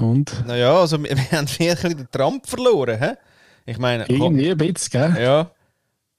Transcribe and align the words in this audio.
Und? 0.00 0.46
Naja, 0.46 0.78
also 0.78 1.02
wir, 1.02 1.10
wir 1.16 1.30
haben 1.32 1.48
wirklich 1.48 1.96
den 1.96 2.10
Trump 2.10 2.46
verloren. 2.46 2.98
Hä? 2.98 3.12
Ich 3.66 3.78
meine, 3.78 4.04
Irgendwie 4.08 4.50
ein 4.50 4.56
bisschen, 4.56 4.90
gell? 5.14 5.22
ja, 5.22 5.50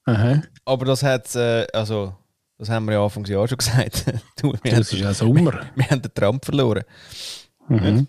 Aha. 0.04 0.42
aber 0.64 0.84
das 0.86 1.02
hat, 1.02 1.34
äh, 1.34 1.66
also, 1.72 2.14
das 2.58 2.68
haben 2.70 2.86
wir 2.86 2.94
ja 2.94 3.04
Anfangsjahr 3.04 3.46
schon 3.48 3.58
gesagt. 3.58 4.04
du, 4.40 4.52
wir, 4.62 4.72
haben, 4.72 4.78
Das 4.80 4.92
ist 4.92 5.00
ja 5.00 5.12
Sommer. 5.12 5.60
wir 5.74 5.90
haben 5.90 6.02
den 6.02 6.14
Trump 6.14 6.44
verloren. 6.44 6.84
Mhm. 7.68 8.06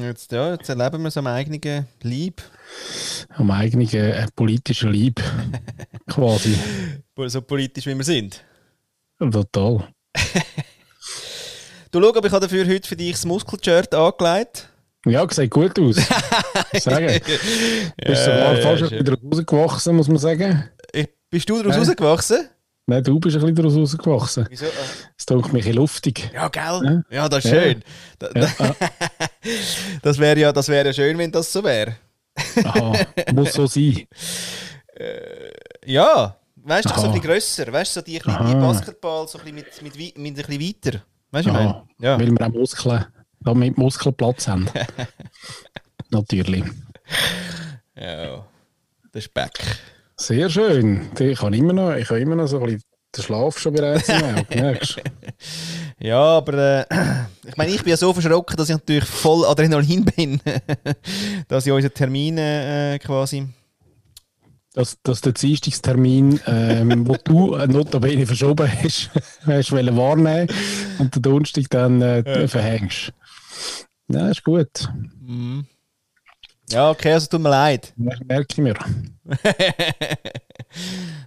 Jetzt, 0.00 0.32
ja, 0.32 0.52
jetzt 0.52 0.68
erleben 0.68 1.02
wir 1.04 1.10
so 1.12 1.20
am 1.20 1.28
eigenen 1.28 1.86
Leib, 2.02 2.42
Am 3.36 3.50
eigenen 3.52 3.88
äh, 3.88 4.26
politischen 4.34 4.92
Leib. 4.92 5.22
Quasi. 6.08 6.58
so 7.26 7.40
politisch 7.40 7.86
wie 7.86 7.94
wir 7.96 8.04
sind. 8.04 8.42
Total. 9.18 9.86
Du 11.92 12.02
schau, 12.02 12.08
aber 12.08 12.26
ich 12.26 12.32
habe 12.32 12.46
dafür 12.46 12.66
heute 12.66 12.88
für 12.88 12.96
dich 12.96 13.12
das 13.12 13.24
Muskelshirt 13.24 13.94
angelegt. 13.94 14.68
Ja, 15.06 15.26
sieht 15.30 15.50
gut 15.50 15.78
aus. 15.78 15.96
sagen. 16.82 17.20
Bist 18.04 18.24
sogar 18.24 18.56
fast 18.56 18.82
ein 18.82 18.88
bisschen 19.04 19.18
rausgewachsen, 19.32 19.96
muss 19.96 20.08
man 20.08 20.18
sagen. 20.18 20.68
Ich, 20.92 21.08
bist 21.30 21.48
du 21.48 21.56
daraus 21.58 21.76
Nein. 21.76 21.80
rausgewachsen? 21.80 22.48
Nein, 22.88 23.02
du 23.02 23.18
bist 23.18 23.36
ein 23.36 23.40
bisschen 23.40 23.54
daraus 23.56 23.76
rausgewachsen. 23.76 24.46
Wieso? 24.48 24.66
Äh, 24.66 24.68
Es 25.18 25.26
tut 25.26 25.38
mich 25.38 25.46
ein 25.46 25.52
bisschen 25.54 25.74
luftig. 25.74 26.30
Ja, 26.34 26.48
gell? 26.48 27.02
Ja, 27.10 27.28
das 27.28 27.44
ist 27.44 27.50
Ja. 27.52 27.62
schön. 27.62 27.82
Da, 28.18 28.26
Ja, 28.34 28.48
da, 28.58 28.64
ah, 28.64 28.74
das 30.02 30.18
wäre 30.18 30.38
ja, 30.40 30.52
das 30.52 30.68
wär 30.68 30.86
ja 30.86 30.92
schön, 30.92 31.16
wenn 31.18 31.32
das 31.32 31.52
so 31.52 31.62
wäre. 31.64 31.96
aha, 32.64 32.92
muss 33.32 33.52
so 33.54 33.66
sein. 33.66 34.06
Ja, 35.84 36.36
weißt 36.56 36.86
du, 36.86 36.88
so 36.88 36.94
ein 37.02 37.12
bisschen 37.12 37.20
grösser. 37.22 37.72
Weißt 37.72 37.96
du, 37.96 38.00
so 38.00 38.04
die, 38.04 38.22
Aha. 38.24 38.54
Basketball 38.54 39.28
so 39.28 39.38
ein 39.38 39.54
bisschen 39.54 39.82
mit, 39.84 39.96
mit, 39.96 40.18
mit 40.18 40.38
ein 40.50 40.58
bisschen 40.58 40.60
weiter. 40.92 41.02
Weißt 41.30 41.46
du, 41.46 41.50
ich 41.50 41.54
meine? 41.56 41.82
Ja. 42.00 42.18
Weil 42.18 42.30
wir 42.30 42.46
auch 42.46 42.48
Muskeln, 42.52 43.04
damit 43.46 43.78
Muskeln 43.78 44.14
Platz 44.14 44.48
haben. 44.48 44.68
Natürlich. 46.10 46.64
ja. 47.96 48.46
Der 49.14 49.20
Speck. 49.20 49.52
Sehr 50.16 50.50
schön. 50.50 51.08
Ich 51.18 51.40
habe 51.40 51.56
immer 51.56 51.72
noch, 51.72 51.94
ich 51.94 52.08
habe 52.10 52.20
immer 52.20 52.36
noch 52.36 52.46
so 52.46 52.58
ein 52.58 52.64
bisschen 52.64 52.82
den 53.16 53.24
Schlaf 53.24 53.58
schon 53.58 53.72
bereits? 53.74 54.08
Ja, 55.98 56.20
aber 56.20 56.86
äh, 56.90 57.24
ich 57.46 57.56
meine, 57.56 57.70
ich 57.70 57.82
bin 57.82 57.88
ja 57.88 57.96
so 57.96 58.12
verschrocken, 58.12 58.54
dass 58.58 58.68
ich 58.68 58.74
natürlich 58.74 59.06
voll 59.06 59.46
Adrenalin 59.46 60.04
bin. 60.04 60.40
dass 61.48 61.66
ich 61.66 61.72
unseren 61.72 61.94
Termin 61.94 62.36
äh, 62.36 62.98
quasi. 63.02 63.48
Dass, 64.74 64.98
dass 65.02 65.22
der 65.22 65.32
Dienstagstermin, 65.32 66.38
ähm, 66.46 67.08
wo 67.08 67.16
du 67.24 67.54
äh, 67.54 67.66
notabene 67.66 68.26
verschoben 68.26 68.70
hast, 68.70 69.10
hast 69.46 69.72
wahrnehmen 69.72 70.48
und 70.98 71.14
den 71.14 71.22
Donnerstag 71.22 71.64
dann 71.70 72.02
äh, 72.02 72.46
verhängst. 72.46 73.14
Ja, 74.08 74.28
ist 74.28 74.44
gut. 74.44 74.88
Ja, 76.70 76.90
okay, 76.90 77.12
also 77.12 77.28
tut 77.28 77.40
mir 77.40 77.50
leid. 77.50 77.92
Mer- 77.96 78.18
Merke 78.24 78.46
ich 78.50 78.58
mir. 78.58 78.74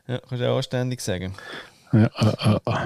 Ja, 0.08 0.20
kannst 0.20 0.32
du 0.32 0.46
ja 0.46 0.56
anständig 0.56 1.02
sagen. 1.02 1.34
Ja, 1.92 2.06
äh, 2.06 2.52
äh, 2.52 2.60
äh. 2.66 2.78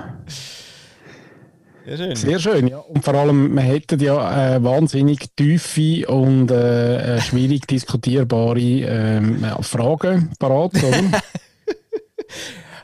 Ja, 1.85 1.97
schön. 1.97 2.15
Sehr 2.15 2.39
schön, 2.39 2.67
ja. 2.67 2.77
Und 2.77 3.03
vor 3.03 3.13
allem, 3.15 3.53
wir 3.55 3.61
hätten 3.61 3.99
ja 3.99 4.55
äh, 4.55 4.63
wahnsinnig 4.63 5.35
tiefe 5.35 6.07
und 6.07 6.49
äh, 6.49 7.17
äh, 7.17 7.21
schwierig 7.21 7.67
diskutierbare 7.67 8.59
ja, 8.59 9.61
Fragen 9.61 10.31
parat, 10.39 10.81
oder? 10.81 11.21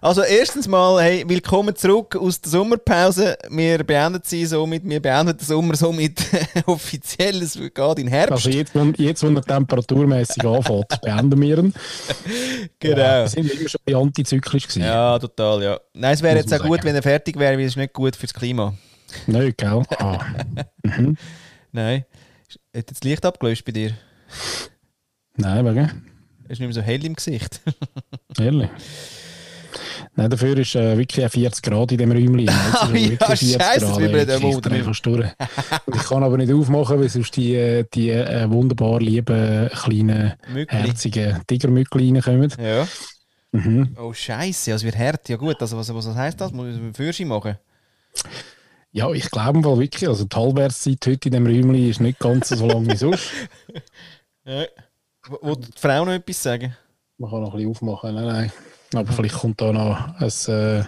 Also 0.01 0.21
erstens 0.23 0.65
mal, 0.65 1.01
hey, 1.03 1.25
willkommen 1.27 1.75
zurück 1.75 2.15
aus 2.15 2.39
der 2.39 2.49
Sommerpause. 2.49 3.37
Wir 3.49 3.83
beenden 3.83 4.21
sie 4.23 4.45
somit, 4.45 4.87
wir 4.87 5.01
beenden 5.01 5.35
den 5.35 5.45
Sommer 5.45 5.75
somit 5.75 6.21
offiziell. 6.67 7.41
Es 7.41 7.55
geht 7.55 7.99
in 7.99 8.07
Herbst. 8.07 8.31
also 8.31 8.49
jetzt, 8.49 8.73
wo, 8.73 8.85
jetzt, 8.95 9.23
wo 9.23 9.27
er 9.27 9.41
temperaturmäßig 9.41 10.45
anfängt, 10.45 11.01
beenden 11.01 11.41
wir 11.41 11.57
ihn. 11.57 11.73
genau. 12.79 12.95
Wir 12.95 13.27
sind 13.27 13.51
immer 13.51 13.67
schon 13.67 13.95
antizyklisch 13.95 14.67
gewesen. 14.67 14.83
Ja, 14.83 15.19
total, 15.19 15.63
ja. 15.63 15.79
Nein, 15.93 16.13
es 16.13 16.21
wäre 16.21 16.37
jetzt 16.37 16.53
auch 16.53 16.59
gut, 16.59 16.77
sagen. 16.77 16.85
wenn 16.85 16.95
er 16.95 17.03
fertig 17.03 17.37
wäre, 17.37 17.57
weil 17.57 17.65
es 17.65 17.73
ist 17.73 17.77
nicht 17.77 17.91
gut 17.91 18.15
fürs 18.15 18.33
Klima. 18.33 18.73
Nein, 19.27 19.53
gell? 19.57 19.83
Ah. 19.97 20.19
Nein. 21.73 22.05
Hat 22.47 22.57
jetzt 22.73 22.91
das 22.91 23.03
Licht 23.03 23.25
abgelöscht 23.25 23.65
bei 23.65 23.73
dir? 23.73 23.91
Nein, 25.35 25.65
wegen? 25.65 26.05
Es 26.45 26.51
ist 26.53 26.59
nicht 26.59 26.69
mehr 26.69 26.73
so 26.73 26.81
hell 26.81 27.03
im 27.03 27.15
Gesicht. 27.15 27.59
Ehrlich. 28.39 28.69
Nein, 30.15 30.29
dafür 30.29 30.57
ist 30.57 30.75
äh, 30.75 30.97
wirklich 30.97 31.25
auch 31.25 31.29
40 31.31 31.61
Grad 31.63 31.91
in 31.91 31.97
dem 31.97 32.11
Räumchen. 32.11 32.49
Ah, 32.49 32.89
es 32.93 32.99
ja, 33.01 33.09
wirklich 33.09 33.19
40 33.39 33.51
scheisse, 33.53 33.79
das 33.79 33.89
Grad, 33.89 33.99
will 33.99 34.09
man 34.09 34.15
ey, 34.19 34.25
nicht 34.25 34.27
Geschichte 34.27 34.45
ermuntern. 34.45 34.73
einfach 34.73 34.93
stur. 34.95 35.31
Und 35.85 35.95
ich 35.95 36.03
kann 36.03 36.23
aber 36.23 36.37
nicht 36.37 36.53
aufmachen, 36.53 36.99
weil 36.99 37.09
sonst 37.09 37.35
die, 37.35 37.55
äh, 37.55 37.85
die 37.93 38.09
äh, 38.11 38.49
wunderbar 38.49 38.99
lieben, 38.99 39.69
kleinen, 39.69 40.33
Mückli. 40.53 40.77
herzigen 40.77 41.41
Tigermückli 41.47 42.11
reinkommen. 42.11 42.53
Ja. 42.61 42.87
Mhm. 43.51 43.95
Oh, 43.99 44.13
Scheiße, 44.13 44.71
also 44.71 44.85
wird 44.85 44.97
hart. 44.97 45.27
Ja, 45.29 45.37
gut, 45.37 45.59
also 45.61 45.77
was, 45.77 45.93
was 45.93 46.07
heisst 46.15 46.39
das? 46.41 46.51
Muss 46.51 46.67
ich 46.69 46.75
einen 46.75 46.93
Führerschein 46.93 47.27
machen? 47.27 47.57
Ja, 48.91 49.11
ich 49.11 49.29
glaube 49.29 49.63
wohl 49.63 49.79
wirklich, 49.79 50.07
also 50.09 50.25
die 50.25 50.35
Halbwertszeit 50.35 50.97
heute 51.05 51.29
in 51.29 51.33
dem 51.33 51.45
Räumchen 51.45 51.89
ist 51.89 51.99
nicht 51.99 52.19
ganz 52.19 52.49
so 52.49 52.67
lang 52.67 52.87
wie 52.89 52.95
sonst. 52.95 53.31
Ja. 54.45 54.65
Wo- 55.27 55.47
Wollte 55.47 55.69
die 55.71 55.79
Frau 55.79 56.05
noch 56.05 56.13
etwas 56.13 56.41
sagen? 56.41 56.75
Man 57.19 57.29
kann 57.29 57.41
noch 57.41 57.53
ein 57.53 57.57
bisschen 57.57 57.71
aufmachen, 57.71 58.15
nein, 58.15 58.25
nein. 58.25 58.51
Aber 58.93 59.11
vielleicht 59.13 59.35
kommt 59.35 59.61
da 59.61 59.71
noch 59.71 60.15
ein, 60.19 60.53
äh, 60.53 60.83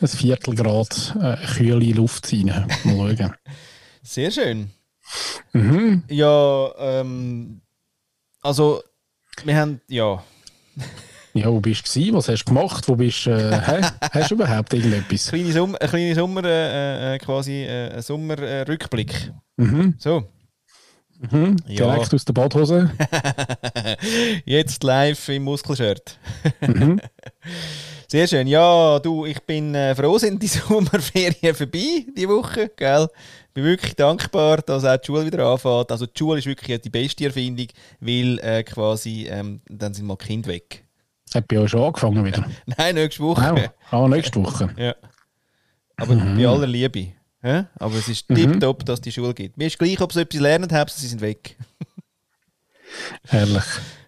ein 0.00 0.08
Viertelgrad 0.08 1.14
äh, 1.20 1.36
kühle 1.56 1.92
Luft 1.92 2.32
rein. 2.32 2.66
Mal 2.84 3.16
schauen. 3.16 3.34
Sehr 4.02 4.30
schön. 4.30 4.70
mhm. 5.52 6.02
Ja, 6.08 6.70
ähm, 6.78 7.60
also, 8.42 8.82
wir 9.44 9.56
haben, 9.56 9.80
ja, 9.88 10.22
Ja, 11.34 11.52
wo 11.52 11.60
bist 11.60 11.94
du? 11.94 12.14
Was 12.14 12.28
hast 12.30 12.44
du 12.44 12.54
gemacht? 12.54 12.88
Wo 12.88 12.96
bist 12.96 13.26
äh? 13.26 13.60
Hast 14.10 14.30
du 14.30 14.36
überhaupt 14.36 14.72
irgendetwas? 14.72 15.28
kleine 15.28 15.52
Sommer, 15.52 15.78
ein 15.82 15.88
kleiner 15.90 16.14
Sommer, 16.14 16.44
äh, 16.44 17.14
äh, 17.14 17.18
quasi 17.18 17.64
äh, 17.64 18.00
Sommerrückblick. 18.00 19.32
Äh. 19.58 19.62
Mhm. 19.62 19.94
so, 19.98 20.28
Mhm. 21.30 21.56
Ja. 21.66 21.94
Direkt 21.94 22.12
aus 22.14 22.24
der 22.26 22.32
Badhose. 22.34 22.90
jetzt 24.44 24.82
live 24.82 25.28
im 25.30 25.44
Muskelshirt. 25.44 26.18
Mhm. 26.60 27.00
Sehr 28.08 28.28
schön. 28.28 28.46
Ja, 28.46 28.98
du, 29.00 29.26
ich 29.26 29.40
bin 29.42 29.74
äh, 29.74 29.94
froh, 29.94 30.16
sind 30.18 30.42
die 30.42 30.46
Sommerferien 30.46 31.54
vorbei, 31.54 32.06
die 32.16 32.28
Woche, 32.28 32.70
gell? 32.76 33.08
Bin 33.52 33.64
wirklich 33.64 33.96
dankbar, 33.96 34.58
dass 34.58 34.84
auch 34.84 34.96
die 34.96 35.06
Schule 35.06 35.26
wieder 35.26 35.44
anfängt. 35.46 35.90
Also 35.90 36.06
die 36.06 36.16
Schule 36.16 36.38
ist 36.38 36.46
wirklich 36.46 36.80
die 36.80 36.90
beste 36.90 37.24
Erfindung, 37.24 37.66
weil 38.00 38.38
äh, 38.40 38.62
quasi, 38.62 39.26
ähm, 39.28 39.60
dann 39.68 39.92
sind 39.94 40.06
mal 40.06 40.16
die 40.20 40.26
Kinder 40.26 40.48
weg. 40.50 40.84
Hat 41.34 41.48
bei 41.48 41.58
euch 41.58 41.70
schon 41.70 41.82
angefangen 41.82 42.24
wieder. 42.24 42.48
Nein, 42.78 42.94
nächste 42.94 43.22
Woche. 43.22 43.72
Ah, 43.90 44.08
nächste 44.08 44.42
Woche. 44.42 44.70
Ja. 44.76 44.94
Aber 45.98 46.14
bei 46.14 46.46
aller 46.46 46.66
Liebe. 46.66 47.14
Hä? 47.42 47.64
Aber 47.78 47.94
es 47.94 48.06
ist 48.08 48.28
tipptopp, 48.28 48.84
dass 48.84 49.00
die 49.00 49.10
Schule 49.10 49.32
gibt. 49.32 49.56
Mir 49.56 49.66
ist 49.66 49.78
gleich, 49.78 49.98
ob 50.02 50.12
sie 50.12 50.20
etwas 50.20 50.40
lernen, 50.40 50.70
Hauptsache 50.70 51.00
sie 51.00 51.06
sind 51.06 51.22
weg. 51.22 51.56
Herrlich. 53.28 53.64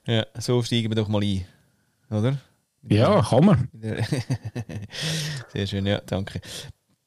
Ja, 0.07 0.27
so 0.39 0.63
steigen 0.63 0.91
wir 0.91 0.97
doch 0.97 1.09
mal 1.09 1.23
ein. 1.23 1.47
Oder? 2.11 2.39
Ja, 2.91 3.23
kann 3.23 3.45
man. 3.45 3.69
Sehr 5.53 5.67
schön, 5.67 5.87
ja, 5.87 6.01
danke. 6.07 6.41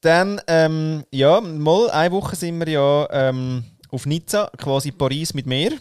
Dann, 0.01 0.41
ähm, 0.47 1.03
ja, 1.11 1.41
mal 1.41 1.89
eine 1.91 2.11
Woche 2.11 2.35
sind 2.35 2.59
wir 2.59 2.69
ja 2.69 3.07
ähm, 3.11 3.63
auf 3.91 4.05
Nizza, 4.05 4.49
quasi 4.57 4.91
Paris 4.91 5.33
mit 5.33 5.45
Meer, 5.45 5.71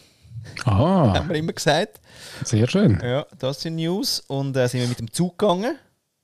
Ah, 0.65 1.13
haben 1.15 1.29
wir 1.29 1.35
immer 1.35 1.53
gesagt. 1.53 1.99
sehr 2.43 2.67
schön. 2.67 2.99
Ja, 3.03 3.25
das 3.37 3.61
sind 3.61 3.75
News. 3.75 4.21
Und 4.27 4.55
äh, 4.57 4.67
sind 4.67 4.81
wir 4.81 4.87
mit 4.87 4.99
dem 4.99 5.11
Zug 5.11 5.37
gegangen. 5.37 5.77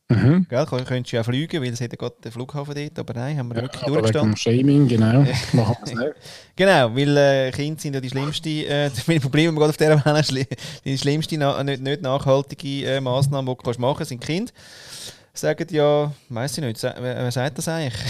Mhm. 0.10 0.46
Gell, 0.50 0.64
Kön- 0.64 0.86
könntest 0.86 1.12
du 1.12 1.18
ja 1.18 1.24
fliegen, 1.24 1.62
weil 1.62 1.74
es 1.74 1.82
hat 1.82 1.92
ja 1.92 1.98
gerade 1.98 2.16
den 2.24 2.32
Flughafen 2.32 2.74
dort, 2.74 2.98
aber 2.98 3.14
nein, 3.14 3.38
haben 3.38 3.50
wir 3.50 3.62
wirklich 3.62 3.84
Aber 3.84 3.92
wegen 3.96 4.04
durchgestanden. 4.04 4.32
dem 4.34 4.38
Shaming, 4.38 4.88
genau. 4.88 5.26
Genau, 6.56 6.96
weil 6.96 7.18
äh, 7.18 7.52
Kinder 7.52 7.80
sind 7.80 7.94
ja 7.94 8.00
die 8.00 8.10
schlimmste, 8.10 8.50
äh, 8.50 8.90
Problem, 9.20 9.54
wir 9.54 9.60
gerade 9.60 9.70
auf 9.72 9.78
dieser 9.78 10.24
schli 10.24 10.48
die 10.86 10.98
schlimmste, 10.98 11.38
na 11.38 11.62
nicht, 11.62 11.82
nicht 11.84 12.02
nachhaltige 12.02 12.86
äh, 12.86 13.02
Massnahme, 13.02 13.52
die 13.52 13.58
du 13.58 13.64
kannst 13.64 13.80
machen 13.82 13.98
kannst, 13.98 14.10
sind 14.10 14.22
Kinder. 14.24 14.52
Sagen 15.34 15.68
ja, 15.72 16.12
weiß 16.30 16.58
ich 16.58 16.64
nicht, 16.64 16.82
wer 16.84 17.30
sagt 17.32 17.58
das 17.58 17.68
eigentlich? 17.68 18.02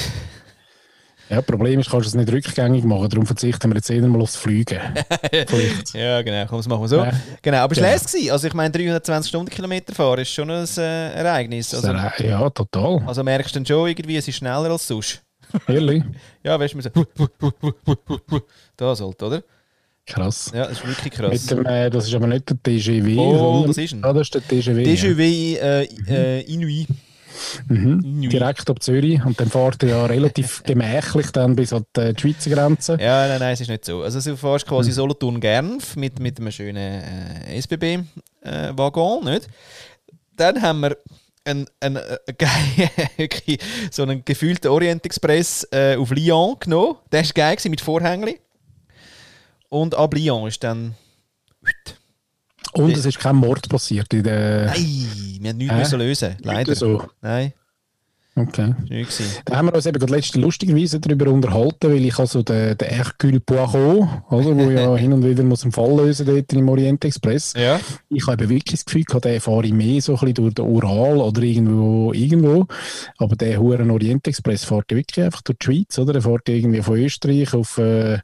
Ja, 1.29 1.37
das 1.37 1.45
Problem 1.45 1.79
ist, 1.79 1.89
kannst 1.89 2.05
du 2.05 2.09
es 2.09 2.15
nicht 2.15 2.31
rückgängig 2.31 2.83
machen. 2.85 3.09
Darum 3.09 3.25
verzichten 3.25 3.69
wir 3.69 3.75
jetzt 3.75 3.89
eher 3.89 4.01
mal 4.07 4.21
aufs 4.21 4.35
Fliegen. 4.37 4.79
Ja, 5.93 6.21
genau, 6.21 6.45
komm, 6.47 6.59
das 6.59 6.67
machen 6.67 6.81
wir 6.81 6.87
so. 6.87 6.97
Ja. 6.97 7.11
Genau, 7.41 7.57
aber 7.57 7.71
es 7.73 7.77
Genau. 7.77 7.89
war 7.89 7.97
gewesen. 7.97 8.31
Also 8.31 8.47
ich 8.47 8.53
meine, 8.53 8.71
320 8.71 9.29
Stundenkilometer 9.29 9.93
fahren 9.93 10.19
ist 10.19 10.29
schon 10.31 10.49
ein 10.49 10.65
äh, 10.77 11.13
Ereignis. 11.13 11.73
Also, 11.73 11.91
ja, 12.23 12.49
total. 12.49 13.03
also 13.05 13.23
merkst 13.23 13.53
du 13.55 13.59
dann 13.59 13.65
schon 13.65 13.87
irgendwie, 13.89 14.15
es 14.17 14.27
ist 14.27 14.35
schneller 14.37 14.69
als 14.71 14.87
sonst. 14.87 15.21
Ehrlich. 15.67 16.03
Ja, 16.43 16.59
weißt 16.59 16.75
du, 16.75 16.81
so, 16.81 16.89
das 18.77 19.01
halt, 19.01 19.23
oder? 19.23 19.43
Krass. 20.05 20.51
Ja, 20.55 20.67
das 20.67 20.77
ist 20.79 20.87
wirklich 20.87 21.13
krass. 21.13 21.45
Dem, 21.47 21.65
äh, 21.65 21.89
das 21.89 22.07
ist 22.07 22.13
aber 22.15 22.27
nicht 22.27 22.49
der 22.49 22.57
TGV. 22.63 23.17
Oh, 23.19 23.65
das 23.67 23.77
ist 23.77 23.93
ein- 23.93 24.03
Ah, 24.05 24.13
das 24.13 24.27
ist 24.29 24.35
der. 24.35 24.41
Déjà 24.43 25.13
vu 25.17 25.21
äh, 25.21 25.83
äh, 26.07 26.41
Inuit. 26.43 26.87
Mhm. 27.67 28.29
Direkt 28.29 28.69
ab 28.69 28.81
Zürich 28.81 29.23
und 29.23 29.39
dann 29.39 29.49
fährt 29.49 29.83
er 29.83 29.89
ja 29.89 30.05
relativ 30.05 30.63
gemächlich 30.65 31.31
dann 31.31 31.55
bis 31.55 31.73
an 31.73 31.85
die 31.95 32.13
Schweizer 32.19 32.49
Grenze. 32.49 32.97
Ja, 32.99 33.27
nein, 33.27 33.39
nein, 33.39 33.53
es 33.53 33.61
ist 33.61 33.69
nicht 33.69 33.85
so. 33.85 34.01
Also 34.01 34.19
du 34.19 34.37
fährst 34.37 34.67
quasi 34.67 34.89
mhm. 34.89 34.95
Solothurn-Genf 34.95 35.95
mit, 35.95 36.19
mit 36.19 36.39
einem 36.39 36.51
schönen 36.51 37.01
äh, 37.01 37.57
SBB-Waggon, 37.57 39.27
äh, 39.27 39.31
nicht? 39.31 39.47
Dann 40.35 40.61
haben 40.61 40.81
wir 40.81 40.97
ein, 41.47 41.65
ein, 41.79 41.97
ein, 41.97 43.29
so 43.91 44.03
einen 44.03 44.23
gefühlten 44.25 44.69
Orient 44.69 45.05
Express 45.05 45.67
äh, 45.71 45.95
auf 45.95 46.11
Lyon 46.11 46.57
genommen. 46.59 46.97
Der 47.11 47.23
war 47.23 47.31
geil 47.33 47.57
mit 47.69 47.81
Vorhängli. 47.81 48.39
Und 49.69 49.95
ab 49.95 50.13
Lyon 50.13 50.47
ist 50.47 50.63
dann. 50.63 50.95
Und 52.73 52.97
es 52.97 53.05
ist 53.05 53.19
kein 53.19 53.35
Mord 53.35 53.67
passiert 53.69 54.13
in 54.13 54.23
der. 54.23 54.67
Nein, 54.67 55.37
wir 55.39 55.49
haben 55.49 55.57
nichts 55.57 55.93
äh, 55.93 55.97
lösen. 55.97 56.35
Leider. 56.41 56.75
So. 56.75 57.03
Nein. 57.21 57.53
Okay. 58.37 58.75
Da 59.45 59.57
haben 59.57 59.65
wir 59.67 59.73
uns 59.73 59.87
eben 59.87 59.97
gerade 59.97 60.13
letzte 60.13 60.39
lustigerweise 60.39 60.99
darüber 60.99 61.31
unterhalten, 61.31 61.91
weil 61.91 62.05
ich 62.05 62.19
also 62.19 62.43
den, 62.43 62.77
den 62.77 62.87
Hercule 62.87 63.39
Poirot, 63.39 64.07
also, 64.29 64.55
wo 64.55 64.69
ja 64.69 64.95
hin 64.97 65.11
und 65.11 65.25
wieder 65.25 65.43
muss 65.43 65.63
einen 65.63 65.71
Fall 65.71 65.97
lösen 65.97 66.27
dort 66.27 66.53
im 66.53 66.69
Orient 66.69 67.03
Express. 67.03 67.53
Ja. 67.57 67.79
Ich 68.09 68.27
habe 68.27 68.47
wirklich 68.47 68.79
das 68.79 68.85
Gefühl 68.85 69.05
gehabt, 69.05 69.25
der 69.25 69.41
fahre 69.41 69.65
ich 69.65 69.73
mehr 69.73 70.01
so 70.01 70.13
ein 70.13 70.19
bisschen 70.19 70.35
durch 70.35 70.53
den 70.53 70.65
Ural 70.65 71.17
oder 71.17 71.41
irgendwo, 71.41 72.13
irgendwo. 72.13 72.67
Aber 73.17 73.35
der 73.35 73.59
Huren 73.59 73.89
Orient 73.89 74.27
Express 74.27 74.65
fährt 74.65 74.91
wirklich 74.91 75.25
einfach 75.25 75.41
durch 75.41 75.57
die 75.57 75.65
Schweiz, 75.65 75.97
oder? 75.97 76.13
Der 76.13 76.21
fährt 76.21 76.47
irgendwie 76.47 76.83
von 76.83 76.99
Österreich 76.99 77.55
auf, 77.55 77.79
äh, 77.79 78.19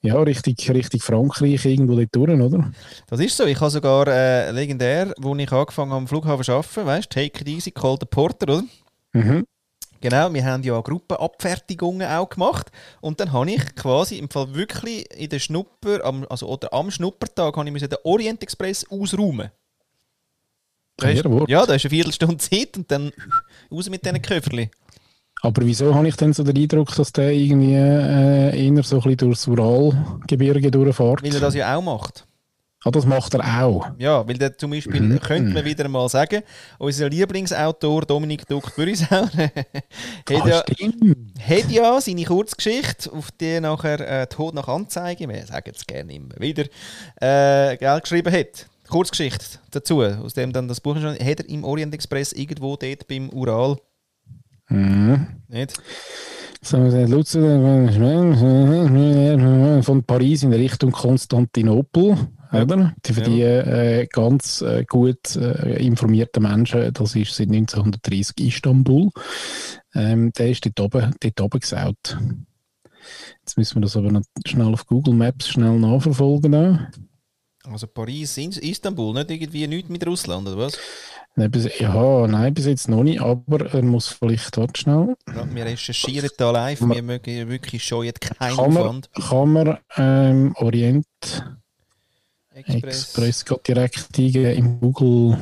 ja, 0.00 0.20
richtig, 0.20 0.70
richtig 0.70 1.02
Frankreich 1.02 1.64
irgendwo 1.64 1.96
dort 1.96 2.14
durch, 2.14 2.40
oder? 2.40 2.72
Das 3.08 3.20
ist 3.20 3.36
so. 3.36 3.44
Ich 3.44 3.60
habe 3.60 3.70
sogar 3.70 4.06
äh, 4.08 4.50
legendär, 4.50 5.12
wo 5.18 5.34
ich 5.34 5.52
angefangen 5.52 5.90
habe 5.90 6.00
am 6.00 6.08
Flughafen 6.08 6.44
zu 6.44 6.52
arbeiten, 6.52 6.86
weißt 6.86 7.14
du, 7.14 7.20
Take 7.20 7.40
it 7.40 7.48
easy, 7.48 7.70
call 7.70 7.96
the 7.98 8.06
porter, 8.06 8.54
oder? 8.54 8.64
Mhm. 9.12 9.44
Genau, 10.02 10.34
wir 10.34 10.44
haben 10.44 10.64
ja 10.64 10.80
Gruppenabfertigungen 10.80 12.08
auch 12.08 12.28
gemacht 12.28 12.72
und 13.00 13.20
dann 13.20 13.32
habe 13.32 13.52
ich 13.52 13.74
quasi 13.76 14.18
im 14.18 14.28
Fall 14.28 14.52
wirklich 14.52 15.08
in 15.16 15.30
der 15.30 15.38
Schnupper, 15.38 16.04
also 16.28 16.48
oder 16.48 16.72
am 16.72 16.90
Schnuppertag, 16.90 17.56
habe 17.56 17.70
ich 17.70 17.88
den 17.88 17.98
Orient 18.02 18.42
Express 18.42 18.84
ausräumen. 18.90 19.50
Da 20.96 21.08
ist, 21.08 21.24
ja, 21.46 21.66
da 21.66 21.74
ist 21.74 21.84
eine 21.84 21.90
Viertelstunde 21.90 22.36
Zeit 22.38 22.76
und 22.76 22.90
dann 22.90 23.12
raus 23.70 23.88
mit 23.88 24.04
diesen 24.04 24.20
Köfferli. 24.20 24.70
Aber 25.44 25.66
wieso 25.66 25.92
habe 25.92 26.06
ich 26.06 26.16
denn 26.16 26.32
so 26.32 26.44
den 26.44 26.56
Eindruck, 26.56 26.94
dass 26.94 27.12
der 27.12 27.32
irgendwie 27.32 27.74
äh, 27.74 28.56
eher 28.56 28.82
so 28.84 28.96
ein 28.96 29.02
bisschen 29.02 29.16
durchs 29.16 29.48
Uralgebirge 29.48 30.70
durchfährt? 30.70 31.22
Weil 31.22 31.34
er 31.34 31.40
das 31.40 31.54
ja 31.54 31.76
auch 31.76 31.82
macht. 31.82 32.24
Ah, 32.84 32.90
das 32.90 33.06
macht 33.06 33.34
er 33.34 33.64
auch. 33.64 33.90
Ja, 33.98 34.26
weil 34.26 34.38
der 34.38 34.56
zum 34.56 34.70
Beispiel, 34.70 35.00
mhm. 35.00 35.20
könnte 35.20 35.52
man 35.52 35.64
wieder 35.64 35.88
mal 35.88 36.08
sagen, 36.08 36.42
unser 36.78 37.08
Lieblingsautor 37.08 38.02
Dominik 38.02 38.46
Duck 38.46 38.74
Bürisau 38.74 39.26
hat, 39.36 39.50
ja, 40.28 40.62
hat 40.62 41.70
ja 41.70 42.00
seine 42.00 42.24
Kurzgeschichte, 42.24 43.12
auf 43.12 43.30
die 43.32 43.60
nachher 43.60 44.00
äh, 44.00 44.26
Tod 44.28 44.54
nach 44.54 44.68
Anzeige, 44.68 45.28
wir 45.28 45.46
sagen 45.46 45.72
es 45.74 45.86
gerne 45.86 46.12
immer 46.12 46.34
wieder, 46.38 46.64
äh, 47.20 47.76
geschrieben 48.00 48.32
hat. 48.32 48.66
Kurzgeschichte 48.88 49.58
dazu, 49.70 50.02
aus 50.02 50.34
dem 50.34 50.52
dann 50.52 50.68
das 50.68 50.80
Buch 50.80 50.96
schon, 50.96 51.14
hat 51.14 51.40
er 51.40 51.48
im 51.48 51.64
Orient 51.64 51.94
Express 51.94 52.32
irgendwo 52.32 52.76
dort 52.76 53.08
beim 53.08 53.28
Ural. 53.30 53.76
Mhm. 54.72 55.26
Nicht? 55.48 55.80
von 59.82 60.04
Paris 60.04 60.44
in 60.44 60.52
Richtung 60.52 60.92
Konstantinopel 60.92 62.16
oder? 62.52 62.94
Für 63.04 63.22
die 63.22 63.40
äh, 63.40 64.06
ganz 64.06 64.60
äh, 64.60 64.84
gut 64.84 65.36
äh, 65.36 65.84
informierten 65.84 66.42
Menschen, 66.42 66.92
das 66.92 67.16
ist 67.16 67.34
seit 67.34 67.48
1930 67.48 68.40
Istanbul, 68.40 69.10
ähm, 69.94 70.32
der 70.32 70.50
ist 70.50 70.64
dort 70.66 70.80
oben, 70.80 71.14
dort 71.20 71.40
oben 71.40 71.60
gesaut. 71.60 72.18
Jetzt 73.40 73.56
müssen 73.56 73.76
wir 73.76 73.82
das 73.82 73.96
aber 73.96 74.12
noch 74.12 74.22
schnell 74.46 74.72
auf 74.72 74.86
Google 74.86 75.14
Maps 75.14 75.48
schnell 75.48 75.78
nachverfolgen. 75.78 76.86
Also 77.64 77.86
Paris, 77.86 78.36
Istanbul, 78.36 79.14
nicht 79.14 79.30
irgendwie 79.30 79.66
nichts 79.66 79.88
mit 79.88 80.06
Russland, 80.06 80.46
oder 80.48 80.58
was? 80.58 80.78
Nein, 81.34 81.50
bis, 81.50 81.78
ja, 81.78 82.26
nein, 82.26 82.52
bis 82.52 82.66
jetzt 82.66 82.88
noch 82.90 83.02
nicht, 83.02 83.20
aber 83.20 83.72
er 83.72 83.82
muss 83.82 84.08
vielleicht 84.08 84.54
dort 84.54 84.76
schnell. 84.76 85.16
Ja, 85.34 85.54
wir 85.54 85.64
recherchieren 85.64 86.28
da 86.36 86.50
live, 86.50 86.80
wir 86.82 87.02
mögen 87.02 87.48
wirklich 87.48 87.84
schon 87.84 88.04
jetzt 88.04 88.20
keinen 88.20 88.54
kann 88.54 88.76
Aufwand. 88.76 89.10
Man, 89.16 89.28
kann 89.28 89.52
man 89.52 89.78
ähm, 89.96 90.54
Orient 90.56 91.06
Express. 92.50 92.84
Express 92.84 93.44
geht 93.46 93.68
direkt 93.68 94.08
eingeben 94.18 94.56
im 94.56 94.80
Google, 94.80 95.38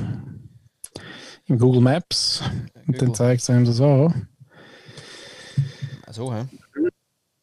im 1.47 1.59
Google 1.59 1.81
Maps 1.81 2.41
Google. 2.41 2.83
und 2.87 3.03
dann 3.03 3.15
zeigt 3.15 3.43
es 3.43 3.51
einem 3.51 3.65
das 3.65 3.81
an. 3.81 4.29
So, 6.13 6.33
hä? 6.33 6.45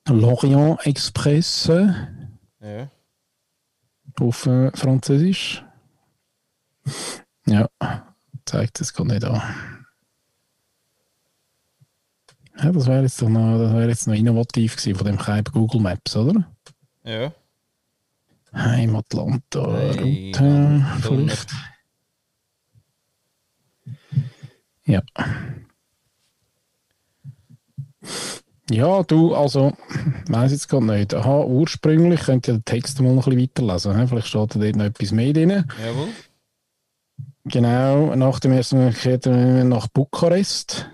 Lorient 0.07 0.85
Express. 0.85 1.67
Ja. 2.61 2.89
Auf 4.19 4.45
äh, 4.45 4.71
Französisch. 4.71 5.65
Ja, 7.45 7.69
zeigt 8.47 8.81
es 8.81 8.93
gar 8.93 9.05
nicht 9.05 9.23
an. 9.23 9.41
Ja, 12.59 12.71
das 12.71 12.87
wäre 12.87 13.03
jetzt, 13.03 13.21
wär 13.21 13.87
jetzt 13.87 14.07
noch 14.07 14.15
innovativ 14.15 14.77
gewesen 14.77 14.95
von 14.95 15.05
dem 15.05 15.17
Kype 15.17 15.51
Google 15.51 15.81
Maps, 15.81 16.15
oder? 16.15 16.47
Ja. 17.03 17.31
Heimatlanta 18.53 19.59
Route 19.59 20.85
vielleicht. 21.01 21.51
Ja. 24.85 25.01
Ja, 28.69 29.03
du, 29.03 29.35
also, 29.35 29.73
weiß 30.27 30.51
jetzt 30.51 30.67
gar 30.67 30.81
nicht. 30.81 31.13
Aha, 31.13 31.43
ursprünglich 31.43 32.21
könnt 32.21 32.47
ihr 32.47 32.55
den 32.55 32.65
Text 32.65 32.99
mal 32.99 33.13
noch 33.13 33.27
ein 33.27 33.35
bisschen 33.35 33.67
weiterlesen. 33.67 34.07
Vielleicht 34.07 34.27
steht 34.27 34.55
da 34.55 34.59
dort 34.59 34.75
noch 34.75 34.85
etwas 34.85 35.11
mehr 35.11 35.33
drin. 35.33 35.49
Jawohl. 35.51 36.09
Genau, 37.49 38.13
nach 38.15 38.39
dem 38.39 38.51
ersten 38.51 38.77
Mal 38.77 39.63
nach 39.63 39.87
Bukarest. 39.87 40.89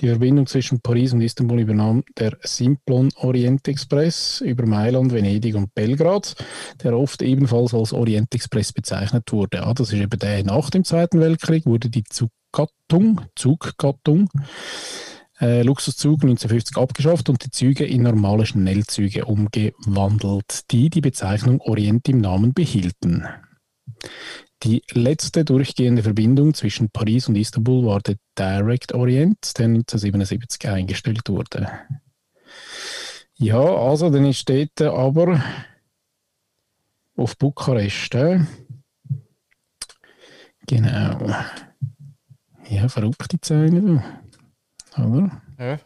Die 0.00 0.08
Verbindung 0.08 0.46
zwischen 0.46 0.80
Paris 0.80 1.12
und 1.12 1.20
Istanbul 1.20 1.60
übernahm 1.60 2.04
der 2.18 2.38
Simplon 2.42 3.10
Orient 3.16 3.68
Express 3.68 4.40
über 4.40 4.64
Mailand, 4.64 5.12
Venedig 5.12 5.54
und 5.54 5.74
Belgrad, 5.74 6.36
der 6.82 6.96
oft 6.96 7.20
ebenfalls 7.20 7.74
als 7.74 7.92
Orient 7.92 8.34
Express 8.34 8.72
bezeichnet 8.72 9.30
wurde. 9.30 9.58
Ja, 9.58 9.74
das 9.74 9.92
ist 9.92 10.00
eben 10.00 10.18
der 10.18 10.42
nach 10.42 10.70
dem 10.70 10.84
Zweiten 10.84 11.20
Weltkrieg, 11.20 11.66
wurde 11.66 11.90
die 11.90 12.04
Zuggattung, 12.04 13.20
Zuggattung 13.36 14.30
äh, 15.38 15.62
Luxuszug 15.62 16.22
1950 16.22 16.78
abgeschafft 16.78 17.28
und 17.28 17.44
die 17.44 17.50
Züge 17.50 17.84
in 17.84 18.02
normale 18.02 18.46
Schnellzüge 18.46 19.26
umgewandelt, 19.26 20.70
die 20.70 20.88
die 20.88 21.02
Bezeichnung 21.02 21.60
Orient 21.60 22.08
im 22.08 22.22
Namen 22.22 22.54
behielten. 22.54 23.26
Die 24.62 24.82
letzte 24.92 25.44
durchgehende 25.44 26.02
Verbindung 26.02 26.52
zwischen 26.52 26.90
Paris 26.90 27.28
und 27.28 27.36
Istanbul 27.36 27.86
war 27.86 28.00
der 28.00 28.16
Direct 28.38 28.92
Orient, 28.92 29.58
der 29.58 29.66
1977 29.66 30.68
eingestellt 30.68 31.28
wurde. 31.28 31.70
Ja, 33.36 33.58
also 33.58 34.10
dann 34.10 34.26
ist 34.26 34.48
dort 34.50 34.82
aber 34.82 35.42
auf 37.16 37.38
Bukarest. 37.38 38.14
Äh? 38.14 38.40
Genau. 40.66 41.34
Ja, 42.68 42.88
verrückte 42.88 43.40
Zeilen. 43.40 44.02
Oder? 44.96 45.42
Ja. 45.58 45.78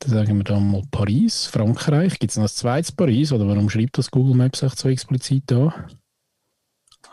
Dann 0.00 0.10
sagen 0.10 0.36
wir 0.36 0.44
dann 0.44 0.70
mal 0.70 0.82
Paris, 0.90 1.46
Frankreich. 1.46 2.18
Gibt 2.18 2.32
es 2.32 2.36
noch 2.36 2.44
ein 2.44 2.48
zweites 2.48 2.92
Paris? 2.92 3.32
Oder 3.32 3.48
warum 3.48 3.70
schreibt 3.70 3.96
das 3.96 4.10
Google 4.10 4.34
Maps 4.34 4.62
echt 4.62 4.78
so 4.78 4.88
explizit 4.90 5.44
da? 5.46 5.86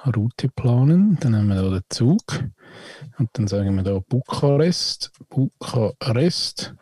Route 0.06 0.50
planen. 0.50 1.18
Dann 1.20 1.36
haben 1.36 1.48
wir 1.48 1.56
da 1.56 1.70
den 1.70 1.84
Zug. 1.90 2.22
Und 3.18 3.30
dann 3.34 3.48
sagen 3.48 3.76
wir 3.76 3.84
da 3.84 4.00
Bukarest, 4.00 5.12
Bukarest, 5.30 6.74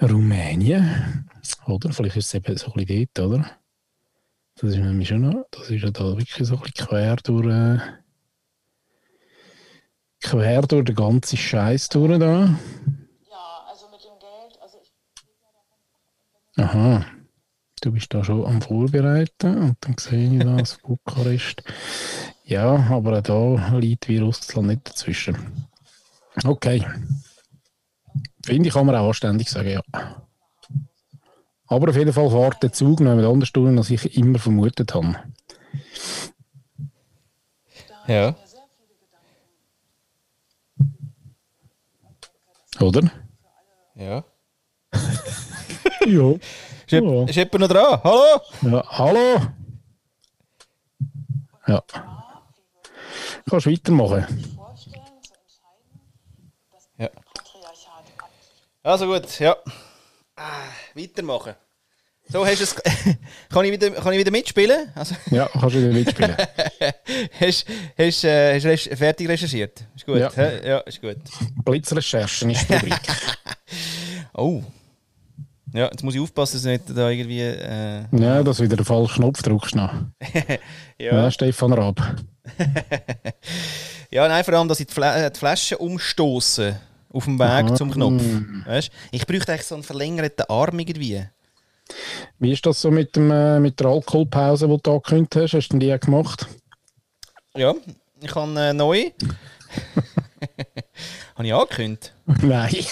Rumänien. 0.00 1.28
Oder? 1.66 1.92
Vielleicht 1.92 2.16
ist 2.16 2.26
es 2.26 2.34
eben 2.34 2.56
so 2.56 2.72
ein 2.72 2.84
bisschen 2.84 3.08
dort, 3.14 3.28
oder? 3.32 3.50
Das 4.56 4.70
ist 4.70 4.76
nämlich 4.76 5.08
schon 5.08 5.22
noch, 5.22 5.46
das 5.50 5.70
ist 5.70 5.82
ja 5.82 5.90
da 5.90 6.16
wirklich 6.16 6.46
so 6.46 6.54
ein 6.54 6.60
bisschen 6.60 6.86
quer 6.86 7.16
durch, 7.16 7.46
äh, 7.46 7.78
quer 10.20 10.62
durch 10.62 10.84
den 10.84 10.94
ganzen 10.94 11.36
Scheiß 11.36 11.88
durch 11.88 12.18
da. 12.18 12.58
Ja, 13.30 13.66
also 13.68 13.88
mit 13.88 14.04
dem 14.04 14.18
Geld, 14.20 14.58
also 14.60 14.78
ich. 14.80 14.92
Aha. 16.62 17.04
Du 17.82 17.90
bist 17.90 18.14
da 18.14 18.22
schon 18.22 18.46
am 18.46 18.62
Vorbereiten 18.62 19.58
und 19.58 19.76
dann 19.80 19.96
sehe 19.98 20.32
ich 20.32 20.38
das, 20.38 20.78
Bukarest. 20.82 21.64
Ja, 22.44 22.76
aber 22.90 23.18
auch 23.18 23.22
da 23.22 23.76
liegt 23.76 24.08
wie 24.08 24.18
Russland 24.18 24.68
nicht 24.68 24.88
dazwischen. 24.88 25.66
Okay. 26.44 26.86
Finde 28.44 28.68
ich, 28.68 28.74
kann 28.74 28.86
man 28.86 28.94
auch 28.94 29.08
anständig 29.08 29.50
sagen, 29.50 29.70
ja. 29.70 29.82
Aber 31.66 31.88
auf 31.88 31.96
jeden 31.96 32.12
Fall 32.12 32.30
fährt 32.30 32.62
der 32.62 32.72
Zug 32.72 33.00
noch 33.00 33.16
mit 33.16 33.24
anderen 33.24 33.46
Stunden, 33.46 33.78
als 33.78 33.90
ich 33.90 34.16
immer 34.16 34.38
vermutet 34.38 34.94
habe. 34.94 35.16
Ja. 38.06 38.36
Oder? 42.80 43.10
Ja. 43.96 44.24
Ja. 46.06 46.32
Ist, 46.32 46.90
Ja. 46.90 47.24
ist 47.24 47.36
jemand 47.36 47.58
noch 47.60 47.68
dran? 47.68 48.00
Hallo? 48.02 48.40
ja. 48.62 48.84
Hallo? 48.88 49.40
Ja. 51.66 51.82
Kannst 53.48 53.66
weitermachen. 53.66 54.26
Ja. 56.98 57.08
Also 58.82 59.06
gut, 59.06 59.38
ja. 59.40 59.56
Ah, 60.36 60.64
weitermachen. 60.94 61.54
So, 62.28 62.46
hast 62.46 62.58
du 62.60 62.64
es. 62.64 62.74
kann, 63.50 63.64
ich 63.64 63.72
wieder, 63.72 63.90
kann 63.90 64.12
ich 64.12 64.18
wieder 64.18 64.30
mitspielen? 64.30 64.90
Also, 64.94 65.14
Ja, 65.30 65.48
kannst 65.52 65.74
du 65.76 65.80
wieder 65.82 65.92
mitspielen. 65.92 66.36
hast 67.40 67.66
hast, 67.98 68.24
äh, 68.24 68.54
hast 68.54 68.64
recherch- 68.66 68.96
fertig 68.96 69.28
recherchiert? 69.28 69.84
Ist 69.94 70.06
gut. 70.06 70.16
Ja. 70.18 70.30
ja 70.34 70.78
ist 70.78 71.00
gut. 71.00 71.16
Blitzrecherchen 71.64 72.50
ist 72.50 72.68
die 72.68 72.74
Rubrik. 72.74 73.00
Oh. 74.34 74.62
Ja, 75.74 75.86
jetzt 75.86 76.02
muss 76.02 76.14
ich 76.14 76.20
aufpassen, 76.20 76.56
dass 76.56 76.64
ich 76.64 76.70
nicht 76.70 76.96
da 76.96 77.08
irgendwie. 77.08 77.40
Äh, 77.40 78.04
ja, 78.12 78.42
dass 78.42 78.58
du 78.58 78.64
wieder 78.64 78.76
den 78.76 78.84
falschen 78.84 79.22
Knopf 79.22 79.42
drückst. 79.42 79.74
Noch. 79.74 79.92
Ja. 80.98 81.14
ja. 81.14 81.30
Stefan 81.32 81.72
Raab. 81.72 82.00
ja, 84.10 84.28
nein, 84.28 84.44
vor 84.44 84.54
allem, 84.54 84.68
dass 84.68 84.78
ich 84.78 84.86
die, 84.86 84.94
Fla 84.94 85.28
die 85.30 85.38
Flaschen 85.38 85.78
umstoße 85.78 86.78
auf 87.12 87.24
dem 87.24 87.40
Weg 87.40 87.64
Aha. 87.64 87.74
zum 87.74 87.90
Knopf. 87.90 88.22
Weißt? 88.66 88.90
Ich 89.10 89.26
bräuchte 89.26 89.52
eigentlich 89.52 89.66
so 89.66 89.74
einen 89.74 89.82
verlängerten 89.82 90.44
Arm 90.48 90.78
irgendwie. 90.78 91.26
Wie 92.38 92.52
ist 92.52 92.64
das 92.64 92.80
so 92.80 92.92
mit, 92.92 93.16
dem, 93.16 93.32
äh, 93.32 93.58
mit 93.58 93.80
der 93.80 93.88
Alkoholpause, 93.88 94.68
die 94.68 94.78
du 94.80 94.92
angekündigt 94.92 95.34
hast? 95.36 95.54
Hast 95.54 95.68
du 95.70 95.78
die 95.78 95.98
gemacht? 95.98 96.46
Ja, 97.56 97.74
ich 98.20 98.34
habe 98.34 98.60
äh, 98.60 98.72
neu. 98.72 99.10
habe 101.34 101.46
ich 101.46 101.54
angekündigt. 101.54 102.14
Nein. 102.42 102.86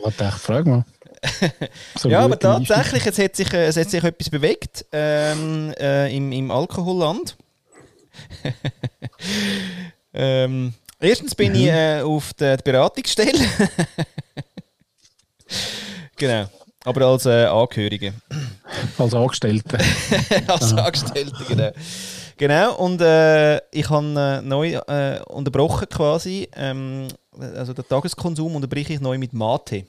Warte, 0.00 0.24
ich 0.24 0.40
frag 0.40 0.66
mal. 0.66 0.84
So 1.96 2.08
ja, 2.08 2.20
aber 2.20 2.38
tatsächlich, 2.38 3.06
es 3.06 3.18
hat 3.18 3.36
sich, 3.36 3.52
äh, 3.52 3.66
es 3.66 3.76
hat 3.76 3.90
sich 3.90 4.02
etwas 4.02 4.30
bewegt 4.30 4.86
ähm, 4.92 5.72
äh, 5.78 6.14
im, 6.14 6.32
im 6.32 6.50
Alkoholland. 6.50 7.36
ähm, 10.14 10.74
erstens 10.98 11.34
bin 11.34 11.54
ich 11.54 11.66
äh, 11.66 12.00
auf 12.00 12.32
der 12.34 12.56
Beratungsstelle. 12.58 13.38
genau. 16.16 16.46
Aber 16.84 17.06
als 17.06 17.26
äh, 17.26 17.44
Angehörige. 17.44 18.14
Als 18.98 19.12
Angestellte. 19.12 19.78
als 20.46 20.72
Angestellte, 20.72 21.44
genau. 21.46 21.70
Genau, 22.38 22.76
und 22.76 23.02
äh, 23.02 23.58
ich 23.70 23.90
habe 23.90 24.06
äh, 24.16 24.40
neu 24.40 24.72
äh, 24.72 25.20
unterbrochen 25.26 25.86
quasi, 25.90 26.48
ähm, 26.56 27.08
also 27.38 27.74
den 27.74 27.86
Tageskonsum 27.86 28.54
unterbreche 28.54 28.94
ich 28.94 29.00
neu 29.00 29.18
mit 29.18 29.34
Mate. 29.34 29.84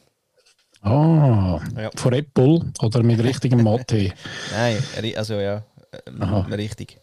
Ah, 0.81 1.59
Ja. 1.77 1.91
von 1.95 2.13
Red 2.13 2.33
Bull 2.33 2.71
oder 2.81 3.03
mit 3.03 3.21
richtigem 3.23 3.63
Mate? 3.63 4.13
Nein, 4.51 4.81
also 5.15 5.35
ja, 5.35 5.63
ähm, 6.07 6.21
Aha. 6.21 6.39
richtig. 6.51 6.99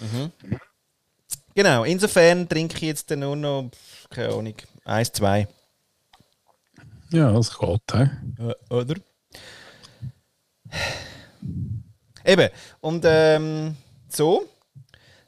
Mhm. 0.00 0.32
Genau, 1.54 1.84
insofern 1.84 2.48
trinke 2.48 2.74
ich 2.76 2.82
jetzt 2.82 3.10
nur 3.10 3.36
noch, 3.36 3.70
keine 4.10 4.28
Ahnung, 4.34 4.54
eins, 4.84 5.12
zwei. 5.12 5.46
Ja, 7.10 7.32
das 7.32 7.56
geht. 7.56 7.80
He? 7.92 8.52
oder? 8.68 8.94
Eben, 12.24 12.48
und 12.80 13.04
ähm, 13.06 13.76
so. 14.08 14.44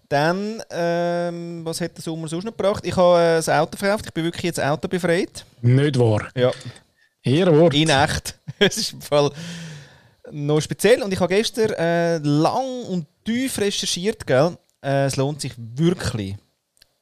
Dann, 0.09 0.63
ähm, 0.71 1.61
was 1.65 1.83
hat 1.83 1.95
der 1.95 2.03
Sommer 2.03 2.29
sonst 2.29 2.45
noch 2.45 2.57
gebracht? 2.57 2.85
Ich 2.87 2.97
habe 2.97 3.19
äh, 3.21 3.37
das 3.37 3.49
Auto 3.51 3.77
verkauft, 3.77 4.07
ich 4.07 4.13
bin 4.15 4.25
wirklich 4.25 4.45
jetzt 4.45 4.59
autobefreit. 4.61 5.45
Nicht 5.61 5.99
wahr. 5.99 6.29
Ja, 6.35 6.51
Ehrenwort. 7.29 7.75
in 7.75 7.89
echt. 7.89 8.39
Es 8.59 8.77
ist 8.77 8.93
im 8.93 9.01
Fall 9.01 9.31
noch 10.33 10.61
speziell 10.61 11.03
und 11.03 11.13
ich 11.13 11.21
habe 11.21 11.35
gestern 11.35 11.71
äh, 11.75 12.19
lang 12.19 12.85
und 12.89 13.07
tief 13.25 13.59
recherchiert, 13.59 14.27
gell? 14.27 14.57
Äh, 14.83 15.05
es 15.05 15.17
lohnt 15.17 15.41
sich 15.41 15.53
wirklich, 15.57 16.37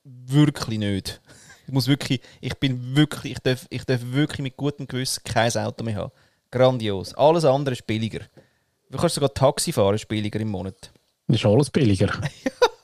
wirklich 0.05 0.79
nicht. 0.79 1.21
Ich 1.69 1.73
muss 1.73 1.89
wirklich, 1.89 2.21
ich 2.41 2.55
bin 2.55 2.95
wirklich, 2.95 3.33
ich 3.33 3.39
darf, 3.41 3.67
ich 3.71 3.85
darf 3.85 4.01
wirklich 4.01 4.39
mit 4.39 4.57
gutem 4.57 4.87
Gewissen 4.87 5.25
kein 5.25 5.51
Auto 5.57 5.83
mehr 5.83 5.97
haben. 5.97 6.13
Grandios. 6.53 7.13
Alles 7.15 7.45
andere 7.45 7.75
ist 7.75 7.85
billiger. 7.85 8.21
Du 8.89 8.99
kannst 8.99 9.17
sogar 9.17 9.35
Taxi 9.35 9.73
fahren, 9.73 9.97
ist 9.97 10.07
billiger 10.07 10.39
im 10.39 10.51
Monat. 10.51 10.93
Ist 11.27 11.45
alles 11.45 11.71
billiger. 11.71 12.13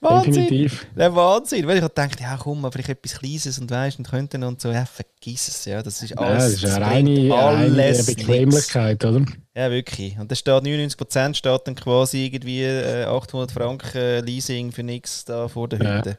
Wahnsinn! 0.00 0.32
Definitiv. 0.32 0.86
Der 0.96 1.14
Wahnsinn. 1.14 1.66
Weil 1.66 1.78
ich 1.78 1.88
dachte, 1.88 2.22
ja 2.22 2.36
komm, 2.36 2.66
vielleicht 2.70 2.88
etwas 2.90 3.18
Kleines 3.18 3.58
und 3.58 3.70
weißt 3.70 3.98
und 3.98 4.08
könnten 4.08 4.42
und 4.44 4.60
so. 4.60 4.70
Ja, 4.70 4.84
vergiss 4.86 5.48
es. 5.48 5.64
Ja, 5.64 5.82
das 5.82 6.02
ist 6.02 6.10
Ja, 6.10 6.16
alles. 6.18 6.60
das 6.60 6.70
ist 6.70 6.76
eine 6.76 6.86
reine, 6.86 7.34
alles 7.34 8.06
Bequemlichkeit, 8.06 9.04
oder? 9.04 9.24
Ja, 9.54 9.70
wirklich. 9.70 10.18
Und 10.18 10.30
da 10.30 10.34
steht 10.34 10.52
99% 10.62 11.34
steht 11.34 11.60
dann 11.66 11.74
quasi 11.74 12.26
irgendwie 12.26 12.62
äh, 12.62 13.04
800 13.04 13.50
Franken 13.50 13.96
äh, 13.96 14.20
Leasing 14.20 14.70
für 14.72 14.82
nichts 14.82 15.24
da 15.24 15.48
vor 15.48 15.68
der 15.68 15.82
Ja. 15.82 15.96
Hütte. 15.98 16.18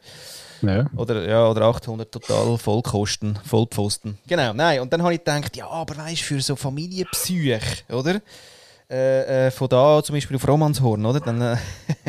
Ja. 0.63 0.87
Oder, 0.95 1.29
ja, 1.29 1.47
oder 1.47 1.61
800 1.65 2.11
total 2.11 2.57
Vollkosten, 2.57 3.37
Vollpfosten. 3.45 4.17
Genau, 4.27 4.53
nein. 4.53 4.79
Und 4.79 4.91
dann 4.91 5.03
habe 5.03 5.13
ich 5.13 5.19
gedacht, 5.23 5.55
ja, 5.55 5.67
aber 5.67 5.95
weißt 5.97 6.21
du, 6.21 6.25
für 6.25 6.41
so 6.41 6.55
Familienpsych, 6.55 7.85
oder? 7.89 8.21
Äh, 8.89 9.47
äh, 9.47 9.51
von 9.51 9.67
da 9.69 10.01
zum 10.01 10.15
Beispiel 10.15 10.37
auf 10.37 10.47
Romanshorn, 10.47 11.05
oder? 11.05 11.19
Dann 11.19 11.41
äh, 11.41 11.57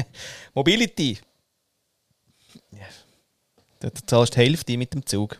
Mobility. 0.54 1.18
Ja. 2.72 2.78
Da 3.80 3.90
du 3.90 4.00
zahlst 4.06 4.34
die 4.34 4.40
Hälfte 4.40 4.76
mit 4.76 4.94
dem 4.94 5.04
Zug. 5.06 5.38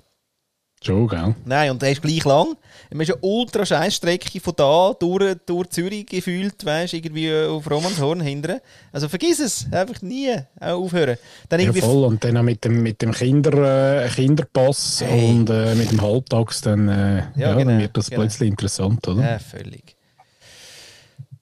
Schon, 0.81 1.09
gell? 1.09 1.35
Nein, 1.45 1.73
und 1.73 1.83
der 1.83 1.91
ist 1.91 2.03
gleich 2.03 2.25
lang. 2.25 2.57
Man 2.91 3.01
ist 3.01 3.11
eine 3.11 3.21
ultra 3.21 3.67
scheiß 3.67 3.97
Strecke 3.97 4.39
von 4.39 4.55
da 4.57 4.93
durch, 4.99 5.37
durch 5.45 5.71
Zürich 5.71 6.07
gefühlt, 6.07 6.65
weißt 6.65 6.95
irgendwie 6.95 7.35
auf 7.35 7.69
Romanshorn 7.69 8.21
hindern. 8.21 8.61
Also 8.93 9.09
vergiss 9.09 9.41
es, 9.41 9.67
einfach 9.73 10.01
nie 10.03 10.37
aufhören. 10.61 11.17
Dann 11.49 11.59
Ja, 11.61 11.67
irgendwie 11.67 11.81
voll. 11.81 12.05
Und 12.05 12.23
dann 12.23 12.37
auch 12.37 12.43
mit 12.45 12.65
dem, 12.65 12.81
mit 12.81 13.03
dem 13.03 13.11
Kinder, 13.11 14.05
äh, 14.05 14.09
Kinderpass 14.09 15.01
Hey. 15.01 15.29
und 15.31 15.51
äh, 15.51 15.75
mit 15.75 15.91
dem 15.91 16.01
Halbtags, 16.01 16.61
dann, 16.61 16.89
äh, 16.89 17.17
ja, 17.35 17.55
genau, 17.55 17.71
dann 17.71 17.81
wird 17.81 17.97
das 17.97 18.09
genau. 18.09 18.23
plötzlich 18.23 18.49
interessant, 18.49 19.07
oder? 19.09 19.33
Ja, 19.33 19.39
völlig. 19.41 19.97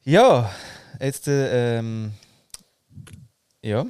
Ja, 0.02 0.50
jetzt, 0.98 1.28
äh, 1.28 1.78
ähm, 1.78 2.12
ja. 3.66 3.86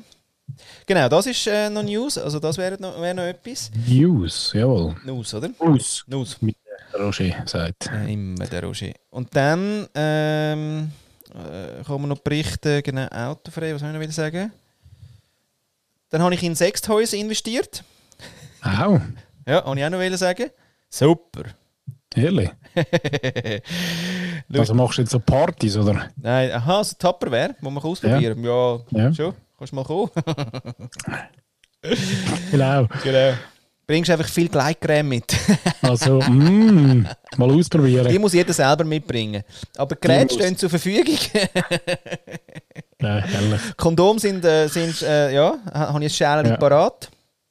Genau, 0.86 1.08
das 1.08 1.26
ist 1.26 1.46
äh, 1.48 1.68
noch 1.68 1.82
News, 1.82 2.16
also 2.18 2.38
das 2.38 2.56
wäre 2.56 2.80
noch, 2.80 3.00
wäre 3.00 3.14
noch 3.14 3.24
etwas. 3.24 3.70
News, 3.88 4.52
jawohl. 4.54 4.94
News, 5.04 5.34
oder? 5.34 5.50
News. 5.60 6.04
News. 6.06 6.40
Mit 6.40 6.56
der 6.92 7.00
Roger 7.00 7.34
sagt. 7.46 7.90
Äh, 7.92 8.12
immer 8.12 8.46
der 8.46 8.62
Roger. 8.62 8.92
Und 9.10 9.34
dann 9.34 9.88
ähm, 9.94 10.92
äh, 11.34 11.82
kann 11.84 12.00
man 12.00 12.08
noch 12.10 12.20
berichten, 12.20 12.80
genau, 12.84 13.06
autofrei, 13.08 13.74
was 13.74 13.80
soll 13.80 13.88
ich 13.90 13.94
noch 13.94 14.00
wieder 14.00 14.12
sagen? 14.12 14.52
Dann 16.10 16.22
habe 16.22 16.34
ich 16.34 16.42
in 16.44 16.54
Sextoys 16.54 17.12
investiert. 17.12 17.82
Au, 18.62 19.00
Ja, 19.48 19.64
habe 19.64 19.78
ich 19.78 19.84
auch 19.84 19.90
noch 19.90 19.98
wollen 19.98 20.16
sagen. 20.16 20.50
Super. 20.88 21.42
ehrlich. 22.14 22.50
Also 24.52 24.74
machst 24.74 24.98
du 24.98 25.02
jetzt 25.02 25.10
so 25.10 25.18
Partys, 25.18 25.76
oder? 25.76 26.08
Nein, 26.16 26.52
aha, 26.52 26.84
so 26.84 26.94
Tupperware, 26.96 27.56
muss 27.60 27.72
man 27.72 27.82
ausprobieren. 27.82 28.44
Ja, 28.44 28.78
Ja. 28.90 29.12
schon. 29.12 29.34
Kannst 29.58 29.72
mal 29.72 29.84
kommen. 29.84 30.10
Genau. 32.50 32.88
genau. 33.02 33.34
Bringst 33.86 34.10
einfach 34.10 34.28
viel 34.28 34.48
Gleitcreme 34.48 35.08
mit. 35.08 35.36
Also, 35.82 36.18
mm, 36.20 37.06
mal 37.36 37.48
Die 37.48 37.54
ausprobieren. 37.60 38.20
muss 38.20 38.32
jeder 38.32 38.52
selber 38.52 38.82
mitbringen. 38.82 39.44
Aber 39.76 39.94
die 39.94 40.00
Geräte 40.00 40.34
stehen 40.34 40.56
zur 40.56 40.70
Verfügung. 40.70 41.16
Ja, 43.00 43.18
herrlich. 43.18 43.60
Kondom 43.76 44.18
sind, 44.18 44.42
äh, 44.44 44.68
sind 44.68 45.02
äh, 45.02 45.30
ja, 45.34 45.58
ha- 45.72 45.92
habe 45.92 46.02
ich 46.02 46.10
ein 46.10 46.16
Schälchen 46.16 46.52
Ja. 46.52 46.56
parat. 46.56 47.10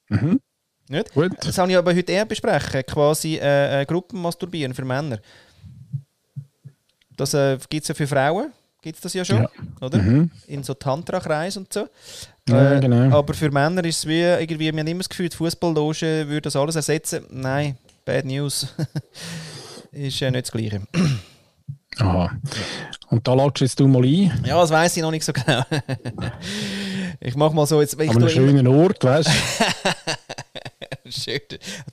Mhm. 0.09 0.41
Nicht? 0.89 1.13
Gut. 1.13 1.33
Das 1.39 1.55
habe 1.59 1.69
ich 1.71 1.77
aber 1.77 1.93
heute 1.95 2.11
eher 2.11 2.25
besprechen. 2.25 2.81
Quasi 2.83 3.35
äh, 3.37 3.81
äh, 3.81 3.85
Gruppenmasturbieren 3.85 4.73
für 4.73 4.83
Männer. 4.83 5.19
Das 7.15 7.35
äh, 7.35 7.59
gibt 7.69 7.83
es 7.83 7.87
ja 7.89 7.93
für 7.95 8.07
Frauen. 8.07 8.51
Gibt 8.85 8.97
es 8.97 9.01
das 9.01 9.13
ja 9.15 9.25
schon, 9.25 9.41
Ja. 9.41 9.49
oder? 9.81 9.97
Mhm. 9.97 10.29
In 10.45 10.61
so 10.61 10.75
Tantra-Kreis 10.75 11.57
und 11.57 11.73
so. 11.73 11.87
Ja, 12.47 12.73
Äh, 12.73 12.79
genau. 12.79 13.17
Aber 13.17 13.33
für 13.33 13.49
Männer 13.49 13.83
ist 13.83 13.97
es 13.97 14.07
wie 14.07 14.21
irgendwie, 14.21 14.71
wir 14.71 14.79
haben 14.79 14.87
immer 14.87 14.99
das 14.99 15.09
Gefühl, 15.09 15.27
die 15.27 15.35
Fußballloge 15.35 16.27
würde 16.27 16.41
das 16.41 16.55
alles 16.55 16.75
ersetzen. 16.75 17.25
Nein, 17.31 17.79
bad 18.05 18.25
news. 18.25 18.67
ist 19.91 20.21
äh, 20.21 20.29
nicht 20.29 20.45
das 20.45 20.51
Gleiche. 20.51 20.83
Aha. 21.97 22.29
Und 23.09 23.27
da 23.27 23.33
latschst 23.33 23.61
jetzt 23.61 23.79
du 23.79 23.87
mal 23.87 24.03
ein. 24.05 24.43
Ja, 24.45 24.61
das 24.61 24.69
weiß 24.69 24.95
ich 24.97 25.01
noch 25.01 25.09
nicht 25.09 25.25
so 25.25 25.33
genau. 25.33 25.63
ich 27.19 27.35
mache 27.35 27.55
mal 27.55 27.65
so 27.65 27.81
jetzt. 27.81 27.99
Ich 27.99 28.07
An 28.11 28.17
einem 28.17 28.29
schönen 28.29 28.67
Ort, 28.67 29.03
weißt 29.03 29.29
du? 31.05 31.09
Schön. 31.11 31.39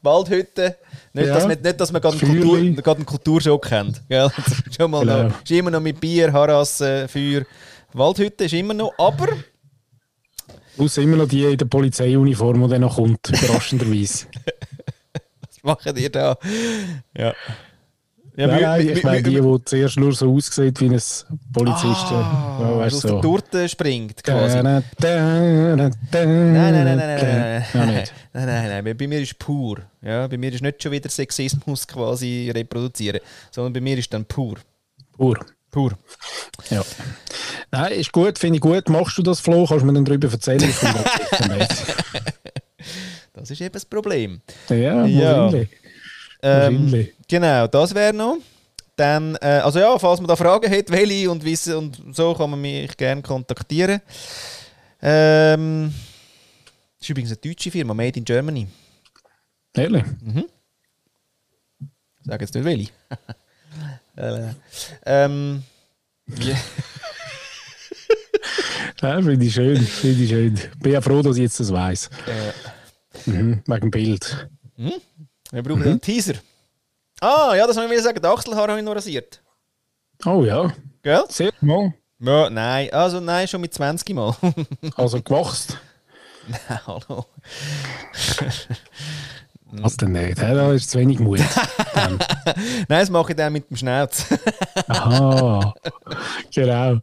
Waldhütte. 0.02 0.76
Nicht, 1.14 1.26
Ja. 1.26 1.35
dass 1.35 1.47
man, 1.47 1.61
nicht, 1.61 1.81
dass 1.81 1.92
man 1.92 2.00
gerade 2.02 2.19
einen. 2.19 2.40
Kultur, 2.40 2.83
gerade 2.83 2.97
einen 2.99 3.07
Kulturschock 3.07 3.66
kennt. 3.66 4.02
Gell? 4.09 4.31
Schon 4.76 4.90
mal 4.90 5.00
Genau. 5.00 5.23
noch, 5.25 5.42
ist 5.42 5.50
immer 5.50 5.71
noch 5.71 5.81
mit 5.81 6.00
Bier, 6.00 6.33
Harasse, 6.33 7.07
Feuer. 7.09 7.42
Waldhütte 7.92 8.45
ist 8.45 8.54
immer 8.54 8.75
noch, 8.75 8.92
aber 8.99 9.28
Außer 10.78 11.02
immer 11.02 11.19
noch 11.19 11.28
die 11.28 11.45
in 11.45 11.59
der 11.59 11.66
Polizeiuniform, 11.66 12.62
die 12.64 12.69
dann 12.71 12.81
noch 12.81 12.97
kommt, 12.97 13.28
überraschenderweise. 13.28 14.26
machen 15.62 15.95
die 15.95 16.11
da? 16.11 16.37
Ja. 17.16 17.35
Ja, 18.34 18.46
nein, 18.46 18.62
nein, 18.62 18.88
ich 18.88 19.02
meine, 19.04 19.22
die, 19.22 19.38
die 19.40 19.64
zuerst 19.66 19.98
nur 19.98 20.14
so 20.14 20.34
aussieht 20.34 20.80
wie 20.80 20.86
ein 20.86 21.00
Polizist. 21.52 22.06
Ah, 22.10 22.72
weißt, 22.78 22.96
aus 22.96 23.02
der 23.02 23.10
so. 23.10 23.20
Torte 23.20 23.68
springt 23.68 24.24
quasi. 24.24 24.62
Nein, 24.62 24.82
Nein, 25.00 25.76
nein, 25.76 25.76
nein, 25.76 25.92
nein, 26.10 26.52
nein, 26.52 26.84
nein, 26.84 26.96
nein, 26.96 27.64
nein, 27.74 27.86
nein, 28.32 28.46
nein, 28.46 28.84
nein, 28.84 28.96
bei- 28.96 29.06
mir 29.06 29.20
ist 29.20 29.38
pur. 29.38 29.80
Ja, 30.00 30.26
bei 30.28 30.38
mir 30.38 30.50
ist 30.50 30.62
nicht 30.62 30.82
schon 30.82 30.92
wieder 30.92 31.10
Sexismus 31.10 31.86
quasi 31.86 32.50
reproduzieren, 32.54 33.20
sondern 33.50 33.74
bei 33.74 33.80
mir 33.82 33.98
ist 33.98 34.10
dann 34.14 34.24
pur. 34.24 34.56
Pur. 35.14 35.38
Pur. 35.70 35.92
Ja. 36.70 36.82
Nein, 37.70 37.92
ist 37.92 38.12
gut, 38.12 38.38
finde 38.38 38.56
ich 38.56 38.60
gut. 38.62 38.88
Machst 38.88 39.16
du 39.18 39.22
das, 39.22 39.40
Flo? 39.40 39.66
Kannst 39.66 39.82
du 39.82 39.86
mir 39.86 39.92
dann 39.92 40.04
darüber 40.06 40.30
erzählen? 40.30 40.60
Das 43.34 43.50
ist 43.50 43.60
eben 43.60 43.72
das 43.72 43.84
Problem. 43.84 44.40
ja, 44.68 45.04
Ja. 45.06 45.38
wahrscheinlich. 45.44 45.68
Ähm, 46.42 47.08
genau, 47.28 47.66
das 47.66 47.94
wäre 47.94 48.12
noch. 48.12 48.38
Dann, 48.96 49.37
äh, 49.37 49.61
also 49.64 49.78
ja, 49.78 49.99
falls 49.99 50.20
man 50.20 50.28
da 50.28 50.37
Fragen 50.37 50.70
hat, 50.70 50.90
welche 50.90 51.30
und 51.30 51.44
wissen 51.44 51.75
und 51.76 52.14
so, 52.16 52.34
kann 52.34 52.50
man 52.50 52.61
mich 52.61 52.96
gerne 52.96 53.22
kontaktieren. 53.22 54.00
Ähm, 55.00 55.92
das 56.99 57.06
ist 57.06 57.11
übrigens 57.11 57.30
eine 57.30 57.38
deutsche 57.38 57.70
Firma, 57.70 57.94
Made 57.94 58.18
in 58.18 58.25
Germany. 58.25 58.68
Ehrlich? 59.75 60.04
Ich 61.80 62.26
sage 62.26 62.44
jetzt 62.44 62.54
nicht 62.54 62.64
welche. 62.64 62.90
äh, 64.16 64.52
ähm, 65.06 65.62
ja. 66.38 66.56
Ja, 69.00 69.20
finde 69.20 69.44
ich 69.44 69.52
schön. 69.52 69.80
Finde 69.80 70.22
ich 70.22 70.30
schön. 70.30 70.61
Bin 70.78 70.92
ja 70.92 71.00
froh, 71.00 71.22
dass 71.22 71.34
ich 71.37 71.42
jetzt 71.42 71.58
das 71.58 71.72
weiss. 71.72 72.08
Äh, 72.26 72.52
Mhm. 73.26 73.62
Wegen 73.66 73.80
dem 73.80 73.90
Bild. 73.90 74.49
Wir 75.52 75.62
brauchen 75.62 75.82
einen 75.82 76.00
Teaser. 76.00 76.35
Ah, 77.21 77.54
ja, 77.54 77.66
das 77.66 77.76
wollte 77.76 77.87
ich 77.87 77.92
wieder 77.92 78.02
sagen. 78.02 78.21
Die 78.21 78.26
Achselhaare 78.26 78.71
habe 78.73 78.80
ich 78.80 78.85
noch 78.85 78.97
rasiert. 78.97 79.40
Oh 80.25 80.42
ja, 80.44 80.73
Gell? 81.02 81.25
sehr 81.28 81.52
mal. 81.61 81.92
Ja, 82.18 82.49
nein, 82.50 82.92
also 82.92 83.21
nein, 83.21 83.47
schon 83.49 83.61
mit 83.61 83.75
20 83.75 84.14
Mal. 84.14 84.35
Also 84.97 85.21
gewachst. 85.21 85.76
Hallo. 86.87 87.26
Was 89.73 89.97
denn 89.97 90.12
nicht? 90.12 90.40
hä? 90.40 90.54
Da 90.54 90.73
ist 90.73 90.90
zu 90.90 90.99
wenig 90.99 91.18
Mut. 91.18 91.38
Nein, 91.94 92.18
das 92.88 93.09
mache 93.11 93.32
ich 93.32 93.37
dann 93.37 93.52
mit 93.54 93.71
dem 93.71 93.76
Schnauz. 93.76 94.26
Aha. 94.88 95.73
genau. 96.54 96.99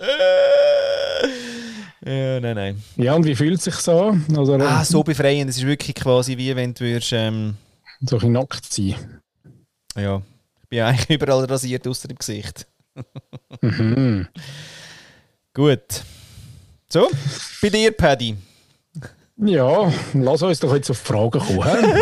ja, 2.06 2.40
nein, 2.40 2.56
nein. 2.56 2.84
Ja, 2.96 3.16
und 3.16 3.26
wie 3.26 3.36
fühlt 3.36 3.58
es 3.58 3.64
sich 3.64 3.76
so? 3.76 4.16
Also, 4.38 4.54
Ah, 4.56 4.84
so 4.84 5.04
befreiend. 5.04 5.50
Es 5.50 5.58
ist 5.58 5.66
wirklich 5.66 5.96
quasi 5.96 6.38
wie 6.38 6.56
wenn 6.56 6.74
du 6.74 6.82
würdest, 6.82 7.12
ähm, 7.14 7.56
so 8.02 8.16
ein 8.16 8.20
bisschen 8.20 8.32
nackt 8.34 8.74
sein. 8.74 8.96
ja, 9.96 10.22
ich 10.62 10.70
bin 10.70 10.80
eigentlich 10.82 11.10
überall 11.22 11.46
rasiert, 11.46 11.88
außer 11.88 12.10
im 12.10 12.18
Gesicht. 12.18 12.68
Mhm. 13.62 14.28
Gut. 15.54 16.04
So, 16.88 17.08
bei 17.62 17.70
dir, 17.70 17.92
Paddy. 17.92 18.36
Ja, 19.38 19.92
lass 20.14 20.42
uns 20.44 20.60
doch 20.60 20.74
jetzt 20.76 20.90
auf 20.92 20.98
Fragen 20.98 21.40
kommen. 21.40 21.60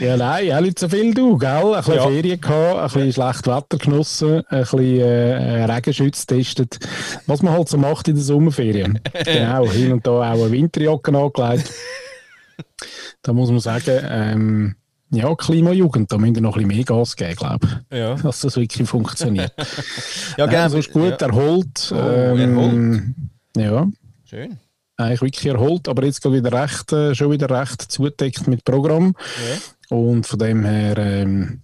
ja, 0.00 0.16
nein, 0.16 0.52
auch 0.52 0.60
nicht 0.60 0.78
so 0.78 0.88
viel 0.88 1.12
du, 1.14 1.36
gell? 1.38 1.48
Ein 1.74 1.76
bisschen 1.76 1.94
Ja. 1.94 2.06
Ferien 2.06 2.40
gehabt, 2.40 2.78
ein 2.78 2.84
bisschen 2.84 3.12
schlechtes 3.14 3.46
Wetter 3.46 3.78
genossen, 3.78 4.42
ein 4.48 4.60
bisschen 4.60 5.00
äh, 5.00 5.64
Regenschutz 5.64 6.26
getestet. 6.26 6.78
Was 7.26 7.42
man 7.42 7.52
halt 7.54 7.68
so 7.68 7.78
macht 7.78 8.08
in 8.08 8.14
der 8.16 8.24
Sommerferien. 8.24 9.00
genau, 9.24 9.66
hin 9.68 9.92
und 9.92 10.06
da 10.06 10.10
auch 10.10 10.22
eine 10.22 10.50
Winterjacke 10.52 11.16
angelegt. 11.16 11.72
da 13.22 13.32
muss 13.32 13.50
man 13.50 13.60
sagen, 13.60 14.00
ähm, 14.08 14.74
ja, 15.10 15.34
Klimajugend, 15.34 16.12
da 16.12 16.18
müssen 16.18 16.34
wir 16.34 16.42
noch 16.42 16.56
ein 16.56 16.68
bisschen 16.68 16.76
mehr 16.76 16.84
Gas 16.84 17.16
geben, 17.16 17.34
glaube 17.36 17.66
ich. 17.90 17.98
Ja, 17.98 18.14
Dass 18.16 18.40
das 18.40 18.56
wirklich 18.56 18.86
funktioniert. 18.88 19.52
ja 20.36 20.46
gerne. 20.46 20.70
sonst 20.70 20.92
gut 20.92 21.20
Ja. 21.20 21.26
erholt. 21.28 21.92
Oh, 21.92 21.96
ähm, 21.96 23.14
Ja, 23.56 23.86
Schön. 24.24 24.58
eigentlich 24.98 25.22
wirklich 25.22 25.46
erholt, 25.46 25.88
aber 25.88 26.04
jetzt 26.04 26.22
wieder 26.30 26.52
recht, 26.52 26.92
äh, 26.92 27.14
schon 27.14 27.30
wieder 27.30 27.48
recht 27.48 27.80
zudeckt 27.82 28.46
mit 28.48 28.64
Programm. 28.64 29.14
Ja. 29.90 29.96
Und 29.96 30.26
von 30.26 30.38
dem 30.38 30.64
her, 30.66 30.98
ähm, 30.98 31.62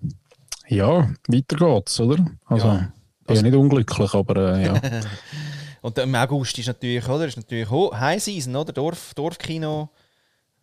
ja, 0.68 1.11
weiter 1.28 1.57
geht's, 1.57 2.00
oder? 2.00 2.24
Also, 2.46 2.68
Ja. 2.68 2.92
bin 3.26 3.37
ja 3.37 3.42
nicht 3.42 3.54
unglücklich, 3.54 4.14
aber 4.14 4.57
äh, 4.57 4.64
ja. 4.66 4.80
Und 5.83 5.98
im 5.98 6.14
August 6.14 6.59
ist 6.59 6.68
natürlich, 6.68 7.07
oder? 7.07 7.26
Ist 7.26 7.37
natürlich 7.37 7.68
High 7.70 8.22
Season, 8.22 8.57
oder? 8.57 8.72
Dorf, 8.72 9.12
Dorfkino. 9.14 9.90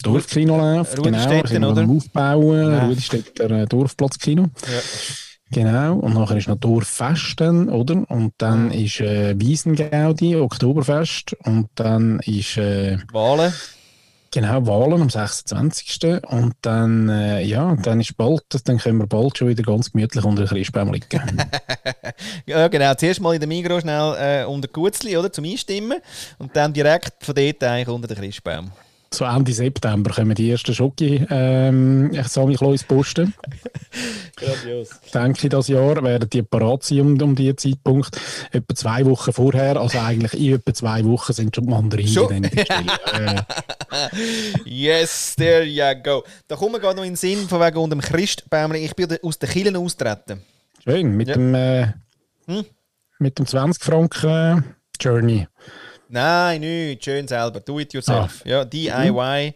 Dorfkino 0.02 0.58
läuft, 0.58 0.96
genau, 1.02 1.18
Rudistätten, 1.18 1.48
sind 1.48 1.62
wir 1.62 1.78
am 1.84 1.98
Aufbauen, 1.98 2.72
Ja. 2.72 2.86
Rudistädter 2.86 3.52
äh, 3.52 3.66
Dorfplatzkino. 3.66 4.44
Ja. 4.44 4.80
Genau, 5.54 5.96
und 5.98 6.14
nachher 6.14 6.38
ist 6.38 6.48
noch 6.48 6.56
Dorffest 6.56 7.42
dann, 7.42 7.68
oder? 7.68 8.10
Und 8.10 8.34
dann 8.38 8.72
ist 8.72 9.02
äh, 9.02 9.34
Wiesengaudi, 9.38 10.38
Oktoberfest 10.38 11.34
und 11.44 11.68
dann 11.76 12.20
ist 12.26 12.56
äh, 12.56 12.98
Wahlen. 13.12 13.52
genau 14.32 14.66
Wahlen 14.66 15.02
am 15.02 15.10
26. 15.10 16.24
Und 16.30 16.54
dann, 16.62 17.10
äh, 17.10 17.42
ja, 17.44 17.76
dann 17.76 18.00
ist 18.00 18.16
bald, 18.16 18.44
dann 18.64 18.78
können 18.78 19.00
wir 19.00 19.08
bald 19.08 19.38
schon 19.38 19.50
wieder 19.50 19.64
ganz 19.64 19.92
gemütlich 19.92 20.24
unter 20.24 20.46
den 20.46 20.50
Christbaum 20.50 20.94
liegen. 20.94 21.08
Ja, 22.46 22.68
genau. 22.68 22.94
Zuerst 22.96 23.20
mal 23.22 23.34
in 23.34 23.40
der 23.40 23.48
Migros 23.48 23.82
schnell 23.82 24.16
äh, 24.20 24.46
unter 24.46 24.68
Gutzli, 24.68 25.18
oder? 25.18 25.32
Zum 25.32 25.44
Einstimmen. 25.46 26.00
Und 26.38 26.56
dann 26.56 26.72
direkt 26.74 27.14
von 27.26 27.36
dort 27.36 27.64
eigentlich 27.64 27.88
unter 27.88 28.08
den 28.08 28.18
Christbaum. 28.18 28.72
So 29.14 29.26
Ende 29.26 29.52
September 29.52 30.12
kommen 30.14 30.36
die 30.36 30.50
ersten 30.52 30.74
Schoki, 30.74 31.26
ähm, 31.30 32.12
ich 32.14 32.28
sage 32.28 32.48
mich 32.48 32.62
ins 32.62 32.84
Posten. 32.84 33.34
Grandios. 34.38 34.90
denke 35.14 35.40
ich, 35.48 35.50
das 35.50 35.68
Jahr 35.68 36.02
werden 36.02 36.30
die 36.30 36.42
parat 36.44 36.84
sein 36.84 37.02
um, 37.02 37.22
um 37.22 37.36
diesen 37.36 37.58
Zeitpunkt. 37.58 38.18
Etwa 38.52 38.74
zwei 38.76 39.06
Wochen 39.06 39.34
vorher, 39.34 39.78
also 39.78 40.00
eigentlich 40.00 40.34
in 40.34 40.56
etwa 40.56 40.74
zwei 40.74 41.04
Wochen 41.04 41.34
sind 41.34 41.54
schon 41.56 41.66
die 41.66 41.70
Mandarinen 41.72 42.16
dann 42.28 42.44
in 42.44 42.44
der 42.44 42.66
Stelle. 42.66 43.46
äh, 43.92 44.10
Yes, 44.66 45.36
there 45.38 45.64
you 45.64 45.84
go. 46.02 46.24
Da 46.48 46.56
kommen 46.56 46.74
wir 46.74 46.80
gerade 46.80 46.96
noch 46.96 47.04
in 47.04 47.12
den 47.12 47.16
Sinn, 47.18 47.48
von 47.50 47.60
wegen 47.60 47.78
unter 47.78 47.96
dem 47.96 48.02
Christbaum. 48.02 48.74
Ich 48.76 48.96
bin 48.96 49.18
aus 49.22 49.38
den 49.38 49.50
Kirchen 49.50 49.76
austreten. 49.76 50.42
schön, 50.84 51.16
mit 51.18 51.28
Ja. 51.28 51.34
dem 51.36 51.54
äh, 51.54 51.88
Hm? 52.48 52.66
mit 53.20 53.38
dem 53.38 53.46
20 53.46 53.84
Franken 53.84 54.30
äh, 54.30 54.62
Journey. 55.00 55.48
Nein, 56.12 56.60
nicht. 56.62 57.04
Schön 57.06 57.28
selber. 57.28 57.60
Do 57.62 57.80
it 57.80 57.94
yourself. 57.94 58.44
Ja, 58.46 58.66
DIY. 58.66 59.54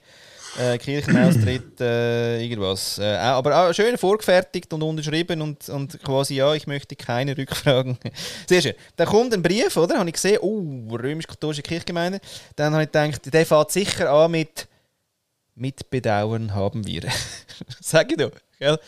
Äh, 0.58 0.78
Kirchenaustritt, 0.78 1.80
äh, 1.82 2.41
irgendwas. 2.41 2.98
Äh, 2.98 3.18
auch- 3.18 3.39
aber 3.39 3.58
auch 3.70 3.74
schön 3.74 3.98
vorgefertigt 3.98 4.72
und 4.72 4.82
unterschrieben 4.84 5.41
und, 5.41 5.68
und 5.68 6.02
quasi, 6.02 6.36
ja, 6.36 6.54
ich 6.54 6.65
möchte 6.65 6.96
keine 6.96 7.38
Rückfragen. 7.38 7.98
Sehr 8.48 8.62
schön. 8.62 8.74
Dann 8.96 9.06
kommt 9.08 9.34
ein 9.34 9.41
Brief, 9.41 9.76
oder? 9.76 9.98
Habe 10.00 10.08
ich 10.08 10.13
gesehen, 10.13 10.38
oh, 10.41 10.96
römisch-katholische 10.96 11.62
Kirchgemeinde. 11.62 12.22
Dann 12.56 12.72
habe 12.74 12.84
ich 12.84 12.91
gedacht, 12.91 13.34
der 13.34 13.46
fährt 13.46 13.72
sicher 13.74 14.10
an 14.10 14.32
mit 14.32 14.65
Mit 15.56 15.89
Bedauern 15.89 16.54
haben 16.56 16.88
wir. 16.88 17.02
Sag 17.82 18.10
ich 18.12 18.18
doch, 18.18 18.32
gell? 18.58 18.80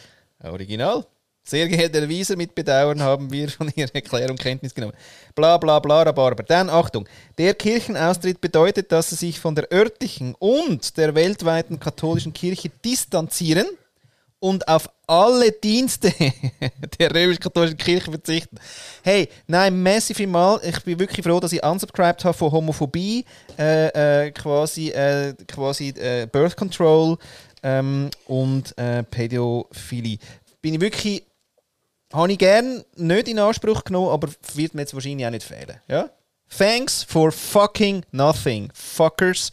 Original. 0.41 1.05
Sehr 1.47 1.69
geehrter 1.69 2.01
Herr 2.01 2.09
Wieser, 2.09 2.35
mit 2.35 2.53
Bedauern 2.55 3.01
haben 3.01 3.31
wir 3.31 3.47
von 3.47 3.71
Ihrer 3.73 3.95
Erklärung 3.95 4.35
Kenntnis 4.35 4.75
genommen. 4.75 4.91
Bla 5.33 5.57
bla 5.57 5.79
bla, 5.79 6.03
Rhabarber. 6.03 6.43
Dann 6.43 6.69
Achtung. 6.69 7.07
Der 7.37 7.53
Kirchenaustritt 7.53 8.41
bedeutet, 8.41 8.91
dass 8.91 9.11
Sie 9.11 9.15
sich 9.15 9.39
von 9.39 9.55
der 9.55 9.71
örtlichen 9.71 10.35
und 10.39 10.97
der 10.97 11.15
weltweiten 11.15 11.79
katholischen 11.79 12.33
Kirche 12.33 12.69
distanzieren 12.83 13.65
und 14.39 14.67
auf 14.67 14.89
alle 15.07 15.53
Dienste 15.53 16.11
der 16.99 17.15
römisch-katholischen 17.15 17.77
Kirche 17.77 18.11
verzichten. 18.11 18.57
Hey, 19.01 19.29
nein, 19.47 19.81
massive 19.81 20.27
mal. 20.27 20.59
Ich 20.65 20.83
bin 20.83 20.99
wirklich 20.99 21.25
froh, 21.25 21.39
dass 21.39 21.53
ich 21.53 21.63
unsubscribed 21.63 22.25
habe 22.25 22.37
von 22.37 22.51
Homophobie, 22.51 23.23
äh, 23.57 24.25
äh, 24.25 24.31
quasi, 24.31 24.89
äh, 24.89 25.33
quasi 25.47 25.93
äh, 25.97 26.27
Birth 26.29 26.57
Control 26.57 27.17
ähm, 27.63 28.09
und 28.25 28.77
äh, 28.77 29.03
Pädophilie. 29.03 30.17
Bin 30.61 30.73
ich 30.73 30.81
wirklich, 30.81 31.23
habe 32.17 32.31
ich 32.31 32.37
gern 32.37 32.83
nicht 32.95 33.27
in 33.27 33.39
Anspruch 33.39 33.83
genommen, 33.83 34.09
aber 34.09 34.29
wird 34.55 34.73
mir 34.73 34.81
jetzt 34.81 34.93
wahrscheinlich 34.93 35.25
auch 35.25 35.31
nicht 35.31 35.43
fehlen. 35.43 35.79
Ja? 35.87 36.09
Thanks 36.57 37.03
for 37.03 37.31
fucking 37.31 38.03
nothing, 38.11 38.69
fuckers. 38.73 39.51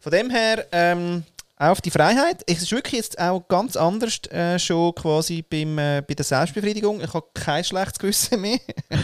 Von 0.00 0.12
dem 0.12 0.30
her, 0.30 0.66
ähm, 0.72 1.24
auf 1.56 1.80
die 1.80 1.90
Freiheit. 1.90 2.42
Es 2.46 2.62
ist 2.62 2.72
wirklich 2.72 2.94
jetzt 2.94 3.18
auch 3.18 3.46
ganz 3.48 3.76
anders 3.76 4.20
äh, 4.30 4.58
schon 4.58 4.94
quasi 4.94 5.42
beim, 5.42 5.78
äh, 5.78 6.02
bei 6.06 6.14
der 6.14 6.24
Selbstbefriedigung. 6.24 7.00
Ich 7.00 7.14
habe 7.14 7.26
kein 7.32 7.64
schlechtes 7.64 7.98
Gewissen 7.98 8.40
mehr. 8.40 8.58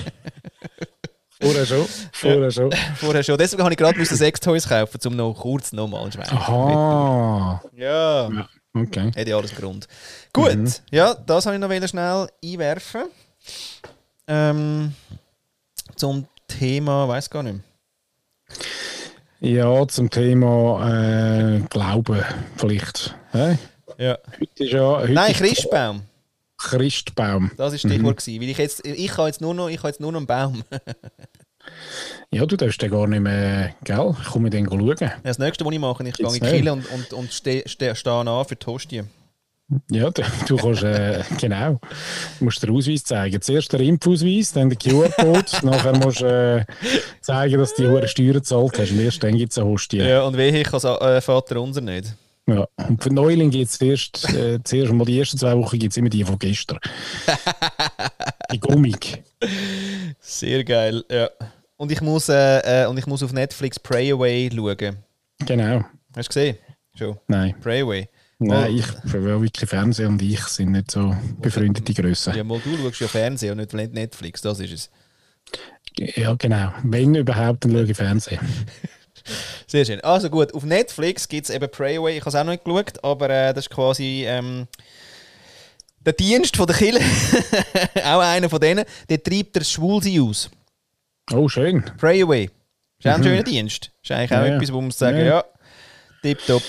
Vorher 1.43 1.65
schon. 1.65 1.87
Vorher 2.13 2.51
schon. 2.51 2.71
Vorher 2.97 3.23
schon. 3.23 3.39
Deswegen 3.39 3.63
habe 3.63 3.73
ich 3.73 3.79
gerade 3.79 4.05
Sextoys 4.05 4.69
kaufen, 4.69 5.01
um 5.07 5.17
noch 5.17 5.33
kurz 5.33 5.73
nochmal 5.73 6.13
schweigen. 6.13 6.37
Aha. 6.37 7.63
Ja. 7.75 8.29
Ja, 8.31 8.49
okay. 8.75 9.11
Hat 9.17 9.29
ja 9.29 9.37
alles 9.37 9.55
Grund. 9.55 9.89
Gut, 10.33 10.83
ja, 10.91 11.15
das 11.15 11.47
habe 11.47 11.57
ich 11.57 11.61
noch 11.61 11.71
wieder 11.71 11.89
schnell 11.89 12.29
einwerfen. 12.45 13.05
Ähm, 14.27 14.95
zum 15.97 16.27
Thema, 16.47 17.09
weiß 17.09 17.31
gar 17.31 17.43
nicht 17.43 17.55
mehr. 17.55 17.65
Ja, 19.41 19.89
zum 19.89 20.11
Thema 20.11 20.87
äh, 20.87 21.61
Glauben 21.71 22.23
vielleicht. 22.57 23.15
Hä? 23.33 23.57
Ja. 23.97 24.19
Heute 24.39 24.65
ist 24.65 24.73
ja... 24.73 24.99
Heute 24.99 25.13
Nein, 25.13 25.33
ist 25.33 25.39
Christbaum. 25.39 26.03
Christbaum. 26.59 27.51
Das 27.57 27.73
ist 27.73 27.81
Stichwort 27.81 28.19
gewesen. 28.19 28.43
Weil 28.43 28.49
ich 28.51 28.59
jetzt, 28.59 28.87
ich 28.87 29.17
habe 29.17 29.29
jetzt 29.29 29.41
nur 29.41 29.55
noch, 29.55 29.69
ich 29.69 29.79
habe 29.79 29.89
jetzt 29.89 30.01
nur 30.01 30.13
noch 30.13 30.19
einen 30.19 30.27
Baum. 30.27 30.63
Ja, 32.33 32.47
du 32.47 32.57
darfst 32.57 32.81
den 32.81 32.91
gar 32.91 33.07
nicht 33.07 33.21
mehr, 33.21 33.75
gell? 33.83 34.15
Ich 34.23 34.29
komme 34.29 34.51
den 34.51 34.67
schauen. 34.69 35.11
Das 35.23 35.39
nächste, 35.39 35.65
was 35.65 35.73
ich 35.73 35.79
mache, 35.81 36.07
ich 36.07 36.15
gehe 36.15 36.27
in 36.27 36.33
die 36.33 36.41
Kille 36.41 36.73
und, 36.73 36.91
und, 36.93 37.13
und 37.13 37.33
stehe 37.33 37.67
ste, 37.67 37.91
an 37.91 38.45
für 38.45 38.57
die 38.57 38.67
Hostie. 38.67 39.03
Ja, 39.91 40.11
du, 40.11 40.23
du 40.49 40.57
kannst, 40.57 40.83
äh, 40.83 41.23
genau, 41.41 41.81
du 42.39 42.45
musst 42.45 42.63
den 42.63 42.71
Ausweis 42.71 43.05
zeigen. 43.05 43.41
Zuerst 43.41 43.73
den 43.73 43.81
Impfausweis, 43.81 44.53
dann 44.53 44.69
den 44.69 44.79
QR-Code, 44.79 45.45
nachher 45.63 45.97
musst 45.97 46.21
du 46.21 46.27
äh, 46.27 46.65
zeigen, 47.21 47.59
dass 47.59 47.75
du 47.75 47.83
die 47.83 47.89
hohe 47.89 48.07
Steuern 48.09 48.33
gezahlt 48.33 48.79
hast. 48.79 48.91
Und 48.91 49.01
erst 49.01 49.23
dann 49.23 49.37
gibt 49.37 49.53
es 49.53 49.59
eine 49.59 49.69
Hostie. 49.69 49.99
Ja, 49.99 50.23
und 50.23 50.37
wehe, 50.37 50.61
ich 50.61 50.73
als 50.73 50.85
äh, 50.85 51.21
Vater 51.21 51.61
unser 51.61 51.81
nicht. 51.81 52.15
Ja. 52.47 52.67
Und 52.89 53.03
für 53.03 53.13
Neuling 53.13 53.51
gibt 53.51 53.67
es 53.67 53.79
zuerst, 53.79 54.35
äh, 54.35 54.59
zuerst 54.65 54.93
mal 54.93 55.05
die 55.05 55.21
ersten 55.21 55.39
zwei 55.39 55.57
Wochen 55.57 55.79
gibt's 55.79 55.97
immer 55.97 56.09
die 56.09 56.25
von 56.25 56.39
gestern. 56.39 56.79
die 58.53 58.59
Gummig. 58.59 59.23
Sehr 60.19 60.65
geil, 60.65 61.05
ja. 61.09 61.31
Und 61.81 61.91
ich 61.91 62.03
muss, 62.03 62.29
äh, 62.29 62.83
äh, 62.83 62.87
und 62.89 62.99
ich 62.99 63.07
muss 63.07 63.23
auf 63.23 63.33
Netflix 63.33 63.81
Pray 63.81 64.13
Away 64.13 64.51
schauen. 64.55 64.99
Genau. 65.47 65.83
Hast 66.15 66.27
du 66.27 66.35
gesehen? 66.35 66.59
Schon. 66.95 67.19
Nein. 67.27 67.55
Pray 67.59 67.81
Away. 67.81 68.07
Nein, 68.39 68.77
ich 68.77 68.87
für 69.11 69.25
wirklich 69.25 69.67
Fernsehen 69.67 70.09
und 70.09 70.21
ich 70.21 70.43
sind 70.43 70.73
nicht 70.73 70.91
so 70.91 71.17
befreundete 71.41 71.95
Grössen. 71.95 72.35
Ja, 72.35 72.45
mal 72.45 72.61
du 72.63 72.77
schaust 72.77 73.01
ja 73.01 73.09
Fernsehen 73.09 73.59
und 73.59 73.73
nicht 73.73 73.95
Netflix, 73.95 74.43
das 74.43 74.61
ist 74.61 74.73
es. 74.75 74.91
Ja, 76.17 76.35
genau. 76.35 76.71
Wenn 76.83 77.15
überhaupt, 77.15 77.65
dann 77.65 77.73
schaue 77.73 77.85
ich 77.85 77.97
Fernsehen. 77.97 78.41
Sehr 79.67 79.87
schön. 79.87 80.03
Also 80.03 80.29
gut, 80.29 80.53
auf 80.53 80.65
Netflix 80.65 81.27
gibt 81.27 81.49
es 81.49 81.55
eben 81.55 81.71
Pray 81.71 81.97
Away. 81.97 82.19
Ich 82.19 82.21
habe 82.21 82.29
es 82.29 82.35
auch 82.35 82.45
noch 82.45 82.53
nicht 82.53 82.65
geschaut, 82.65 83.03
aber 83.03 83.31
äh, 83.31 83.55
das 83.55 83.65
ist 83.65 83.71
quasi 83.71 84.25
ähm, 84.27 84.69
der 86.05 86.13
Dienst 86.13 86.59
von 86.59 86.67
der 86.67 86.77
Kille. 86.77 87.01
auch 88.05 88.21
einer 88.21 88.51
von 88.51 88.61
denen. 88.61 88.85
Der 89.09 89.23
treibt 89.23 89.57
der 89.57 89.65
Schwulsein 89.65 90.21
aus. 90.21 90.51
Oh, 91.33 91.49
schön. 91.49 91.85
Pray 91.99 92.23
Away. 92.23 92.51
Ist 92.99 93.07
auch 93.07 93.15
ein 93.15 93.23
schöner 93.25 93.43
Dienst. 93.43 93.91
Ist 94.03 94.11
eigentlich 94.13 94.33
auch 94.33 94.43
Mhm. 94.43 94.47
Ja, 94.49 94.55
etwas, 94.57 94.73
wo 94.73 94.77
man 94.77 94.85
muss 94.87 94.99
sagen, 94.99 95.19
Ja. 95.19 95.25
ja, 95.25 95.45
tipptopp. 96.23 96.63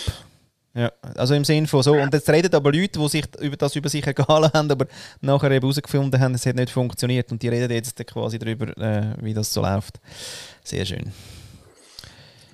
Ja, 0.74 0.90
also 1.18 1.34
im 1.36 1.44
Sinn 1.44 1.68
von 1.68 1.84
so. 1.84 1.94
Und 1.94 2.14
jetzt 2.14 2.30
reden 2.30 2.54
aber 2.56 2.72
Leute, 2.72 2.98
die 2.98 3.10
sich 3.10 3.26
über 3.42 3.58
das 3.58 3.76
über 3.76 3.90
sich 3.90 4.08
ergehen 4.08 4.26
haben, 4.30 4.72
aber 4.72 4.86
nachher 5.20 5.52
eben 5.52 5.62
herausgefunden 5.66 6.18
haben, 6.20 6.34
es 6.36 6.46
hat 6.46 6.56
nicht 6.56 6.70
funktioniert. 6.70 7.30
Und 7.32 7.42
die 7.44 7.50
reden 7.50 7.70
jetzt 7.72 7.98
quasi 8.08 8.40
darüber, 8.40 8.68
äh, 8.78 9.14
wie 9.22 9.34
das 9.34 9.54
so 9.54 9.62
läuft. 9.62 10.00
Sehr 10.64 10.86
schön. 10.86 11.12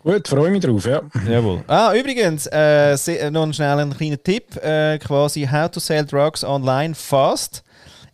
Gut, 0.01 0.27
freue 0.27 0.49
mich 0.49 0.63
drauf, 0.63 0.85
ja. 0.85 1.01
Jawohl. 1.29 1.63
Ah, 1.67 1.93
übrigens, 1.93 2.47
äh, 2.47 2.95
noch 3.29 3.43
einen 3.43 3.53
schnellen 3.53 3.95
kleinen 3.95 4.23
Tipp. 4.23 4.55
Äh, 4.63 4.97
quasi 4.99 5.45
How 5.51 5.69
to 5.69 5.79
Sell 5.79 6.05
Drugs 6.05 6.43
Online 6.43 6.95
Fast 6.95 7.63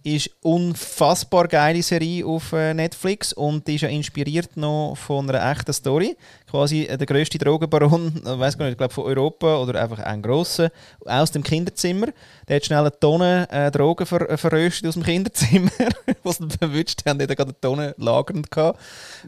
ist 0.03 0.29
unfassbar 0.41 1.47
geile 1.47 1.81
Serie 1.81 2.25
auf 2.25 2.51
äh, 2.51 2.73
Netflix 2.73 3.31
und 3.31 3.65
die 3.67 3.75
ist 3.75 3.81
ja 3.81 3.89
inspiriert 3.89 4.57
noch 4.57 4.95
von 4.95 5.29
einer 5.29 5.51
echten 5.51 5.71
Story. 5.71 6.17
Quasi 6.49 6.83
äh, 6.83 6.97
der 6.97 7.07
grösste 7.07 7.37
Drogenbaron, 7.37 8.13
ich 8.17 8.23
weiß 8.25 8.57
gar 8.57 8.65
nicht, 8.65 8.73
ich 8.73 8.77
glaube 8.77 8.93
von 8.93 9.05
Europa 9.05 9.57
oder 9.57 9.81
einfach 9.81 9.99
ein 9.99 10.21
grosser, 10.21 10.71
aus 11.05 11.31
dem 11.31 11.41
Kinderzimmer. 11.41 12.07
Der 12.49 12.57
hat 12.57 12.65
schnell 12.65 12.79
eine 12.79 12.99
Tonne 12.99 13.47
äh, 13.49 13.71
Drogen 13.71 14.05
ver 14.05 14.29
äh, 14.29 14.37
verröstet 14.37 14.87
aus 14.87 14.95
dem 14.95 15.03
Kinderzimmer, 15.03 15.71
was 16.23 16.41
ihn 16.41 16.51
verwünscht 16.51 17.05
haben. 17.05 17.17
Der 17.17 17.27
hat 17.27 17.37
gerade 17.37 17.51
eine 17.51 17.61
Tonne 17.61 17.95
lagernd 17.97 18.51
gehabt. 18.51 18.79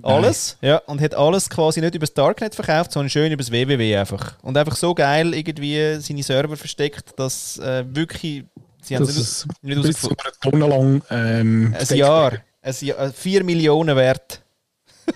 Alles. 0.02 0.58
Ja, 0.62 0.78
und 0.88 1.00
hat 1.00 1.16
alles 1.16 1.50
quasi 1.50 1.80
nicht 1.80 1.96
über 1.96 2.06
das 2.06 2.14
Darknet 2.14 2.54
verkauft, 2.54 2.92
sondern 2.92 3.10
schön 3.10 3.32
über 3.32 3.42
das 3.42 3.52
WWW 3.52 3.96
einfach. 3.96 4.36
Und 4.42 4.58
einfach 4.58 4.76
so 4.76 4.94
geil 4.94 5.34
irgendwie 5.34 6.02
seine 6.02 6.24
Server 6.24 6.58
versteckt, 6.58 7.18
dass 7.18 7.58
äh, 7.60 7.86
wirklich. 7.88 8.44
Sie 8.86 8.96
haben 8.96 9.06
Das 9.06 9.16
es 9.16 9.22
ist 9.22 9.48
nicht, 9.62 9.82
bis 9.82 10.02
zu 10.02 10.10
herausgefunden. 10.10 10.64
einer 10.64 10.68
Tonne 10.68 10.68
lang 10.68 11.02
ähm, 11.10 11.76
Ein 11.78 11.98
Jahr. 11.98 12.34
Ein 12.62 12.76
Jahr. 12.82 13.12
4 13.12 13.44
Millionen 13.44 13.96
wert. 13.96 14.42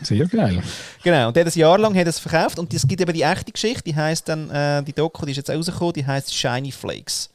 Sehr 0.01 0.25
geil. 0.27 0.62
Genau, 1.01 1.29
und 1.29 1.36
der 1.38 1.45
hat 1.45 1.55
ein 1.55 1.60
Jahr 1.60 1.77
lang 1.79 1.95
hat 1.97 2.08
es 2.08 2.19
verkauft 2.19 2.60
und 2.60 2.73
es 2.73 2.86
gibt 2.86 2.99
eben 2.99 3.13
die 3.13 3.21
echte 3.21 3.53
Geschichte, 3.53 3.84
die 3.84 3.95
heißt 3.95 4.27
dann, 4.27 4.49
äh, 4.49 4.84
die 4.84 4.91
Doku, 4.91 5.25
die 5.25 5.32
ist 5.32 5.38
jetzt 5.38 5.49
rausgekommen, 5.49 5.93
die 5.93 6.05
heißt 6.05 6.36
Shiny 6.36 6.73
Flakes. 6.73 7.29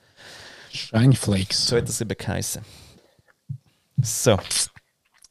Shiny 0.71 1.17
Flakes. 1.17 1.67
So 1.67 1.79
hat 1.79 1.89
das 1.89 2.01
eben 2.03 2.15
geheißen. 2.15 2.63
So. 4.03 4.39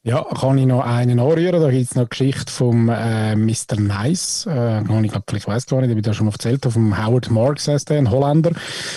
Ja, 0.06 0.22
kann 0.38 0.58
ich 0.58 0.66
noch 0.66 0.84
einen 0.84 1.18
anrühren? 1.18 1.62
Da 1.62 1.70
gibt 1.70 1.84
es 1.84 1.94
noch 1.94 2.02
eine 2.02 2.08
Geschichte 2.08 2.52
vom 2.52 2.90
äh, 2.90 3.34
Mr. 3.36 3.80
Nice. 3.80 4.46
Äh, 4.46 4.82
ich 4.82 5.10
glaub, 5.10 5.22
vielleicht 5.26 5.48
weiß 5.48 5.64
gar 5.64 5.80
nicht, 5.80 5.88
ich 5.88 5.94
habe 5.94 6.02
das 6.02 6.16
schon 6.16 6.26
mal 6.26 6.32
erzählt. 6.32 6.66
Vom 6.70 7.02
Howard 7.02 7.30
Marks 7.30 7.68
heißt 7.68 7.88
der, 7.88 7.96
ein 7.96 8.10
Holländer 8.10 8.50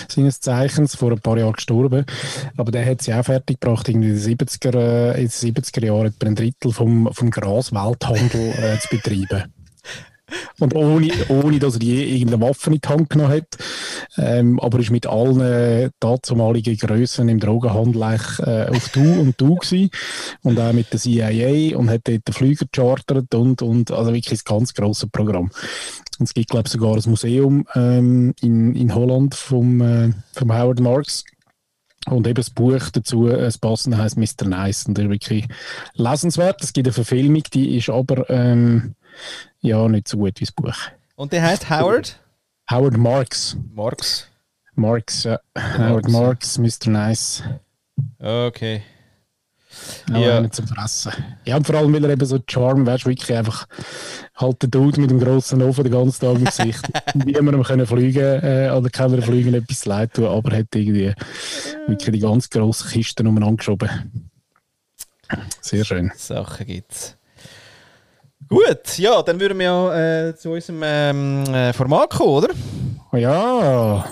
seines 0.06 0.40
Zeichens, 0.40 0.96
vor 0.96 1.10
ein 1.10 1.20
paar 1.20 1.38
Jahren 1.38 1.54
gestorben. 1.54 2.04
Aber 2.58 2.70
der 2.70 2.84
hat 2.84 3.00
sie 3.00 3.14
auch 3.14 3.24
fertig 3.24 3.58
gebracht, 3.58 3.88
irgendwie 3.88 4.10
in 4.10 4.16
den 4.16 4.38
70er, 4.38 4.76
äh, 4.76 5.22
in 5.22 5.28
den 5.28 5.62
70er 5.62 5.86
Jahren 5.86 6.06
etwa 6.08 6.26
ein 6.26 6.34
Drittel 6.34 6.72
vom, 6.72 7.08
vom 7.10 7.30
Graswelthandel 7.30 8.50
äh, 8.58 8.78
zu 8.78 8.88
betreiben. 8.90 9.44
Und 10.58 10.74
ohne, 10.74 11.10
ohne 11.28 11.58
dass 11.58 11.76
er 11.76 11.82
je 11.82 12.04
irgendeine 12.04 12.42
Waffe 12.42 12.70
in 12.70 12.80
die 12.80 12.88
Hand 12.88 13.10
genommen 13.10 13.32
hat. 13.32 13.56
Ähm, 14.16 14.60
aber 14.60 14.80
ist 14.80 14.90
mit 14.90 15.06
allen 15.06 15.90
dazumaligen 16.00 16.76
Grössen 16.76 17.28
im 17.28 17.40
Drogenhandel 17.40 18.02
äh, 18.02 18.68
auf 18.68 18.88
Du 18.90 19.20
und 19.20 19.40
Du 19.40 19.56
gewesen. 19.56 19.90
Und 20.42 20.58
auch 20.58 20.72
mit 20.72 20.92
der 20.92 21.00
CIA 21.00 21.76
und 21.76 21.90
hat 21.90 22.02
dort 22.04 22.26
den 22.26 22.34
Flüger 22.34 22.66
gechartert 22.70 23.34
und, 23.34 23.62
und 23.62 23.90
also 23.90 24.12
wirklich 24.12 24.40
ein 24.40 24.44
ganz 24.44 24.74
grosses 24.74 25.08
Programm. 25.10 25.50
Und 26.18 26.26
es 26.26 26.34
gibt, 26.34 26.50
glaube 26.50 26.66
ich, 26.66 26.72
sogar 26.72 26.94
ein 26.94 27.02
Museum 27.06 27.66
ähm, 27.74 28.34
in, 28.40 28.74
in 28.74 28.94
Holland 28.94 29.34
vom, 29.34 29.80
äh, 29.80 30.10
vom 30.32 30.52
Howard 30.52 30.80
Marks. 30.80 31.24
Und 32.06 32.26
eben 32.26 32.36
das 32.36 32.50
Buch 32.50 32.90
dazu, 32.92 33.28
äh, 33.28 33.38
das 33.38 33.58
passende 33.58 33.98
heißt 33.98 34.16
Mr. 34.16 34.46
Nice. 34.46 34.86
Und 34.86 34.96
der 34.96 35.04
ist 35.04 35.10
wirklich 35.10 35.46
lesenswert. 35.94 36.62
Es 36.62 36.72
gibt 36.72 36.86
eine 36.86 36.92
Verfilmung, 36.92 37.42
die 37.52 37.76
ist 37.76 37.90
aber 37.90 38.28
ähm, 38.30 38.94
ja 39.60 39.88
nicht 39.88 40.08
so 40.08 40.18
gut 40.18 40.40
wie 40.40 40.44
das 40.44 40.52
Buch. 40.52 40.76
Und 41.16 41.32
der 41.32 41.42
heißt 41.42 41.68
Howard 41.70 42.18
Howard 42.70 42.96
Marks. 42.96 43.56
Marks. 43.74 44.28
Marks, 44.74 45.24
ja. 45.24 45.40
Howard 45.56 46.08
Marks, 46.08 46.58
Mr. 46.58 46.88
Nice. 46.90 47.42
Okay. 48.18 48.82
Auch 50.12 50.18
Ja. 50.18 50.38
einer 50.38 50.50
zum 50.50 50.66
Fressen. 50.66 51.12
Ja, 51.44 51.56
und 51.56 51.66
vor 51.66 51.76
allem, 51.76 51.92
weil 51.92 52.04
er 52.04 52.10
eben 52.10 52.24
so 52.26 52.38
Charme, 52.48 52.84
du, 52.84 53.06
wirklich 53.06 53.32
einfach 53.34 53.66
halt 54.36 54.62
der 54.62 54.68
Dude 54.70 55.00
mit 55.00 55.10
dem 55.10 55.18
grossen 55.20 55.62
Ofen 55.62 55.84
den 55.84 55.92
ganzen 55.92 56.20
Tag 56.20 56.36
im 56.36 56.44
Gesicht. 56.44 56.84
Niemandem 57.14 57.62
können 57.62 57.86
fliegen 57.86 58.42
äh, 58.42 58.70
oder 58.74 58.88
kann 58.90 59.12
er 59.14 59.22
fliegen 59.22 59.54
etwas 59.54 59.84
leid 59.84 60.14
tun, 60.14 60.26
aber 60.26 60.56
hat 60.56 60.74
irgendwie 60.74 61.12
wirklich 61.86 62.12
die 62.12 62.20
ganz 62.20 62.48
grosse 62.48 62.88
Kiste 62.88 63.22
umeinander 63.22 63.56
geschoben. 63.56 64.30
Sehr 65.60 65.84
schön. 65.84 66.10
Sachen 66.16 66.66
gibt's. 66.66 67.17
Gut, 68.48 68.98
ja, 68.98 69.22
dann 69.22 69.38
würden 69.38 69.58
wir 69.58 69.64
ja 69.64 70.28
äh, 70.28 70.36
zu 70.36 70.50
unserem 70.52 70.82
ähm, 70.82 71.44
äh, 71.52 71.72
Format 71.72 72.10
kommen, 72.10 72.30
oder? 72.30 72.48
Ja, 73.12 74.08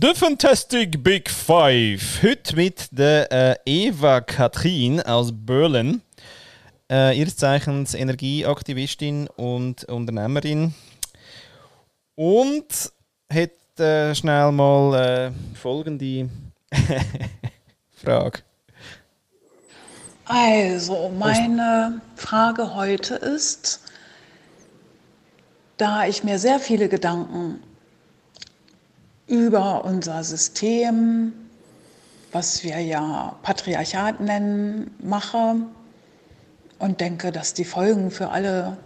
The 0.00 0.14
Fantastic 0.14 1.04
Big 1.04 1.30
Five. 1.30 2.22
Heute 2.22 2.56
mit 2.56 2.88
der 2.90 3.30
äh, 3.30 3.56
Eva 3.64 4.20
Katrin 4.20 5.00
aus 5.00 5.30
Berlin. 5.32 6.00
Äh, 6.90 7.16
ihres 7.16 7.36
Zeichens 7.36 7.94
Energieaktivistin 7.94 9.28
und 9.36 9.84
Unternehmerin. 9.84 10.74
Und 12.16 12.92
hat 13.32 13.80
äh, 13.80 14.14
schnell 14.14 14.50
mal 14.50 14.94
äh, 14.94 15.56
folgende 15.56 16.28
Frage. 17.94 18.40
Also, 20.24 21.10
meine 21.18 22.00
Frage 22.14 22.74
heute 22.74 23.16
ist, 23.16 23.80
da 25.78 26.06
ich 26.06 26.22
mir 26.22 26.38
sehr 26.38 26.60
viele 26.60 26.88
Gedanken 26.88 27.60
über 29.26 29.84
unser 29.84 30.22
System, 30.22 31.32
was 32.30 32.62
wir 32.62 32.78
ja 32.78 33.34
Patriarchat 33.42 34.20
nennen, 34.20 34.94
mache 35.02 35.56
und 36.78 37.00
denke, 37.00 37.32
dass 37.32 37.52
die 37.52 37.64
Folgen 37.64 38.12
für 38.12 38.28
alle, 38.30 38.76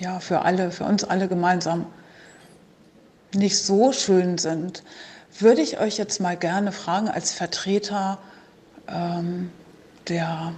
ja, 0.00 0.18
für 0.18 0.42
alle, 0.42 0.70
für 0.70 0.84
uns 0.84 1.04
alle 1.04 1.28
gemeinsam 1.28 1.84
nicht 3.34 3.62
so 3.62 3.92
schön 3.92 4.38
sind, 4.38 4.82
würde 5.38 5.60
ich 5.60 5.78
euch 5.78 5.98
jetzt 5.98 6.20
mal 6.20 6.38
gerne 6.38 6.72
fragen 6.72 7.08
als 7.08 7.32
Vertreter 7.32 8.18
ähm, 8.88 9.50
der 10.08 10.54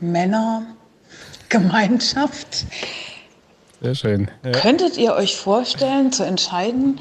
Männergemeinschaft. 0.00 2.66
sehr 3.80 3.94
schön. 3.94 4.28
Könntet 4.60 4.96
ihr 4.96 5.14
euch 5.14 5.36
vorstellen, 5.36 6.10
zu 6.12 6.24
entscheiden, 6.24 7.00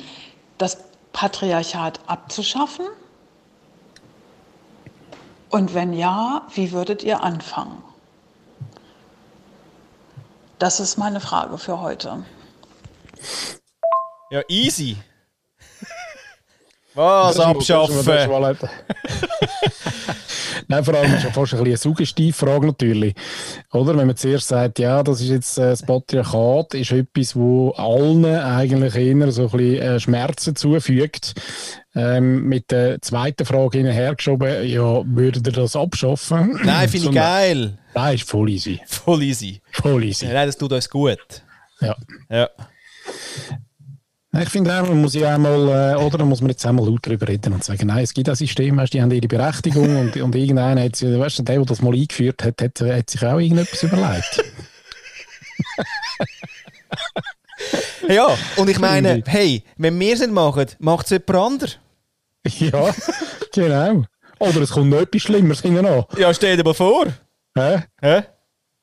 das 0.57 0.77
Patriarchat 1.13 2.01
abzuschaffen? 2.07 2.85
Und 5.49 5.73
wenn 5.73 5.93
ja, 5.93 6.43
wie 6.53 6.71
würdet 6.71 7.03
ihr 7.03 7.23
anfangen? 7.23 7.81
Das 10.59 10.79
ist 10.79 10.97
meine 10.97 11.21
Frage 11.21 11.57
für 11.57 11.81
heute. 11.81 12.23
Ja, 14.29 14.43
easy. 14.47 14.97
Was 16.93 17.39
abschaffen? 17.39 18.05
Nein, 20.71 20.83
vor 20.83 20.93
allem 20.93 21.15
ist 21.15 21.23
ja 21.23 21.31
fast 21.31 21.53
ein 21.53 21.57
bisschen 21.57 21.65
eine 21.65 21.77
Suggestivfrage 21.77 22.67
natürlich. 22.67 23.15
Oder? 23.73 23.97
Wenn 23.97 24.05
man 24.05 24.15
zuerst 24.15 24.49
sagt, 24.49 24.77
ja, 24.77 25.01
das 25.01 25.19
ist 25.19 25.29
jetzt 25.29 25.57
äh, 25.57 25.71
das 25.71 25.81
Patriarchat, 25.81 26.75
ist 26.75 26.91
etwas, 26.91 27.35
wo 27.35 27.71
allen 27.71 28.23
eigentlich 28.23 28.95
eher 28.95 29.31
so 29.31 29.43
ein 29.45 29.49
bisschen 29.49 29.81
äh, 29.81 29.99
Schmerzen 29.99 30.55
zufügt. 30.55 31.33
Ähm, 31.95 32.43
mit 32.47 32.69
der 32.69 33.01
zweiten 33.01 33.45
Frage 33.45 33.79
hinterhergeschoben, 33.79 34.67
ja, 34.67 35.01
würdet 35.05 35.47
ihr 35.47 35.53
das 35.53 35.75
abschaffen? 35.75 36.59
Nein, 36.63 36.87
finde 36.87 37.07
ich 37.07 37.15
geil. 37.15 37.79
Nein, 37.95 38.13
ist 38.13 38.29
voll 38.29 38.49
easy. 38.49 38.79
Voll 38.85 39.23
easy. 39.23 39.61
Voll 39.71 40.03
easy. 40.03 40.27
Nein, 40.27 40.45
das 40.45 40.55
tut 40.55 40.71
uns 40.71 40.87
gut. 40.87 41.41
Ja. 41.81 41.95
Ja. 42.29 42.47
Ich 44.31 44.49
finde 44.49 44.71
auch, 44.79 44.87
man 44.87 45.01
muss 45.01 45.15
ja 45.15 45.33
einmal, 45.33 45.95
äh, 45.95 45.95
oder 45.95 46.23
muss 46.23 46.41
man 46.41 46.51
jetzt 46.51 46.63
einmal 46.63 46.85
laut 46.85 46.99
darüber 47.01 47.27
reden 47.27 47.51
und 47.51 47.63
sagen, 47.63 47.87
nein, 47.87 48.03
es 48.03 48.13
gibt 48.13 48.29
ein 48.29 48.35
System, 48.35 48.77
weißt, 48.77 48.93
die 48.93 49.01
haben 49.01 49.09
ihre 49.09 49.27
Berechtigung 49.27 49.97
und, 49.97 50.15
und 50.17 50.35
irgendeiner 50.35 50.83
hat, 50.83 51.01
weißt 51.01 51.39
du, 51.39 51.43
der, 51.43 51.55
der 51.55 51.65
das 51.65 51.81
mal 51.81 51.95
eingeführt 51.95 52.43
hat, 52.43 52.61
hat, 52.61 52.79
hat 52.79 53.09
sich 53.09 53.25
auch 53.25 53.39
irgendetwas 53.39 53.81
überlegt. 53.81 54.43
ja, 58.07 58.37
und 58.57 58.69
ich 58.69 58.77
meine, 58.79 59.23
hey, 59.25 59.63
wenn 59.77 59.99
wir 59.99 60.13
es 60.13 60.19
nicht 60.19 60.31
machen, 60.31 60.67
macht 60.77 61.05
es 61.05 61.11
jemand 61.11 61.35
anderes. 61.35 61.79
Ja, 62.45 62.93
genau. 63.51 64.03
Oder 64.37 64.61
es 64.61 64.69
kommt 64.69 64.91
noch 64.91 65.01
etwas 65.01 65.23
Schlimmeres 65.23 65.61
hinten 65.61 65.85
an. 65.87 66.05
Ja, 66.17 66.31
stell 66.35 66.55
dir 66.55 66.63
mal 66.63 66.75
vor. 66.75 67.07
Hä? 67.57 67.83
Hä? 67.99 68.23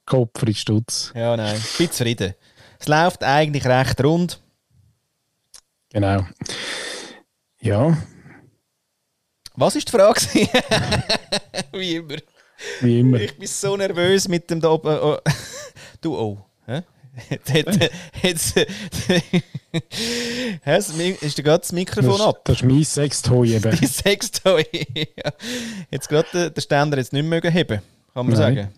Kopf 0.05 0.43
in 0.43 0.55
Stutz. 0.55 1.13
Ja, 1.15 1.37
nein, 1.37 1.57
ich 1.57 1.79
bin 1.79 1.91
zufrieden. 1.91 2.35
Es 2.81 2.89
läuft 2.89 3.23
eigentlich 3.23 3.65
recht 3.65 4.03
rund. 4.03 4.41
Genau. 5.97 6.27
Ja. 7.63 7.97
Was 9.55 9.77
ist 9.77 9.89
die 9.89 9.93
Frage? 9.93 10.21
Wie 11.73 11.97
immer. 11.97 12.17
Wie 12.83 13.01
immer. 13.01 13.19
Ich 13.19 13.39
bin 13.39 13.49
so 13.49 13.75
nervös 13.79 14.29
mit 14.29 14.51
dem 14.51 14.61
da 14.61 14.73
oben. 14.73 14.95
Oh. 15.01 15.17
Du 16.03 16.19
auch. 16.19 16.45
Hä? 16.67 16.83
Jetzt, 18.23 18.59
ist 21.23 21.37
gerade 21.37 21.61
das 21.61 21.73
Mikrofon 21.73 22.19
das, 22.19 22.21
ab? 22.21 22.41
Das 22.45 22.57
ist 22.57 22.65
mein 22.65 22.85
Sextoy 22.85 23.55
eben. 23.55 23.75
Die 23.75 23.87
Sextoy. 23.87 24.67
Jetzt 25.91 26.11
gerade 26.11 26.51
den 26.51 26.61
Ständer 26.61 26.99
jetzt 26.99 27.15
nicht 27.15 27.25
mehr 27.25 27.41
heben, 27.41 27.81
kann 28.13 28.27
man 28.27 28.35
Nein. 28.35 28.37
sagen. 28.37 28.69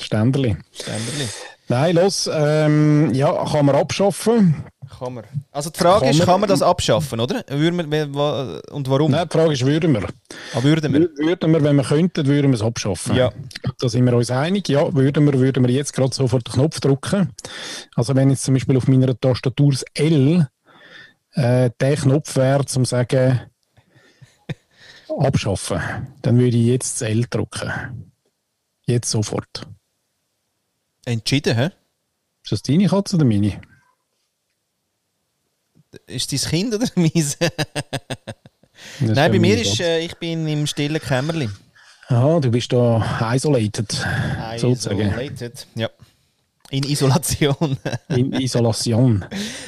Ständerli. 0.00 0.56
Ständerli. 0.72 1.28
Nein, 1.68 1.94
los. 1.94 2.28
Ähm, 2.32 3.14
ja, 3.14 3.44
kann 3.44 3.64
man 3.66 3.76
abschaffen. 3.76 4.64
Kann 4.98 5.14
man. 5.14 5.24
Also 5.52 5.70
die 5.70 5.78
Frage 5.78 6.00
Kann 6.00 6.08
ist, 6.10 6.18
man- 6.18 6.26
kann 6.26 6.40
man 6.40 6.48
das 6.48 6.62
abschaffen, 6.62 7.20
oder? 7.20 7.44
Würden 7.48 7.90
wir, 7.92 8.60
und 8.72 8.90
warum? 8.90 9.12
Nein, 9.12 9.28
die 9.32 9.38
Frage 9.38 9.52
ist, 9.52 9.64
würden 9.64 9.92
wir? 9.94 10.02
Ah, 10.52 10.62
würden 10.64 10.92
wir? 10.92 11.00
Wür- 11.02 11.16
Würden 11.16 11.52
wir, 11.52 11.62
wenn 11.62 11.76
wir 11.76 11.84
könnten, 11.84 12.26
würden 12.26 12.50
wir 12.50 12.56
es 12.56 12.62
abschaffen. 12.62 13.14
Ja. 13.14 13.30
Da 13.78 13.88
sind 13.88 14.04
wir 14.04 14.14
uns 14.16 14.32
einig. 14.32 14.68
Ja, 14.68 14.92
würden 14.92 15.24
wir, 15.26 15.38
würden 15.38 15.64
wir 15.64 15.72
jetzt 15.72 15.92
gerade 15.92 16.12
sofort 16.12 16.48
den 16.48 16.54
Knopf 16.54 16.80
drücken. 16.80 17.30
Also 17.94 18.16
wenn 18.16 18.30
jetzt 18.30 18.42
zum 18.42 18.54
Beispiel 18.54 18.76
auf 18.76 18.88
meiner 18.88 19.16
Tastatur 19.18 19.70
das 19.70 19.84
L 19.94 20.48
äh, 21.34 21.70
der 21.78 21.96
Knopf 21.96 22.34
wäre, 22.34 22.64
zum 22.66 22.84
sagen 22.84 23.42
abschaffen, 25.18 25.80
dann 26.22 26.38
würde 26.38 26.56
ich 26.56 26.66
jetzt 26.66 27.00
das 27.00 27.08
L 27.08 27.24
drücken. 27.30 28.09
Jetzt 28.90 29.10
sofort. 29.10 29.66
Entschieden, 31.04 31.56
hä? 31.56 31.70
Ist 32.42 32.52
das 32.52 32.62
deine 32.62 32.88
Katze 32.88 33.16
oder 33.16 33.24
meine? 33.24 33.60
Ist 36.06 36.32
dein 36.32 36.38
Kind 36.38 36.74
oder 36.74 36.86
meins? 36.96 37.38
Das 37.38 37.50
Nein, 38.98 39.14
bei 39.14 39.38
mir 39.38 39.56
meine 39.56 39.60
ist, 39.60 39.80
äh, 39.80 40.00
ich 40.00 40.16
bin 40.16 40.46
im 40.48 40.66
stillen 40.66 41.00
Kämmerli. 41.00 41.48
Aha, 42.08 42.40
du 42.40 42.50
bist 42.50 42.72
da 42.72 43.32
isolated, 43.32 43.92
sozusagen. 44.56 45.08
Isolated. 45.08 45.66
Ja. 45.76 45.88
In 46.70 46.82
Isolation. 46.82 47.78
In 48.08 48.32
Isolation. 48.32 49.24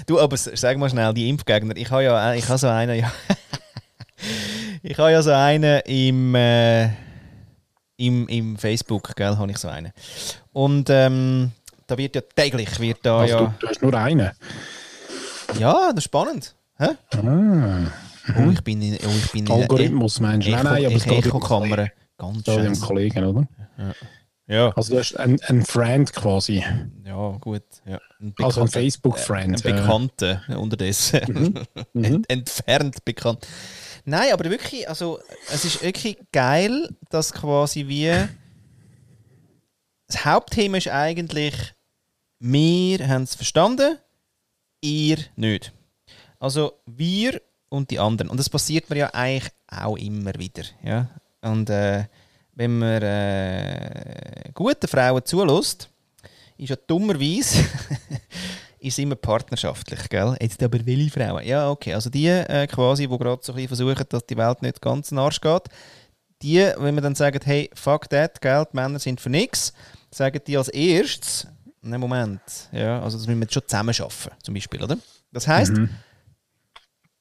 du, 0.07 0.19
aber 0.19 0.37
sag 0.37 0.79
mal 0.79 0.91
schnell, 0.91 1.15
die 1.15 1.29
Impfgegner. 1.29 1.77
Ich 1.77 1.91
habe 1.91 2.03
ja 2.03 2.35
ich 2.35 2.49
habe 2.49 2.59
so 2.59 2.67
einen, 2.67 2.99
ja. 2.99 3.13
ich 4.83 4.99
habe 4.99 5.13
ja 5.13 5.23
so 5.23 5.31
einen 5.31 5.81
im, 5.83 6.35
äh, 6.35 6.91
im, 8.07 8.29
im 8.29 8.57
Facebook, 8.57 9.15
gell, 9.17 9.37
habe 9.37 9.51
ich 9.51 9.59
so 9.59 9.69
einen. 9.69 9.93
Und 10.53 10.91
ähm, 10.91 11.53
da 11.87 11.97
wird 11.97 12.15
ja 12.17 12.21
täglich, 12.21 12.81
wird 12.81 12.99
da 13.03 13.21
Also 13.21 13.35
ja... 13.35 13.41
du, 13.41 13.53
du 13.61 13.69
hast 13.69 13.83
nur 13.83 13.95
einen. 13.95 14.31
Ja, 15.59 15.89
das 15.91 15.99
ist 15.99 16.05
spannend. 16.05 16.55
Hä? 16.79 16.89
Ah, 17.17 17.93
Oh, 18.39 18.51
ich 18.53 18.63
bin 18.63 18.81
in, 18.81 18.95
oh, 19.05 19.11
ich 19.25 19.33
bin 19.33 19.47
in 19.47 19.53
Algorithmus 19.53 20.21
meinst 20.21 20.47
du? 20.47 20.53
Nein, 20.53 20.65
nein, 20.65 20.87
aber 20.87 20.95
es 20.95 21.05
geht 21.05 21.27
Echo-Kamera. 21.27 21.89
Ganz 22.17 22.45
da 22.45 22.57
dem 22.57 22.75
schön. 22.75 22.85
Kollegen, 22.85 23.25
oder? 23.25 23.49
Ja. 24.47 24.73
Also 24.77 24.95
du 24.95 25.01
hast 25.01 25.17
einen, 25.17 25.41
einen 25.43 25.65
Friend 25.65 26.13
quasi. 26.13 26.65
Ja, 27.05 27.37
gut. 27.41 27.63
Ja. 27.85 27.99
Ein 28.21 28.35
Also 28.41 28.61
ein 28.61 28.69
Facebook-Friend. 28.69 29.65
Ein 29.65 29.75
ja. 29.75 29.81
Bekannter 29.81 30.43
unterdessen. 30.57 31.67
Ent 31.95 32.31
entfernt 32.31 33.05
bekannt. 33.05 33.47
Nein, 34.05 34.33
aber 34.33 34.51
wirklich, 34.51 34.89
also 34.89 35.21
es 35.53 35.65
ist 35.65 35.83
wirklich 35.83 36.19
geil, 36.33 36.89
dass 37.11 37.33
quasi 37.33 37.87
wie 37.87 38.13
das 40.09 40.25
Hauptthema 40.25 40.79
ist 40.79 40.89
eigentlich, 40.89 41.55
wir 42.41 43.09
haben 43.09 43.23
es 43.23 43.35
verstanden, 43.35 43.99
ihr 44.81 45.19
nicht. 45.37 45.73
Also 46.39 46.73
wir 46.87 47.41
und 47.69 47.91
die 47.91 47.99
anderen. 47.99 48.29
Und 48.29 48.39
das 48.39 48.51
passiert 48.51 48.91
mir 48.91 48.97
ja 48.97 49.11
eigentlich 49.15 49.51
auch 49.69 49.97
immer 49.97 50.35
wieder. 50.35 50.65
Ja? 50.83 51.09
Und 51.41 51.71
äh, 51.71 52.05
wenn 52.55 52.79
man 52.79 53.03
äh, 53.03 54.51
guten 54.53 54.89
Frauen 54.89 55.25
zulässt, 55.25 55.89
ist 56.59 56.69
ja 56.69 56.77
dummerweise 56.77 57.65
ist 58.83 58.99
immer 58.99 59.15
partnerschaftlich, 59.15 60.09
gell? 60.09 60.37
Jetzt 60.41 60.63
aber 60.63 60.85
welche 60.85 61.11
Frauen? 61.11 61.45
Ja, 61.45 61.71
okay, 61.71 61.95
also 61.95 62.11
die 62.11 62.27
äh, 62.27 62.67
quasi, 62.67 63.07
die 63.07 63.19
gerade 63.19 63.43
so 63.43 63.53
ein 63.53 63.57
bisschen 63.57 63.69
versuchen, 63.69 64.05
dass 64.09 64.27
die 64.27 64.37
Welt 64.37 64.63
nicht 64.63 64.81
ganz 64.81 65.11
in 65.11 65.17
den 65.17 65.25
Arsch 65.25 65.41
geht, 65.41 65.65
die, 66.43 66.59
wenn 66.77 66.95
man 66.95 67.05
dann 67.05 67.15
sagt, 67.15 67.47
hey, 67.47 67.71
fuck 67.75 68.09
that, 68.11 68.41
gell, 68.41 68.67
die 68.73 68.77
Männer 68.77 68.99
sind 68.99 69.21
für 69.21 69.31
nichts, 69.31 69.73
sagen 70.11 70.41
die 70.47 70.57
als 70.57 70.69
erstes, 70.69 71.47
ne 71.81 71.99
Moment, 71.99 72.41
ja, 72.73 73.01
also 73.01 73.17
das 73.17 73.27
müssen 73.27 73.41
wir 73.41 73.45
jetzt 73.45 73.55
schon 73.55 73.63
zusammen 73.67 73.95
schaffen, 73.95 74.33
zum 74.43 74.55
Beispiel, 74.55 74.83
oder? 74.83 74.99
Das 75.31 75.47
heisst, 75.47 75.73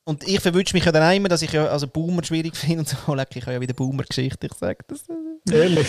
und 0.04 0.28
ich 0.28 0.40
verwünsche 0.40 0.76
mich 0.76 0.84
ja 0.84 0.92
dann 0.92 1.04
auch 1.04 1.16
immer, 1.16 1.30
dass 1.30 1.42
ich 1.42 1.52
ja 1.52 1.68
also 1.68 1.88
Boomer 1.88 2.24
schwierig 2.24 2.56
finde 2.58 2.80
und 2.80 2.90
so, 2.90 3.14
leck, 3.14 3.30
ich 3.36 3.44
habe 3.44 3.54
ja 3.54 3.62
wieder 3.62 3.74
Boomer-Geschichte, 3.74 4.48
ich 4.48 4.54
sage 4.54 4.80
das. 4.88 5.06
Ehrlich? 5.50 5.88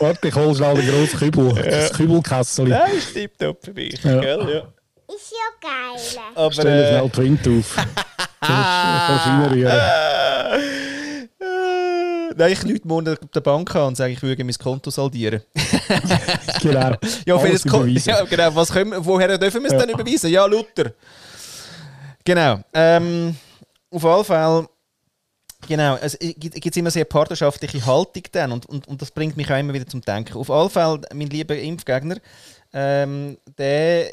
Warte, 0.00 0.28
ich 0.28 0.34
hole 0.34 0.54
schnell 0.54 0.74
den 0.74 0.88
grossen 0.88 1.18
Kübel. 1.18 1.54
Das 1.62 1.92
Kübelkessel. 1.92 2.68
Nein, 2.68 2.92
ist 2.96 3.14
tipptopp 3.14 3.64
für 3.64 3.72
mich, 3.72 4.02
Ja. 4.02 4.20
gell, 4.20 4.38
ja. 4.54 5.14
Ist 5.14 5.32
ja 5.32 5.68
geil. 5.68 6.22
Aber, 6.34 6.52
Stell 6.52 6.64
dir 6.64 6.84
äh, 6.84 6.98
schnell 6.98 7.10
die 7.10 7.18
Wind 7.18 7.48
auf. 7.48 7.76
Kannst 8.40 9.26
reinrühren. 9.26 9.72
Äh, 9.72 10.58
Nein, 12.36 12.52
ich 12.52 12.64
rufe 12.64 12.80
morgen 12.84 13.16
der 13.34 13.40
Bank 13.40 13.74
an 13.74 13.88
und 13.88 13.96
sage, 13.96 14.12
ich 14.12 14.22
würde 14.22 14.42
mein 14.44 14.54
Konto 14.54 14.90
saldieren. 14.90 15.42
Genau. 16.62 16.94
Ja, 17.26 17.38
für 17.38 17.46
Alles 17.48 17.62
das 17.62 17.72
Konto. 17.72 17.86
Ja, 17.86 18.24
genau. 18.24 18.54
Was 18.54 18.72
können 18.72 18.94
woher 18.98 19.36
dürfen 19.36 19.62
wir 19.62 19.66
es 19.68 19.72
Ja. 19.72 19.78
dann 19.80 19.88
überweisen? 19.90 20.30
Ja, 20.30 20.46
Luther. 20.46 20.92
Genau. 22.24 22.60
Ähm, 22.72 23.34
auf 23.90 24.04
alle 24.04 24.24
Fälle. 24.24 24.68
Genau, 25.68 25.96
es 25.96 26.18
gibt 26.18 26.76
immer 26.76 26.90
sehr 26.90 27.04
partnerschaftliche 27.04 27.84
Haltung 27.84 28.22
dann 28.32 28.52
und, 28.52 28.66
und, 28.66 28.88
und 28.88 29.02
das 29.02 29.10
bringt 29.10 29.36
mich 29.36 29.50
auch 29.50 29.58
immer 29.58 29.74
wieder 29.74 29.86
zum 29.86 30.00
Denken. 30.00 30.36
Auf 30.36 30.50
alle 30.50 30.70
Fälle, 30.70 31.02
mein 31.12 31.28
lieber 31.28 31.56
Impfgegner, 31.56 32.16
ähm, 32.72 33.36
der 33.58 34.12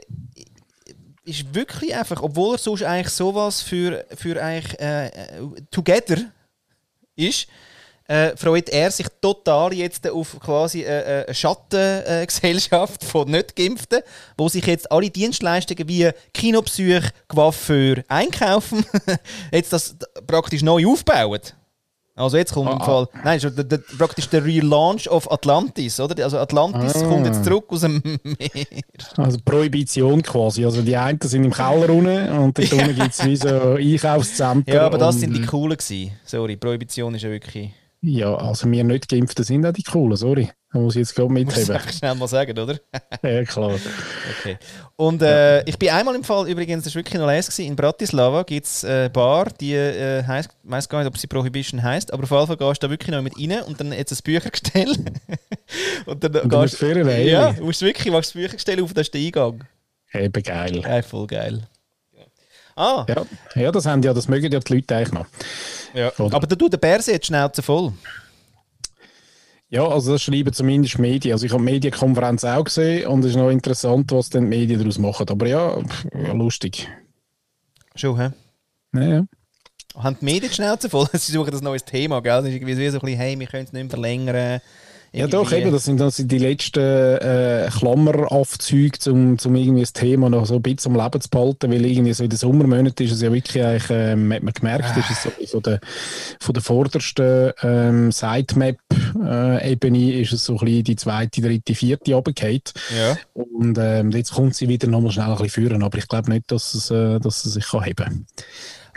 ist 1.24 1.54
wirklich 1.54 1.96
einfach, 1.96 2.22
obwohl 2.22 2.56
er 2.56 2.58
sonst 2.58 2.84
eigentlich 2.84 3.14
sowas 3.14 3.62
für, 3.62 4.06
für 4.16 4.42
eigentlich 4.42 4.80
äh, 4.80 5.08
äh, 5.08 5.12
Together 5.72 6.18
ist, 7.16 7.48
äh, 8.08 8.36
freut 8.38 8.70
er 8.70 8.89
sich 8.91 9.08
total 9.22 9.74
jetzt 9.74 10.10
auf 10.10 10.39
quasi 10.39 10.82
äh, 10.82 11.22
äh, 11.22 11.26
eine 11.26 11.34
Schattengesellschaft 11.36 13.04
von 13.06 13.30
Nicht-Geimpften, 13.30 14.02
wo 14.38 14.50
sich 14.50 14.65
jetzt 14.65 14.91
alle 14.91 15.10
Dienstleistungen 15.10 15.88
wie 15.88 16.10
Kinopsych, 16.34 17.04
Coiffeur, 17.28 18.04
Einkaufen 18.08 18.86
jetzt 19.52 19.74
das 19.74 19.96
praktisch 20.26 20.62
neu 20.63 20.88
aufbauen. 20.88 21.39
Also 22.15 22.38
jetzt 22.38 22.52
kommt 22.52 22.72
im 22.72 22.82
Ah, 22.82 22.84
Fall, 22.84 23.08
nein, 23.24 23.39
schon 23.39 23.56
der, 23.56 23.63
der, 23.65 23.78
praktisch 23.96 24.28
der 24.30 24.43
Relaunch 24.43 25.08
of 25.08 25.32
Atlantis, 25.32 26.00
oder? 26.00 26.24
Also 26.24 26.39
Atlantis 26.39 26.96
Ah. 26.96 27.08
kommt 27.08 27.28
jetzt 27.28 27.43
zurück 27.46 27.65
aus 27.70 27.82
dem 27.82 28.02
Meer. 28.24 28.50
Also 29.17 29.38
Prohibition 29.46 30.24
quasi. 30.24 30.65
Also 30.65 30.82
die 30.82 30.98
einen 30.98 31.20
sind 31.22 31.43
im 31.43 31.54
Keller 31.54 31.89
unten 31.91 32.30
und 32.39 32.58
dort 32.58 32.74
unten 32.74 32.96
gibt 32.96 33.13
es 33.13 33.24
wie 33.24 33.36
so 33.36 33.48
Einkaufszentren. 33.76 34.74
Ja, 34.76 34.88
aber 34.88 34.98
das 34.98 35.20
sind 35.20 35.36
die 35.36 35.46
coolen 35.46 35.78
gewesen. 35.78 36.12
Sorry, 36.26 36.56
Prohibition 36.58 37.13
ist 37.13 37.22
ja 37.22 37.30
wirklich... 37.30 37.72
Ja, 38.02 38.36
also 38.36 38.70
wir 38.70 38.84
nicht 38.84 39.10
Geimpften 39.10 39.44
sind 39.44 39.66
auch 39.66 39.74
die 39.74 39.84
coolen, 39.84 40.16
sorry. 40.16 40.50
Da 40.72 40.80
muss 40.80 40.96
ich 40.96 41.00
jetzt 41.00 41.16
gerade 41.16 41.30
du 41.30 41.34
mitheben. 41.34 41.76
einfach 41.76 41.92
schnell 41.92 42.14
mal 42.16 42.28
sagen, 42.28 42.58
oder? 42.60 42.78
Ja, 43.24 43.44
klar. 43.44 43.72
Okay. 44.40 44.58
Und 44.96 45.22
äh, 45.22 45.64
ich 45.64 45.80
bin 45.80 45.90
einmal 45.90 46.14
im 46.14 46.24
Fall, 46.24 46.48
übrigens, 46.48 46.84
das 46.84 46.94
war 46.94 47.00
wirklich 47.00 47.20
noch 47.20 47.28
gewesen, 47.28 47.66
in 47.66 47.76
Bratislava 47.76 48.44
gibt 48.44 48.68
es 48.68 48.86
eine 48.86 49.10
Bar, 49.10 49.48
die 49.60 49.74
äh, 49.74 50.24
heisst, 50.24 50.50
ich 50.64 50.70
weiß 50.70 50.90
gar 50.90 51.00
nicht, 51.00 51.08
ob 51.08 51.18
sie 51.18 51.28
Prohibition 51.28 51.82
heisst, 51.82 52.14
aber 52.14 52.24
auf 52.24 52.32
jeden 52.32 52.48
Fall 52.48 52.58
gehst 52.58 52.84
du 52.84 52.88
da 52.88 52.92
wirklich 52.92 53.16
noch 53.16 53.22
mit 53.24 53.38
rein 53.38 53.64
und 53.64 53.80
dann 53.80 53.92
jetzt 53.92 54.12
ein 54.12 54.20
Büchergestell. 54.24 54.92
und 56.06 56.24
dann 56.24 56.36
Und 56.36 56.54
du 56.54 56.62
gehst 56.62 56.84
eine 56.84 57.24
Ja, 57.24 57.54
du 57.54 57.64
musst 57.64 57.82
wirklich, 57.82 58.14
machst 58.14 58.30
das 58.30 58.42
Büchergestell 58.42 58.84
auf, 58.84 58.94
das 58.94 59.08
ist 59.08 59.14
der 59.14 59.22
Eingang. 59.22 59.64
Eben 60.14 60.44
geil. 60.44 60.82
Ja, 60.82 61.02
voll 61.02 61.28
geil. 61.28 61.68
Ah, 62.78 63.06
Ja. 63.10 63.26
ja, 63.56 63.72
das 63.72 63.86
haben 63.88 64.04
ja, 64.04 64.13
das 64.13 64.28
mögen 64.28 64.52
ja 64.52 64.60
die 64.60 64.74
Leute 64.74 64.96
eigentlich 64.96 65.12
noch. 65.12 65.26
ja. 65.94 66.12
Oder? 66.20 66.36
aber 66.36 66.46
der, 66.48 66.58
du, 66.58 66.70
der 66.70 66.78
Bär 66.78 67.02
sieht 67.02 67.24
die 67.24 67.28
Schnauze 67.28 67.62
voll. 67.63 67.92
Ja, 69.70 69.86
also 69.86 70.13
das 70.13 70.22
schreiben 70.22 70.54
zumindest 70.54 70.98
Medien. 71.00 71.34
Also 71.34 71.46
ich 71.46 71.52
habe 71.52 71.62
die 71.66 71.72
Medienkonferenz 71.72 72.46
auch 72.46 72.63
gesehen 72.63 73.08
und 73.08 73.20
es 73.26 73.32
ist 73.32 73.36
noch 73.36 73.50
interessant, 73.50 74.12
was 74.12 74.30
dann 74.30 74.44
die 74.44 74.48
Medien 74.58 74.80
daraus 74.80 74.98
machen. 74.98 75.28
Aber 75.28 75.46
ja, 75.48 75.78
ja 76.13 76.32
lustig. 76.34 76.88
Schon, 77.96 78.18
hä? 78.18 78.30
Ja, 78.94 79.02
ja. 79.04 79.26
Haben 79.96 80.18
die 80.22 80.26
Medien 80.26 80.50
die 80.50 80.56
Schnauze 80.56 80.90
voll? 80.90 81.08
Sie 81.13 81.32
suchen 81.32 81.54
ein 81.54 81.63
neues 81.63 81.84
Thema, 81.84 82.22
gell? 82.22 82.38
Das 82.38 82.46
ist 82.46 82.54
irgendwie 82.54 82.76
so 82.76 82.82
ein 82.82 82.92
bisschen, 83.02 83.18
hey, 83.18 83.38
wir 83.40 83.48
können 83.48 83.66
es 83.66 83.74
nicht 83.74 83.84
mehr 83.84 83.90
verlängern. 83.90 84.62
Ja, 85.13 85.28
doch, 85.28 85.52
eben, 85.52 85.72
das 85.72 85.86
sind, 85.86 86.00
das 86.00 86.17
sind 86.17 86.32
die 86.32 86.38
letzten 86.38 86.80
äh, 86.80 87.70
Klammeraufzüge, 87.76 89.12
um 89.12 89.39
zum 89.39 89.56
irgendwie 89.56 89.82
das 89.82 89.93
Thema 89.93 90.30
noch 90.30 90.46
so 90.46 90.56
ein 90.56 90.62
bisschen 90.62 90.96
am 90.96 91.02
Leben 91.02 91.22
zu 91.22 91.30
behalten, 91.30 91.72
weil 91.72 91.86
irgendwie 91.86 92.13
so 92.13 92.24
in 92.24 92.30
den 92.30 92.38
Sommermonaten 92.38 93.06
ist 93.06 93.13
es 93.13 93.22
ja 93.22 93.32
wirklich 93.32 93.63
eigentlich, 93.63 93.89
ähm, 93.89 94.34
hat 94.34 94.43
man 94.43 94.54
gemerkt, 94.54 94.98
ist 94.98 95.10
es 95.10 95.24
so 95.24 95.30
von 95.30 95.63
der, 95.63 95.80
von 96.39 96.54
der 96.54 96.62
vordersten 96.62 97.54
ähm, 97.63 98.12
Sitemap-Ebene 98.12 100.13
ist 100.13 100.34
es 100.34 100.43
so 100.43 100.54
ein 100.54 100.65
bisschen 100.65 100.84
die 100.84 100.96
zweite, 100.98 101.41
dritte, 101.41 101.74
vierte 101.74 102.13
runtergefallen. 102.13 102.62
Ja. 102.98 103.17
Und 103.34 103.78
ähm, 103.80 104.12
jetzt 104.12 104.34
kommt 104.34 104.56
sie 104.56 104.67
wieder 104.67 104.88
nochmal 104.88 105.12
schnell 105.12 105.28
ein 105.28 105.38
bisschen 105.38 105.50
führen, 105.50 105.84
aber 105.84 105.98
ich 105.98 106.08
glaube 106.08 106.32
nicht, 106.32 106.52
dass 106.52 106.74
es, 106.74 106.91
äh, 106.91 107.20
dass 107.20 107.46
es 107.46 107.54
sich 107.54 107.65
kann 107.65 107.84
heben 107.84 107.96
kann. 107.96 108.26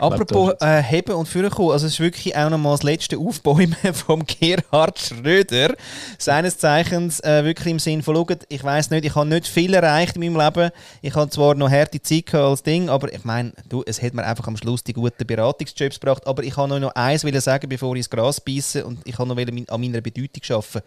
Apropos 0.01 0.53
äh, 0.59 0.81
heben 0.81 1.13
und 1.13 1.27
führen 1.27 1.49
kommen, 1.49 1.71
also 1.71 1.85
es 1.85 1.93
ist 1.93 1.99
wirklich 1.99 2.35
auch 2.35 2.49
nochmal 2.49 2.73
das 2.73 2.83
letzte 2.83 3.17
Aufbäumen 3.17 3.75
vom 3.93 4.25
Gerhard 4.25 4.99
Schröder. 4.99 5.75
Seines 6.17 6.57
Zeichens 6.57 7.19
äh, 7.19 7.43
wirklich 7.43 7.67
im 7.67 7.79
Sinn 7.79 8.01
von, 8.01 8.15
schaut, 8.15 8.39
ich 8.49 8.63
weiß 8.63 8.89
nicht, 8.89 9.05
ich 9.05 9.15
habe 9.15 9.29
nicht 9.29 9.47
viel 9.47 9.73
erreicht 9.73 10.15
in 10.15 10.33
meinem 10.33 10.43
Leben. 10.43 10.71
Ich 11.01 11.15
habe 11.15 11.29
zwar 11.29 11.55
noch 11.55 11.69
harte 11.69 12.01
Zeit 12.01 12.25
gehabt 12.25 12.49
als 12.49 12.63
Ding, 12.63 12.89
aber 12.89 13.13
ich 13.13 13.23
meine, 13.23 13.53
du, 13.69 13.83
es 13.85 14.01
hat 14.01 14.13
mir 14.13 14.25
einfach 14.25 14.47
am 14.47 14.57
Schluss 14.57 14.83
die 14.83 14.93
guten 14.93 15.25
Beratungsjobs 15.25 15.99
gebracht. 15.99 16.25
Aber 16.25 16.43
ich 16.43 16.57
habe 16.57 16.79
noch 16.79 16.95
eins 16.95 17.23
wollen 17.23 17.39
sagen, 17.39 17.69
bevor 17.69 17.93
ich 17.95 17.99
ins 17.99 18.09
Gras 18.09 18.41
beiße 18.41 18.85
und 18.85 18.99
ich 19.05 19.17
habe 19.17 19.29
noch 19.29 19.37
an 19.37 19.81
meiner 19.81 20.01
Bedeutung 20.01 20.57
arbeiten. 20.57 20.81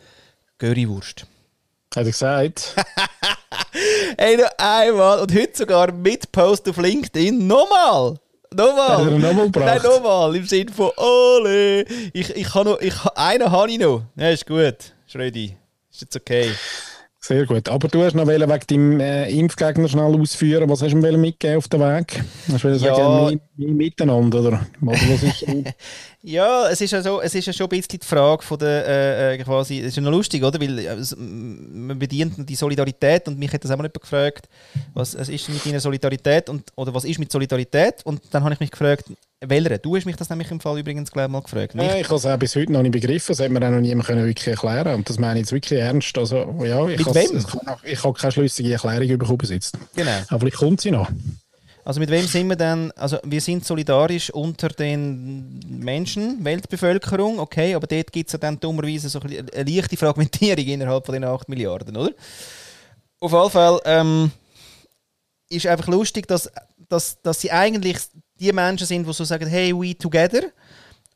Currywurst. 0.59 1.27
Hat 1.95 2.05
er 2.05 2.05
gesagt? 2.05 2.75
Ey, 4.17 4.37
noch 4.37 4.51
einmal 4.59 5.21
und 5.21 5.33
heute 5.35 5.57
sogar 5.57 5.93
mit 5.93 6.31
Post 6.33 6.69
auf 6.69 6.77
LinkedIn. 6.77 7.47
Nochmal! 7.47 8.19
Nochmal! 8.57 9.19
Nein, 9.19 9.81
nochmal! 9.83 10.37
Im 10.37 10.47
Sinne 10.47 10.71
von 10.73 10.91
Ole! 10.97 11.85
Ich, 12.13 12.31
ich 12.35 12.55
habe 12.55 12.71
noch, 12.71 12.81
ich, 12.81 12.95
einen 13.17 13.51
habe 13.51 13.71
ich 13.71 13.79
noch. 13.79 14.03
Ja, 14.17 14.31
ist 14.31 14.47
gut. 14.47 14.77
Schrödi. 15.07 15.57
Ist 15.91 16.01
jetzt 16.03 16.17
okay. 16.17 16.51
Sehr 17.21 17.47
gut. 17.47 17.69
Aber 17.69 17.89
du 17.89 18.03
hast 18.03 18.15
noch 18.15 18.27
wegen 18.27 18.47
deinem 18.69 19.01
äh, 19.01 19.31
Impfgegner 19.31 19.89
schnell 19.89 20.21
ausführen. 20.21 20.69
Was 20.69 20.83
hast 20.83 20.93
du 20.93 20.99
ihm 21.09 21.21
mitgeben 21.21 21.57
auf 21.57 21.69
den 21.69 21.81
Weg? 21.81 22.23
Hast 22.53 22.65
du 22.65 22.69
Ja. 22.69 22.79
sagen, 22.79 23.41
miteinander, 23.57 24.41
oder? 24.41 24.67
Was 24.81 25.23
ist? 25.23 25.47
Ja, 26.27 26.71
es 26.71 26.81
ist 26.81 26.91
ja, 26.91 27.03
so, 27.03 27.21
es 27.21 27.35
ist 27.35 27.45
ja 27.45 27.53
schon 27.53 27.67
ein 27.67 27.69
bisschen 27.69 28.01
die 28.01 28.07
Frage 28.07 28.43
von 28.43 28.59
der, 28.59 28.87
äh, 28.87 29.35
äh, 29.35 29.45
quasi, 29.45 29.81
es 29.81 29.89
ist 29.89 29.97
ja 29.97 30.03
noch 30.03 30.11
lustig, 30.11 30.43
oder? 30.43 30.59
Weil 30.59 30.79
äh, 30.79 30.97
man 31.19 31.99
bedient 31.99 32.49
die 32.49 32.55
Solidarität 32.55 33.29
und 33.29 33.39
mich 33.39 33.53
hat 33.53 33.63
das 33.63 33.71
auch 33.71 33.77
mal 33.77 33.85
jemand 33.85 34.01
gefragt, 34.01 34.49
was 34.95 35.19
was 35.19 35.29
ist 35.29 35.51
mit 35.51 35.67
deiner 35.67 35.81
Solidarität 35.81 36.49
und, 36.49 36.73
oder 36.77 36.95
was 36.95 37.05
ist 37.05 37.19
mit 37.19 37.31
Solidarität? 37.31 37.97
Und 38.05 38.23
dann 38.31 38.43
habe 38.43 38.55
ich 38.55 38.61
mich 38.61 38.71
gefragt, 38.71 39.05
welcher? 39.41 39.77
Du 39.77 39.97
hast 39.97 40.07
mich 40.07 40.17
das 40.17 40.31
nämlich 40.31 40.51
im 40.51 40.61
Fall 40.61 40.79
übrigens, 40.79 41.13
glaube 41.13 41.27
ich, 41.27 41.33
mal 41.33 41.43
gefragt. 41.43 41.75
Nein, 41.75 42.01
ich 42.01 42.07
habe 42.07 42.17
es 42.17 42.25
auch 42.25 42.39
bis 42.39 42.57
heute 42.57 42.73
noch 42.73 42.81
nicht 42.81 42.93
begriffen. 42.93 43.27
Das 43.29 43.41
hat 43.41 43.51
mir 43.51 43.63
auch 43.63 43.71
noch 43.71 43.81
niemand 43.81 44.07
können 44.07 44.25
wirklich 44.25 44.49
erklären 44.49 44.95
Und 44.95 45.11
das 45.11 45.19
meine 45.19 45.41
ich 45.41 45.45
jetzt 45.45 45.53
wirklich 45.53 45.79
ernst. 45.79 46.17
Also, 46.17 46.57
ja, 46.65 46.89
ich 46.89 48.03
habe 48.03 48.19
keine 48.19 48.33
schlüssige 48.33 48.73
Erklärung 48.73 49.19
bekommen 49.19 49.39
bis 49.39 49.51
jetzt. 49.51 49.77
Genau. 49.95 50.11
Aber 50.29 50.41
vielleicht 50.41 50.57
kommt 50.57 50.81
sie 50.81 50.91
noch. 50.91 51.11
Also 51.85 52.01
mit 52.01 52.11
wem 52.11 52.27
sind 52.27 52.49
wir 52.49 52.57
denn? 52.57 52.91
Also 52.93 53.19
wir 53.25 53.43
sind 53.43 53.65
solidarisch 53.65 54.31
unter 54.31 54.69
den 54.71 55.61
Menschen, 55.69 56.43
Weltbevölkerung, 56.43 57.39
okay, 57.39 57.75
aber 57.75 57.87
dort 57.87 58.11
gibt 58.11 58.29
es 58.29 58.33
ja 58.33 58.39
dann 58.39 58.59
dummerweise 58.59 59.11
so 59.11 59.21
eine 59.21 59.43
leichte 59.63 59.97
Fragmentierung 59.99 60.65
innerhalb 60.65 61.05
von 61.05 61.13
den 61.13 61.25
8 61.25 61.49
Milliarden, 61.51 61.95
oder? 61.97 62.13
Auf 63.21 63.33
jeden 63.33 63.51
Fall 63.51 63.81
ähm, 63.85 64.31
ist 65.51 65.67
einfach 65.67 65.89
lustig, 65.89 66.27
dass, 66.27 66.51
dass, 66.89 67.21
dass 67.21 67.43
sie 67.43 67.51
eigentlich 67.51 67.99
die 68.41 68.53
Menschen 68.53 68.87
sind, 68.87 69.07
die 69.07 69.13
so 69.13 69.25
sagen, 69.25 69.47
hey, 69.47 69.75
we 69.75 69.97
together, 69.97 70.43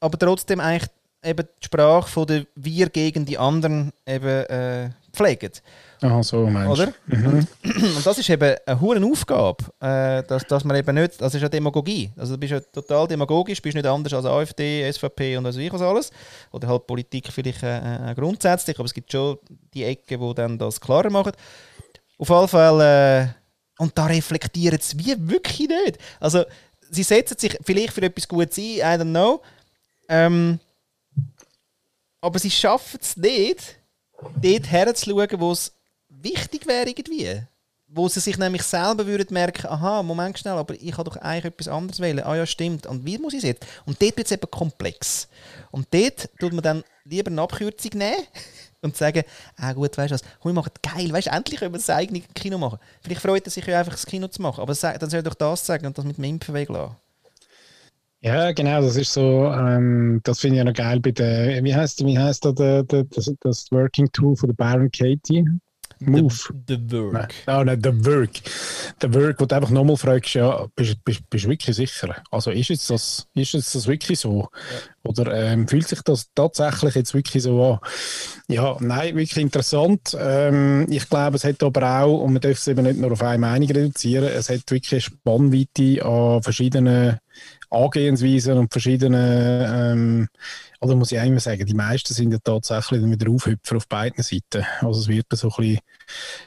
aber 0.00 0.18
trotzdem 0.18 0.60
eigentlich 0.60 0.90
eben 1.24 1.48
die 1.62 1.64
Sprache 1.64 2.08
von 2.08 2.26
der 2.26 2.46
Wir 2.54 2.90
gegen 2.90 3.24
die 3.24 3.38
anderen 3.38 3.92
eben 4.06 4.26
äh, 4.26 4.90
pflegen. 5.12 5.52
Aha, 6.00 6.22
so 6.22 6.46
meinst. 6.46 6.70
Oder? 6.70 6.92
Und 7.08 8.06
das 8.06 8.18
ist 8.18 8.30
eben 8.30 8.56
eine 8.64 8.80
hohe 8.80 9.04
Aufgabe, 9.04 9.64
äh, 9.80 10.22
dass, 10.22 10.46
dass 10.46 10.64
man 10.64 10.76
eben 10.76 10.94
nicht, 10.94 11.20
das 11.20 11.34
ist 11.34 11.42
ja 11.42 11.48
Demagogie. 11.48 12.10
Also 12.16 12.34
du 12.34 12.40
bist 12.40 12.52
ja 12.52 12.60
total 12.60 13.08
demagogisch, 13.08 13.60
bist 13.60 13.74
nicht 13.74 13.86
anders 13.86 14.12
als 14.12 14.24
AfD, 14.24 14.90
SVP 14.90 15.36
und 15.36 15.44
was 15.44 15.56
weiß 15.56 15.64
ich 15.64 15.72
was 15.72 15.82
alles. 15.82 16.10
Oder 16.52 16.68
halt 16.68 16.86
Politik 16.86 17.32
vielleicht 17.32 17.62
äh, 17.62 18.10
äh, 18.10 18.14
grundsätzlich, 18.14 18.78
aber 18.78 18.86
es 18.86 18.94
gibt 18.94 19.10
schon 19.10 19.38
die 19.74 19.84
Ecken, 19.84 20.20
die 20.20 20.34
dann 20.34 20.58
das 20.58 20.80
klarer 20.80 21.10
machen. 21.10 21.32
Auf 22.18 22.28
jeden 22.28 22.48
Fall, 22.48 22.80
äh, 22.80 23.82
und 23.82 23.96
da 23.96 24.06
reflektieren 24.06 24.78
sie 24.80 24.98
wie 24.98 25.28
wirklich 25.28 25.68
nicht. 25.68 25.98
Also 26.20 26.44
sie 26.90 27.02
setzen 27.02 27.36
sich 27.38 27.58
vielleicht 27.64 27.92
für 27.92 28.02
etwas 28.02 28.28
Gutes 28.28 28.58
ein, 28.58 28.64
I 28.64 29.02
don't 29.02 29.10
know. 29.10 29.42
Ähm, 30.08 30.60
aber 32.20 32.38
sie 32.38 32.50
schaffen 32.50 32.98
es 33.00 33.16
nicht, 33.16 33.76
dort 34.20 34.70
herzuschauen, 34.70 35.28
wo 35.38 35.52
es 35.52 35.72
wichtig 36.22 36.66
wäre 36.66 36.88
irgendwie. 36.88 37.42
Wo 37.90 38.06
sie 38.08 38.20
sich 38.20 38.36
nämlich 38.36 38.62
selber 38.62 39.06
würden 39.06 39.32
merken, 39.32 39.66
aha, 39.66 40.02
Moment 40.02 40.38
schnell, 40.38 40.54
aber 40.54 40.74
ich 40.74 40.92
habe 40.98 41.08
doch 41.08 41.16
eigentlich 41.16 41.46
etwas 41.46 41.68
anderes 41.68 42.00
wählen. 42.00 42.22
Ah 42.22 42.36
ja, 42.36 42.44
stimmt. 42.44 42.86
Und 42.86 43.06
wie 43.06 43.16
muss 43.16 43.32
ich 43.32 43.38
es 43.38 43.44
jetzt? 43.44 43.66
Und 43.86 44.00
dort 44.02 44.16
wird 44.16 44.26
es 44.26 44.32
eben 44.32 44.50
komplex. 44.50 45.28
Und 45.70 45.86
dort 45.90 46.28
tut 46.38 46.52
man 46.52 46.62
dann 46.62 46.84
lieber 47.04 47.30
eine 47.30 47.40
Abkürzung 47.40 47.92
nehmen 47.94 48.26
und 48.82 48.94
sagen, 48.94 49.22
ah 49.56 49.72
gut, 49.72 49.96
weißt 49.96 50.10
du 50.10 50.14
was, 50.14 50.22
wir 50.42 50.52
machen 50.52 50.72
geil, 50.82 51.10
weißt 51.10 51.28
du, 51.28 51.30
endlich 51.30 51.60
können 51.60 51.72
wir 51.72 51.78
das 51.78 51.88
eigene 51.88 52.20
Kino 52.34 52.58
machen. 52.58 52.78
Vielleicht 53.02 53.22
freut 53.22 53.46
er 53.46 53.50
sich 53.50 53.66
ja 53.66 53.78
einfach, 53.78 53.92
das 53.92 54.06
Kino 54.06 54.28
zu 54.28 54.42
machen, 54.42 54.60
aber 54.60 54.74
dann 54.74 55.10
soll 55.10 55.20
er 55.20 55.22
doch 55.22 55.34
das 55.34 55.64
sagen 55.64 55.86
und 55.86 55.96
das 55.96 56.04
mit 56.04 56.18
dem 56.18 56.24
Impfen 56.24 56.54
weglassen. 56.54 56.96
Ja, 58.20 58.50
genau, 58.50 58.80
das 58.80 58.96
ist 58.96 59.12
so, 59.12 59.46
ähm, 59.52 60.20
das 60.24 60.40
finde 60.40 60.56
ich 60.56 60.58
ja 60.58 60.64
noch 60.64 60.74
geil 60.74 60.98
bei 60.98 61.12
der, 61.12 61.62
wie 61.62 61.74
heißt, 61.74 62.04
wie 62.04 62.18
heißt 62.18 62.44
da 62.44 62.52
der, 62.52 62.82
der, 62.82 63.04
das, 63.04 63.32
das 63.40 63.70
Working 63.70 64.10
Tool 64.12 64.34
von 64.36 64.48
der 64.48 64.56
Baron 64.56 64.90
Katie? 64.90 65.44
Move. 66.00 66.34
The 66.66 66.78
Nein, 66.78 67.12
Work. 67.12 67.34
oh, 67.46 67.64
nein, 67.64 67.82
der 67.82 68.04
Work. 68.04 68.30
Der 69.02 69.14
Work, 69.14 69.40
wo 69.40 69.46
du 69.46 69.54
einfach 69.54 69.70
nochmal 69.70 69.96
fragst, 69.96 70.34
ja, 70.34 70.66
bist, 70.74 70.98
du 71.04 71.48
wirklich 71.48 71.76
sicher? 71.76 72.16
Also 72.30 72.50
ist 72.50 72.68
jetzt 72.68 72.90
das, 72.90 73.26
ist 73.34 73.52
jetzt 73.52 73.74
das 73.74 73.86
wirklich 73.86 74.20
so? 74.20 74.48
Oder 75.04 75.32
ähm, 75.34 75.66
fühlt 75.66 75.88
sich 75.88 76.02
das 76.02 76.28
tatsächlich 76.34 76.94
jetzt 76.94 77.14
wirklich 77.14 77.42
so 77.42 77.62
an? 77.64 77.78
Ja, 78.48 78.76
nein, 78.80 79.16
wirklich 79.16 79.42
interessant. 79.42 80.16
Ähm, 80.18 80.86
ich 80.90 81.08
glaube, 81.08 81.36
es 81.36 81.44
hat 81.44 81.62
aber 81.62 82.00
auch, 82.00 82.22
und 82.22 82.32
man 82.32 82.42
darf 82.42 82.58
es 82.58 82.68
eben 82.68 82.84
nicht 82.84 82.98
nur 82.98 83.12
auf 83.12 83.22
eine 83.22 83.38
Meinung 83.38 83.68
reduzieren, 83.68 84.28
es 84.28 84.50
hat 84.50 84.70
wirklich 84.70 84.92
eine 84.92 85.00
Spannweite 85.00 86.04
an 86.04 86.42
verschiedenen 86.42 87.18
Angehensweisen 87.70 88.58
und 88.58 88.72
verschiedenen, 88.72 89.66
ähm, 89.68 90.28
oder 90.80 90.94
muss 90.94 91.10
ich 91.10 91.18
einmal 91.18 91.40
sagen, 91.40 91.66
die 91.66 91.74
meisten 91.74 92.14
sind 92.14 92.32
ja 92.32 92.38
tatsächlich 92.42 93.00
dann 93.00 93.10
wieder 93.10 93.30
Aufhüpfer 93.30 93.76
auf 93.76 93.88
beiden 93.88 94.22
Seiten. 94.22 94.64
Also 94.80 95.00
es 95.00 95.08
wird 95.08 95.26
so 95.32 95.48
ein 95.48 95.56
bisschen 95.56 95.78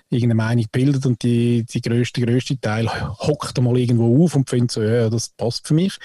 irgendeine 0.10 0.36
Meinung 0.36 0.64
gebildet 0.64 1.06
und 1.06 1.22
die, 1.24 1.66
die 1.66 1.82
grösste, 1.82 2.22
grösste 2.22 2.60
Teil 2.60 2.90
hockt 3.20 3.60
mal 3.60 3.78
irgendwo 3.78 4.24
auf 4.24 4.36
und 4.36 4.50
findet 4.50 4.72
so, 4.72 4.82
ja, 4.82 5.10
das 5.10 5.30
passt 5.30 5.68
für 5.68 5.74
mich. 5.74 5.98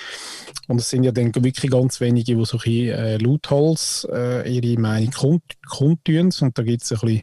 Und 0.66 0.81
es 0.81 0.91
sind 0.91 1.05
ja 1.05 1.12
dann 1.12 1.35
wirklich 1.35 1.70
ganz 1.70 2.01
wenige, 2.01 2.37
die 2.37 2.45
so 2.45 2.57
ein 2.57 2.62
bisschen 2.62 2.99
äh, 2.99 3.16
lauthals 3.18 4.07
äh, 4.11 4.51
ihre 4.51 4.81
Meinung 4.81 5.12
kund, 5.12 5.43
kundtun 5.68 6.33
und 6.41 6.59
da 6.59 6.62
gibt 6.62 6.83
es 6.83 6.93
ein 6.93 6.99
bisschen 6.99 7.22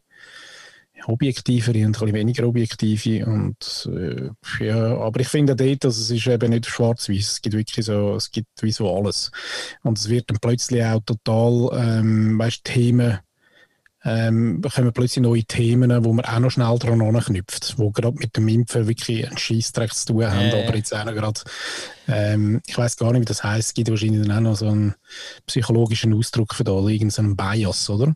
objektivere 1.06 1.86
und 1.86 2.01
ein 2.01 2.14
weniger 2.14 2.47
objektive 2.47 3.26
und 3.26 3.89
äh, 3.93 4.30
ja, 4.64 4.97
aber 4.97 5.20
ich 5.20 5.28
finde 5.28 5.56
dort, 5.56 5.84
dass 5.84 5.97
es 5.97 6.10
ist 6.10 6.28
eben 6.28 6.49
nicht 6.49 6.66
schwarz-weiß, 6.66 7.32
es 7.34 7.41
gibt 7.41 7.56
wirklich 7.56 7.86
so, 7.86 8.16
es 8.16 8.32
gibt 8.32 8.47
alles. 8.82 9.32
Und 9.84 9.97
es 9.97 10.10
wird 10.10 10.30
dann 10.30 10.38
plötzlich 10.41 10.84
auch 10.84 11.01
total, 11.06 11.70
ähm, 11.99 12.38
weißt, 12.39 12.64
Themen 12.64 13.20
ähm, 14.06 14.62
kommen 14.74 14.91
plötzlich 14.93 15.24
neue 15.24 15.43
Themen, 15.43 16.04
wo 16.04 16.12
man 16.14 16.26
auch 16.26 16.39
noch 16.39 16.51
schnell 16.51 16.78
dran 16.78 17.01
anknüpft, 17.01 17.76
wo 17.78 17.91
gerade 17.91 18.18
mit 18.18 18.36
dem 18.36 18.47
Impfen 18.47 18.88
wirklich 18.88 19.28
einen 19.28 19.38
Scheissdreck 19.38 19.93
zu 19.93 20.08
tun 20.08 20.26
haben, 20.30 20.39
Äh. 20.49 20.68
aber 20.68 20.76
jetzt 20.76 20.93
auch 20.93 21.06
noch 21.06 21.14
gerade, 21.14 21.39
ähm, 22.10 22.62
ich 22.68 22.78
weiß 22.78 22.97
gar 22.97 23.12
nicht, 23.14 23.22
wie 23.22 23.26
das 23.26 23.43
heißt, 23.43 23.70
es 23.70 23.74
gibt 23.74 23.89
wahrscheinlich 23.89 24.28
dann 24.28 24.38
auch 24.38 24.41
noch 24.51 24.58
so 24.58 24.68
einen 24.68 24.93
psychologischen 25.47 26.14
Ausdruck 26.14 26.54
für 26.54 26.64
da, 26.66 26.72
irgendeinen 26.74 27.38
Bias, 27.38 27.89
oder? 27.89 28.14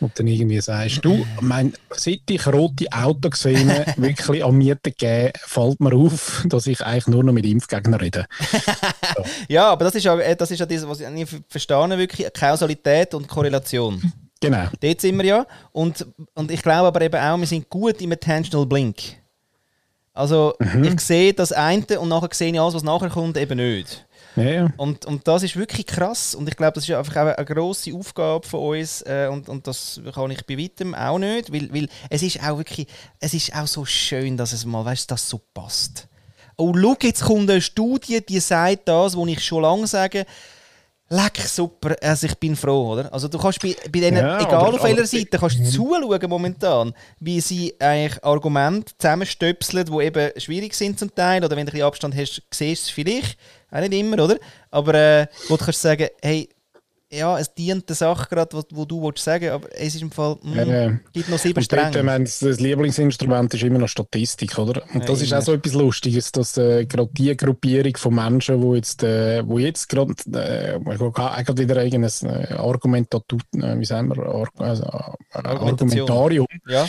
Und 0.00 0.18
dann 0.18 0.26
irgendwie 0.26 0.60
sagst 0.60 1.04
du, 1.04 1.24
mein, 1.40 1.74
seit 1.90 2.22
ich 2.28 2.46
rote 2.48 2.86
Autoszene 2.90 3.86
wirklich 3.98 4.42
an 4.44 4.56
Miete 4.56 4.90
gebe, 4.90 5.32
fällt 5.38 5.78
mir 5.80 5.94
auf, 5.94 6.44
dass 6.48 6.66
ich 6.66 6.80
eigentlich 6.84 7.06
nur 7.06 7.22
noch 7.22 7.32
mit 7.32 7.46
Impfgegnern 7.46 8.00
rede. 8.00 8.26
Ja, 9.48 9.68
aber 9.70 9.84
das 9.84 9.94
ist 9.96 10.04
ja, 10.04 10.16
äh, 10.18 10.36
das 10.36 10.50
ist 10.50 10.58
ja 10.60 10.66
das, 10.66 10.86
was 10.88 11.00
ich 11.00 11.08
nicht 11.10 11.28
ver- 11.28 11.40
verstehe, 11.48 11.98
wirklich 11.98 12.26
Kausalität 12.32 13.12
und 13.14 13.28
Korrelation. 13.28 14.12
Genau. 14.40 14.66
Dort 14.80 15.00
sind 15.00 15.16
wir 15.18 15.24
ja. 15.24 15.46
Und, 15.72 16.06
und 16.34 16.50
ich 16.50 16.62
glaube 16.62 16.88
aber 16.88 17.02
eben 17.02 17.20
auch, 17.20 17.38
wir 17.38 17.46
sind 17.46 17.68
gut 17.68 18.00
im 18.00 18.12
Attentional 18.12 18.66
Blink. 18.66 18.96
Also 20.12 20.54
ich 20.82 21.00
sehe 21.00 21.32
das 21.32 21.52
eine 21.52 22.00
und 22.00 22.08
nachher 22.08 22.28
sehe 22.32 22.52
ich 22.52 22.60
alles, 22.60 22.74
was 22.74 22.82
nachher 22.82 23.10
kommt, 23.10 23.36
eben 23.36 23.56
nicht. 23.58 24.06
Ja, 24.36 24.44
ja. 24.44 24.72
Und, 24.76 25.06
und 25.06 25.26
das 25.26 25.42
ist 25.42 25.56
wirklich 25.56 25.86
krass. 25.86 26.34
Und 26.34 26.48
ich 26.48 26.56
glaube, 26.56 26.72
das 26.74 26.88
ist 26.88 26.94
einfach 26.94 27.16
auch 27.16 27.36
eine 27.36 27.44
grosse 27.44 27.94
Aufgabe 27.94 28.46
von 28.46 28.78
uns. 28.78 29.02
Äh, 29.02 29.28
und, 29.30 29.48
und 29.48 29.66
das 29.66 30.00
kann 30.14 30.30
ich 30.30 30.44
bei 30.46 30.58
weitem 30.58 30.94
auch 30.94 31.18
nicht. 31.18 31.52
Weil, 31.52 31.72
weil 31.72 31.88
es 32.08 32.22
ist 32.22 32.42
auch 32.42 32.58
wirklich, 32.58 32.86
es 33.18 33.34
ist 33.34 33.54
auch 33.54 33.66
so 33.66 33.84
schön, 33.84 34.36
dass 34.36 34.52
es 34.52 34.64
mal, 34.64 34.84
weißt 34.84 35.10
du, 35.10 35.14
das 35.14 35.28
so 35.28 35.40
passt. 35.52 36.06
Oh, 36.56 36.74
schau, 36.76 36.96
jetzt 37.02 37.24
kommt 37.24 37.50
eine 37.50 37.60
Studie, 37.60 38.20
die 38.24 38.40
sagt 38.40 38.88
das, 38.88 39.16
was 39.16 39.28
ich 39.28 39.44
schon 39.44 39.62
lange 39.62 39.86
sage. 39.86 40.26
Leck, 41.12 41.38
super, 41.38 41.96
also 42.00 42.26
ich 42.28 42.36
bin 42.36 42.54
froh, 42.54 42.92
oder? 42.92 43.12
Also 43.12 43.26
du 43.26 43.36
kannst 43.36 43.60
bei, 43.60 43.74
bei 43.90 43.98
denen, 43.98 44.18
Ja, 44.18 44.38
egal 44.40 44.54
aber- 44.60 44.74
auf 44.76 44.84
welcher 44.84 45.04
Seite, 45.06 45.38
kannst 45.38 45.58
du 45.58 45.64
zuschauen 45.68 46.20
momentan, 46.30 46.94
wie 47.18 47.40
sie 47.40 47.74
eigentlich 47.80 48.22
Argumente 48.22 48.92
zusammenstöpseln, 48.96 49.86
die 49.86 50.04
eben 50.04 50.30
schwierig 50.40 50.72
sind 50.74 51.00
zum 51.00 51.12
Teil, 51.12 51.44
oder 51.44 51.56
wenn 51.56 51.66
du 51.66 51.72
ein 51.72 51.74
bisschen 51.74 51.86
Abstand 51.88 52.14
hast, 52.16 52.42
siehst 52.52 52.84
du 52.84 52.88
es 52.88 52.90
vielleicht, 52.90 53.36
auch 53.72 53.80
nicht 53.80 53.92
immer, 53.92 54.22
oder? 54.22 54.36
Aber 54.70 54.94
äh, 54.94 55.26
wo 55.48 55.56
du 55.56 55.64
kannst 55.64 55.82
sagen, 55.82 56.06
hey, 56.22 56.48
ja, 57.12 57.38
es 57.38 57.52
dient 57.54 57.88
der 57.88 57.96
Sache 57.96 58.28
gerade, 58.28 58.56
wo, 58.56 58.62
wo 58.70 58.84
du 58.84 59.02
willst 59.02 59.24
sagen, 59.24 59.50
aber 59.50 59.68
es 59.72 59.94
ist 59.96 60.02
im 60.02 60.10
Fall, 60.12 60.36
mm, 60.42 60.54
Ja, 60.54 60.90
gibt 61.12 61.28
noch 61.28 61.38
sieben 61.38 61.58
Und 61.58 61.64
Stränge. 61.64 62.02
meine, 62.04 62.24
das, 62.24 62.40
Lieblingsinstrument 62.40 63.52
ist 63.54 63.62
immer 63.64 63.78
noch 63.80 63.88
Statistik, 63.88 64.58
oder? 64.58 64.82
Und 64.94 65.08
das 65.08 65.20
Ja, 65.20 65.24
ist 65.24 65.30
immer. 65.30 65.40
auch 65.40 65.42
so 65.42 65.52
etwas 65.54 65.72
Lustiges, 65.74 66.30
dass 66.32 66.56
äh, 66.56 66.86
gerade 66.86 67.10
die 67.12 67.36
Gruppierung 67.36 67.96
von 67.96 68.14
Menschen, 68.14 68.62
wo 68.62 68.74
jetzt, 68.74 69.02
äh, 69.02 69.42
wo 69.46 69.58
jetzt 69.58 69.88
gerade, 69.88 70.14
äh, 70.34 70.78
ich 70.78 70.98
gerade 70.98 71.58
wieder 71.58 71.82
irgendein 71.84 72.30
äh, 72.30 72.54
Argumentatut, 72.54 73.42
äh, 73.56 73.78
wie 73.78 73.84
sagen 73.84 74.08
wir, 74.14 74.24
Ar 74.26 74.48
also, 74.58 74.84
äh. 74.84 75.16
Argumentarium 75.32 76.46
Ja, 76.68 76.86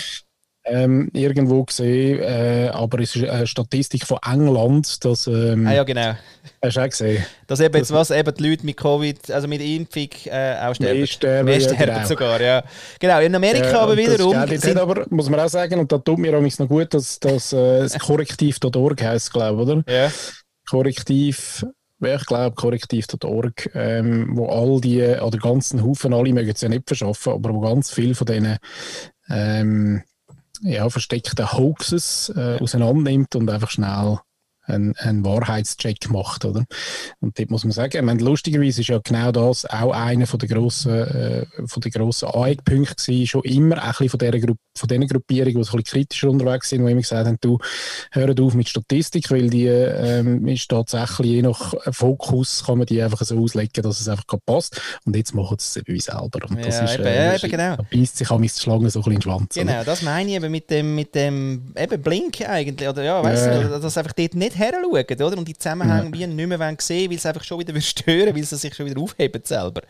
ähm, 0.63 1.09
irgendwo 1.13 1.63
gesehen, 1.63 2.19
äh, 2.19 2.69
aber 2.71 2.99
es 2.99 3.15
ist 3.15 3.27
eine 3.27 3.47
Statistik 3.47 4.05
von 4.05 4.19
England, 4.25 5.03
dass, 5.03 5.25
ähm, 5.25 5.65
ah, 5.65 5.73
ja 5.73 5.83
genau. 5.83 6.13
hast 6.63 6.77
du 6.77 6.81
auch 6.81 6.89
gesehen? 6.89 7.25
Dass 7.47 7.59
eben 7.59 7.75
jetzt 7.77 7.91
was, 7.91 8.11
eben 8.11 8.33
die 8.33 8.49
Leute 8.49 8.65
mit 8.65 8.77
Covid, 8.77 9.31
also 9.31 9.47
mit 9.47 9.61
Impfung 9.61 10.09
äh, 10.25 10.57
auch 10.61 10.75
sterben. 10.75 10.99
Mehr 10.99 11.07
sterben, 11.07 11.45
Mehr 11.45 11.57
ja, 11.59 11.69
sterben 11.69 11.93
genau. 11.93 12.07
sogar, 12.07 12.41
ja. 12.41 12.63
Genau, 12.99 13.19
in 13.19 13.33
Amerika 13.33 13.71
Äh, 13.71 13.75
aber 13.75 13.95
das 13.95 14.05
wiederum... 14.05 14.33
Dort 14.33 14.61
sind- 14.61 14.77
aber, 14.77 15.05
muss 15.09 15.29
man 15.29 15.39
auch 15.39 15.49
sagen, 15.49 15.79
und 15.79 15.91
da 15.91 15.97
tut 15.97 16.19
mir 16.19 16.37
auch 16.37 16.41
noch 16.41 16.67
gut, 16.67 16.93
dass 16.93 17.19
das 17.19 17.53
äh, 17.53 17.79
das 17.79 17.97
korrektiv.org 17.97 19.01
heisst, 19.01 19.33
glaube 19.33 19.63
ich, 19.63 19.69
oder? 19.69 19.83
ja. 19.91 20.11
Korrektiv, 20.69 21.65
ich 21.99 22.25
glaube, 22.25 22.55
korrektiv.org, 22.55 23.69
ähm, 23.73 24.29
wo 24.37 24.47
all 24.47 24.79
die, 24.79 25.01
oder 25.01 25.37
ganzen 25.37 25.83
Haufen, 25.83 26.13
alle 26.13 26.31
mögen 26.31 26.51
es 26.51 26.61
ja 26.61 26.69
nicht 26.69 26.83
verschaffen, 26.87 27.33
aber 27.33 27.53
wo 27.53 27.59
ganz 27.59 27.91
viel 27.91 28.15
von 28.15 28.27
diesen 28.27 28.57
ähm, 29.29 30.03
ja, 30.61 30.89
versteckten 30.89 31.51
Hoaxes 31.51 32.31
äh, 32.35 32.57
auseinandernimmt 32.59 33.35
und 33.35 33.49
einfach 33.49 33.69
schnell 33.69 34.19
einen, 34.71 34.95
einen 34.97 35.23
Wahrheitscheck 35.25 36.09
macht, 36.09 36.45
oder? 36.45 36.63
Und 37.19 37.37
dort 37.37 37.49
muss 37.51 37.63
man 37.63 37.71
sagen, 37.71 37.97
ich 37.97 38.01
meine, 38.01 38.23
lustigerweise 38.23 38.81
ist 38.81 38.87
ja 38.87 38.99
genau 39.03 39.31
das 39.31 39.65
auch 39.65 39.91
einer 39.91 40.27
von 40.27 40.39
der 40.39 40.49
grossen, 40.49 40.91
äh, 40.91 41.45
von 41.65 41.81
der 41.81 41.91
grossen 41.91 42.29
Anhängpunkte 42.29 42.95
gewesen, 43.05 43.27
schon 43.27 43.43
immer 43.43 43.77
auch 43.77 43.83
ein 43.83 43.91
bisschen 43.91 44.09
von 44.09 44.19
dieser, 44.19 44.39
Gru 44.39 44.53
von 44.77 44.87
diesen 44.87 45.07
Gruppierungen, 45.07 45.51
die 45.53 45.57
ein 45.57 45.61
bisschen 45.61 45.83
kritischer 45.83 46.29
unterwegs 46.29 46.69
sind, 46.69 46.85
die 46.85 46.91
immer 46.91 47.01
gesagt 47.01 47.27
haben, 47.27 47.37
du, 47.41 47.57
hört 48.11 48.39
auf 48.39 48.53
mit 48.53 48.69
Statistik, 48.69 49.29
weil 49.31 49.49
die 49.49 49.65
ähm, 49.67 50.47
ist 50.47 50.69
tatsächlich 50.69 51.31
je 51.31 51.41
nach 51.41 51.73
Fokus 51.91 52.63
kann 52.65 52.77
man 52.79 52.87
die 52.87 53.01
einfach 53.01 53.21
so 53.21 53.37
auslegen, 53.39 53.83
dass 53.83 53.99
es 54.01 54.07
einfach 54.07 54.25
passt. 54.45 54.81
Und 55.05 55.15
jetzt 55.15 55.33
machen 55.33 55.57
sie 55.59 55.79
es 55.79 55.87
eben 55.87 55.99
selber. 55.99 56.39
Und 56.49 56.65
das 56.65 56.77
Ja, 56.79 56.85
ist, 56.85 56.95
eben, 56.95 57.05
äh, 57.05 57.35
eben, 57.35 57.49
genau. 57.51 57.75
Da 57.77 57.85
beißt 57.91 58.17
sich 58.17 58.29
am 58.31 58.41
die 58.41 58.49
Schlange 58.49 58.89
so 58.89 58.99
ein 58.99 59.03
bisschen 59.03 59.11
in 59.13 59.19
den 59.19 59.21
Schwanz. 59.21 59.57
oder? 59.57 59.65
Genau, 59.65 59.83
das 59.83 60.01
meine 60.01 60.29
ich 60.29 60.35
eben 60.35 60.51
mit 60.51 60.69
dem, 60.69 60.95
mit 60.95 61.15
dem 61.15 61.73
eben 61.77 62.01
Blink 62.01 62.41
eigentlich. 62.41 62.87
Oder 62.89 63.03
ja, 63.03 63.23
weißt 63.23 63.45
Ja. 63.47 63.63
du, 63.63 63.79
dass 63.79 63.97
einfach 63.97 64.13
dort 64.13 64.35
nicht 64.35 64.57
her 64.61 64.73
schauen, 64.81 65.21
oder? 65.27 65.37
Und 65.37 65.47
die 65.47 65.57
Zusammenhänge 65.57 66.13
wie 66.13 66.27
nicht 66.27 66.47
mehr 66.47 66.75
sehen 66.79 67.11
weil 67.11 67.17
sie 67.17 67.27
einfach 67.27 67.43
schon 67.43 67.59
wieder 67.59 67.79
stören 67.81 68.35
weil 68.35 68.43
sie 68.43 68.55
sich 68.55 68.73
schon 68.73 68.85
wieder 68.85 69.01
aufheben 69.01 69.41
selber. 69.43 69.81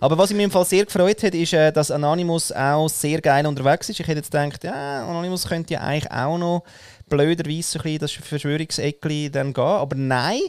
Aber 0.00 0.16
was 0.16 0.32
mich 0.32 0.44
im 0.44 0.50
Fall 0.50 0.64
sehr 0.64 0.84
gefreut 0.84 1.22
hat, 1.22 1.34
ist, 1.34 1.52
äh, 1.52 1.72
dass 1.72 1.90
Anonymous 1.90 2.52
auch 2.52 2.88
sehr 2.88 3.20
geil 3.20 3.46
unterwegs 3.46 3.88
ist. 3.88 4.00
Ich 4.00 4.06
hätte 4.06 4.18
jetzt 4.18 4.30
gedacht, 4.30 4.64
ja, 4.64 5.06
Anonymous 5.08 5.46
könnte 5.46 5.74
ja 5.74 5.80
eigentlich 5.80 6.10
auch 6.10 6.38
noch 6.38 6.64
blöderweise 7.08 7.62
so 7.62 7.78
ein 7.78 7.82
bisschen 7.82 7.98
das 7.98 8.12
Verschwörungseckli 8.12 9.30
dann 9.30 9.52
gehen. 9.52 9.64
Aber 9.64 9.96
nein, 9.96 10.40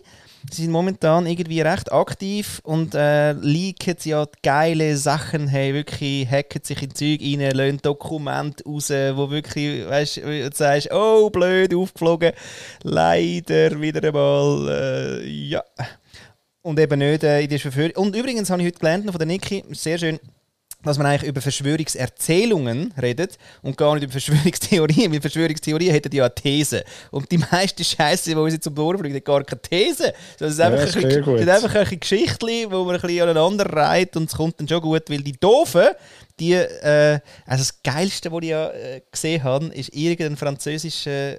sie 0.50 0.64
sind 0.64 0.72
momentan 0.72 1.26
irgendwie 1.26 1.62
recht 1.62 1.92
aktiv 1.92 2.62
und 2.64 2.96
äh, 2.96 3.34
leaken 3.34 3.96
ja 4.04 4.26
geile 4.42 4.98
Sachen, 4.98 5.48
hey, 5.48 5.74
wirklich 5.74 6.30
hacken 6.30 6.64
sich 6.64 6.82
in 6.82 6.96
Zeug 6.96 7.22
rein, 7.22 7.56
lassen 7.56 7.82
Dokumente 7.82 8.64
raus, 8.66 8.90
wo 8.90 9.30
wirklich, 9.30 9.88
weißt 9.88 10.18
du, 10.18 10.50
sagst, 10.54 10.92
oh, 10.92 11.30
blöd, 11.30 11.74
aufgeflogen, 11.76 12.34
leider 12.84 13.80
wieder 13.80 14.08
einmal, 14.08 15.22
äh, 15.24 15.28
ja. 15.28 15.64
Und 16.64 16.80
eben 16.80 17.00
nicht 17.00 17.24
äh, 17.24 17.42
in 17.42 17.50
der 17.50 17.60
Verführung. 17.60 17.92
Und 17.96 18.16
übrigens 18.16 18.50
habe 18.50 18.62
ich 18.62 18.68
heute 18.68 18.80
gelernt 18.80 19.10
von 19.10 19.18
der 19.18 19.28
Niki, 19.28 19.64
sehr 19.72 19.98
schön, 19.98 20.20
dass 20.84 20.98
man 20.98 21.08
eigentlich 21.08 21.30
über 21.30 21.42
Verschwörungserzählungen 21.42 22.94
redet 23.02 23.38
und 23.62 23.78
gar 23.78 23.94
nicht 23.96 24.04
über 24.04 24.12
Verschwörungstheorien, 24.12 25.12
weil 25.12 25.22
Verschwörungstheorien 25.22 25.92
hätten 25.94 26.16
ja 26.16 26.26
eine 26.26 26.36
These. 26.36 26.84
Und 27.12 27.32
die 27.32 27.38
meiste 27.38 27.84
Scheiße, 27.84 28.30
die 28.30 28.36
uns 28.36 28.54
jetzt 28.54 28.68
um 28.68 28.76
die 28.76 28.82
Ohren 28.82 29.00
fliegt, 29.00 29.16
hat 29.16 29.26
gar 29.26 29.44
keine 29.44 29.62
These. 29.62 30.14
Das 30.40 30.54
ist 30.54 30.60
Ja, 30.60 30.68
einfach, 30.68 30.86
ist 30.86 30.98
ein, 30.98 31.38
ist 31.38 31.50
einfach 31.50 31.76
ein 31.76 32.00
Geschichtchen, 32.00 32.72
wo 32.72 32.84
man 32.84 32.96
ein 32.96 33.02
bisschen 33.02 33.22
aneinander 33.22 33.66
reiht 33.66 34.16
und 34.18 34.30
es 34.30 34.36
kommt 34.36 34.60
dann 34.60 34.68
schon 34.68 34.82
gut, 34.82 35.10
weil 35.10 35.22
die 35.22 35.34
Doofen, 35.34 35.90
die, 36.40 36.54
äh, 36.54 37.20
also 37.46 37.64
das 37.64 37.82
Geilste, 37.84 38.32
was 38.32 38.40
ich 38.42 38.50
ja 38.50 38.70
äh, 38.70 39.02
gesehen 39.12 39.44
habe, 39.44 39.66
ist 39.68 39.94
irgendein 39.94 40.38
französischer 40.38 41.38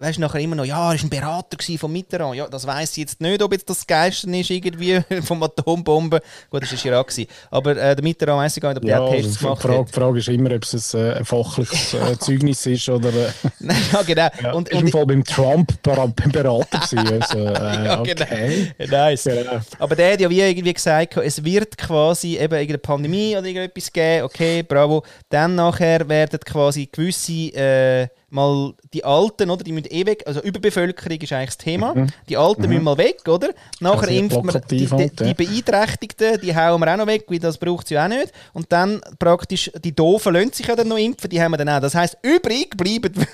weißt 0.00 0.18
du, 0.18 0.20
nachher 0.20 0.40
immer 0.40 0.54
noch, 0.54 0.64
ja, 0.64 0.92
er 0.92 0.98
war 0.98 1.04
ein 1.04 1.08
Berater 1.08 1.56
von 1.78 1.92
Mitterrand. 1.92 2.36
Ja, 2.36 2.46
das 2.46 2.66
weiß 2.66 2.92
ich 2.92 2.98
jetzt 2.98 3.20
nicht, 3.20 3.42
ob 3.42 3.52
jetzt 3.52 3.68
das 3.68 3.86
Geisten 3.86 4.32
ist, 4.34 4.50
irgendwie 4.50 5.00
vom 5.22 5.42
Atombomben. 5.42 6.20
Gut, 6.50 6.62
das 6.62 6.84
war 6.84 7.04
gewesen. 7.04 7.26
Aber 7.50 7.76
äh, 7.76 7.96
der 7.96 8.02
Mitterrand 8.02 8.38
weiss 8.38 8.56
ich 8.56 8.62
gar 8.62 8.70
nicht, 8.70 8.78
ob 8.78 8.84
der 8.84 8.98
Ja, 8.98 9.08
Tests 9.10 9.38
gemacht 9.40 9.62
Frage, 9.62 9.78
hat. 9.78 9.88
die 9.88 9.92
Frage 9.92 10.18
ist 10.18 10.28
immer, 10.28 10.54
ob 10.54 10.62
es 10.62 10.94
ein, 10.94 11.00
äh, 11.00 11.24
fachliches 11.24 11.94
äh, 11.94 12.18
Zeugnis 12.20 12.64
ist 12.66 12.88
oder. 12.88 13.08
Äh, 13.08 13.32
ja, 13.92 14.02
genau. 14.02 14.28
ja, 14.42 14.52
und, 14.52 14.68
ist 14.68 14.78
im 14.78 14.84
und, 14.84 14.90
Fall 14.90 15.06
beim 15.06 15.24
Trump 15.24 15.82
Berater 15.82 16.78
gewesen. 16.78 16.98
Also, 16.98 17.38
äh, 17.38 17.84
ja, 17.84 18.00
okay. 18.00 18.72
genau. 18.76 18.96
Nice. 18.96 19.24
Genau. 19.24 19.60
Aber 19.78 19.96
der 19.96 20.12
hat 20.12 20.20
ja 20.20 20.30
wie 20.30 20.40
irgendwie 20.40 20.72
gesagt, 20.74 21.16
es 21.16 21.42
wird 21.42 21.76
quasi 21.76 22.36
eben 22.36 22.54
irgendeine 22.54 22.78
Pandemie 22.78 23.36
oder 23.36 23.46
irgendetwas 23.46 23.92
geben, 23.92 24.24
okay, 24.24 24.62
bravo. 24.62 25.02
Dann 25.28 25.56
nachher 25.56 26.08
werden 26.08 26.38
quasi 26.40 26.88
gewisse, 26.90 27.32
äh, 27.54 28.08
mal 28.30 28.74
die 28.92 29.04
Alten, 29.04 29.50
oder, 29.50 29.64
die 29.64 29.72
müssen 29.72 29.90
eh 29.90 30.04
weg, 30.06 30.22
also 30.26 30.40
Überbevölkerung 30.40 31.18
ist 31.18 31.32
eigentlich 31.32 31.48
das 31.48 31.58
Thema. 31.58 32.06
Die 32.28 32.36
Alten 32.36 32.68
müssen 32.68 32.84
mal 32.84 32.98
weg, 32.98 33.26
oder? 33.26 33.50
Nachher 33.80 34.08
sehr 34.08 34.18
impft 34.18 34.42
man 34.42 34.60
die, 34.70 34.86
die, 34.86 35.10
die 35.10 35.34
Beeinträchtigten, 35.34 36.40
die 36.40 36.54
hauen 36.54 36.80
wir 36.80 36.92
auch 36.92 36.96
noch 36.98 37.06
weg, 37.06 37.24
weil 37.28 37.38
das 37.38 37.58
braucht 37.58 37.84
es 37.86 37.90
ja 37.90 38.04
auch 38.04 38.08
nicht. 38.08 38.32
Und 38.52 38.70
dann 38.70 39.00
praktisch, 39.18 39.70
die 39.82 39.94
Doofen 39.94 40.34
lassen 40.34 40.52
sich 40.52 40.66
ja 40.66 40.76
dann 40.76 40.88
noch 40.88 40.98
impfen, 40.98 41.30
die 41.30 41.40
haben 41.40 41.52
wir 41.52 41.58
dann 41.58 41.68
auch. 41.68 41.80
Das 41.80 41.94
heisst, 41.94 42.18
übrig 42.22 42.76
bleiben 42.76 43.12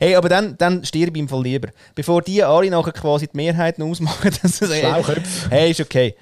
Hey, 0.00 0.14
aber 0.14 0.28
dann, 0.28 0.56
dann 0.58 0.84
stirb 0.84 1.16
ich 1.16 1.20
im 1.20 1.28
Fall 1.28 1.42
lieber. 1.42 1.68
Bevor 1.94 2.22
die 2.22 2.42
alle 2.42 2.70
nachher 2.70 2.92
quasi 2.92 3.26
die 3.26 3.36
Mehrheiten 3.36 3.82
ausmachen, 3.82 4.30
dass 4.42 4.58
sie 4.58 4.66
sagen, 4.66 4.80
Schlauköpfe. 4.80 5.50
hey, 5.50 5.70
ist 5.70 5.80
okay. 5.80 6.14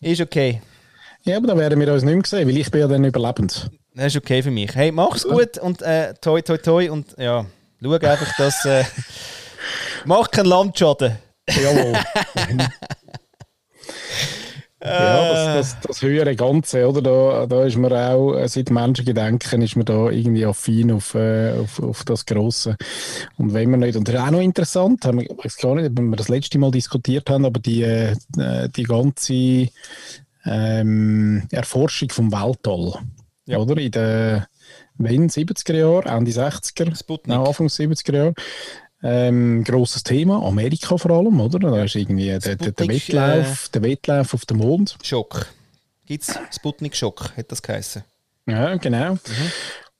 Ist 0.00 0.20
okay. 0.20 0.60
Ja, 1.24 1.36
aber 1.36 1.48
dann 1.48 1.58
werden 1.58 1.80
wir 1.80 1.92
uns 1.92 2.04
nicht 2.04 2.14
mehr 2.14 2.24
sehen, 2.24 2.48
weil 2.48 2.56
ich 2.56 2.70
bin 2.70 2.80
ja 2.80 2.88
dann 2.88 3.04
überlebend. 3.04 3.70
Das 3.98 4.14
ist 4.14 4.16
okay 4.16 4.44
für 4.44 4.52
mich. 4.52 4.76
Hey, 4.76 4.92
mach's 4.92 5.24
gut 5.24 5.58
und 5.58 5.82
äh, 5.82 6.14
toi 6.20 6.40
toi 6.40 6.56
toi 6.56 6.88
und 6.88 7.16
ja, 7.18 7.44
schau 7.82 7.90
einfach, 7.94 8.36
dass 8.36 8.64
äh, 8.64 8.84
mach 10.04 10.30
keinen 10.30 10.46
Landschaden. 10.46 11.18
Jawohl. 11.48 11.94
ja, 14.84 15.32
das, 15.32 15.72
das, 15.72 15.76
das 15.80 16.02
höhere 16.02 16.36
Ganze, 16.36 16.88
oder? 16.88 17.02
Da, 17.02 17.46
da 17.46 17.64
ist 17.64 17.76
man 17.76 17.92
auch, 17.92 18.34
äh, 18.36 18.46
seit 18.46 18.70
Menschengedenken 18.70 19.62
ist 19.62 19.74
man 19.74 19.86
da 19.86 20.10
irgendwie 20.10 20.46
affin 20.46 20.92
auf, 20.92 21.16
äh, 21.16 21.54
auf, 21.58 21.82
auf 21.82 22.04
das 22.04 22.24
Grosse. 22.24 22.76
Und 23.36 23.52
wenn 23.52 23.68
man 23.68 23.80
nicht, 23.80 23.96
und 23.96 24.06
das 24.06 24.14
ist 24.14 24.20
auch 24.20 24.30
noch 24.30 24.40
interessant, 24.40 25.04
haben 25.06 25.18
wir, 25.18 25.28
ich 25.28 25.44
weiß 25.44 25.56
gar 25.56 25.74
nicht, 25.74 25.90
ob 25.90 25.98
wir 25.98 26.16
das 26.16 26.28
letzte 26.28 26.60
Mal 26.60 26.70
diskutiert 26.70 27.28
haben, 27.30 27.44
aber 27.44 27.58
die, 27.58 27.82
äh, 27.82 28.14
die 28.76 28.84
ganze 28.84 29.70
ähm, 30.44 31.48
Erforschung 31.50 32.10
vom 32.10 32.30
Weltall. 32.30 33.00
Ja. 33.48 33.58
oder? 33.58 33.76
In 33.80 33.90
den 33.90 34.44
wenn, 34.98 35.28
70er 35.28 35.74
Jahren, 35.76 36.06
Ende 36.06 36.30
60er, 36.32 36.96
Sputnik. 36.98 37.36
Anfang 37.36 37.68
70er 37.68 38.14
Jahre. 38.14 38.34
Ähm, 39.00 39.62
grosses 39.62 40.02
Thema, 40.02 40.44
Amerika 40.44 40.96
vor 40.96 41.12
allem, 41.12 41.40
oder? 41.40 41.58
Da 41.60 41.84
ist 41.84 41.94
irgendwie 41.94 42.26
der, 42.26 42.40
der, 42.40 42.56
der, 42.56 42.66
Sputnik, 42.72 43.08
Wettlauf, 43.08 43.68
der 43.68 43.82
Wettlauf 43.82 44.34
auf 44.34 44.44
dem 44.44 44.56
Mond. 44.58 44.96
Schock. 45.02 45.46
Gibt 46.06 46.24
es 46.24 46.38
Sputnik-Schock, 46.56 47.36
hat 47.36 47.52
das 47.52 47.62
geheißen. 47.62 48.02
Ja, 48.46 48.74
genau. 48.76 49.12
Mhm. 49.14 49.18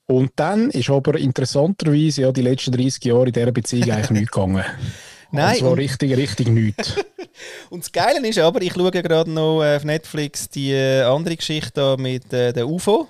Und 0.07 0.32
dann 0.36 0.70
ist 0.70 0.90
aber 0.90 1.18
interessanterweise 1.18 2.22
ja 2.22 2.32
die 2.32 2.42
letzten 2.42 2.72
30 2.72 3.05
Jahre 3.05 3.26
in 3.26 3.32
dieser 3.32 3.53
Beziehung 3.53 3.90
eigentlich 3.92 4.11
nicht 4.11 4.32
gegangen. 4.32 4.64
Nein, 5.30 5.53
Und 5.53 5.59
zwar 5.59 5.72
und- 5.72 5.78
richtig, 5.78 6.16
richtig 6.16 6.49
nichts. 6.49 6.94
Und 7.70 7.84
das 7.84 7.92
Geile 7.92 8.26
ist 8.26 8.38
aber, 8.38 8.62
ich 8.62 8.72
schaue 8.72 8.90
gerade 8.90 9.30
noch 9.30 9.62
äh, 9.62 9.76
auf 9.76 9.84
Netflix 9.84 10.49
die 10.49 10.72
äh, 10.72 11.03
andere 11.03 11.36
Geschichte 11.36 11.96
mit 11.99 12.32
äh, 12.32 12.53
der 12.53 12.66
UFO. 12.66 13.07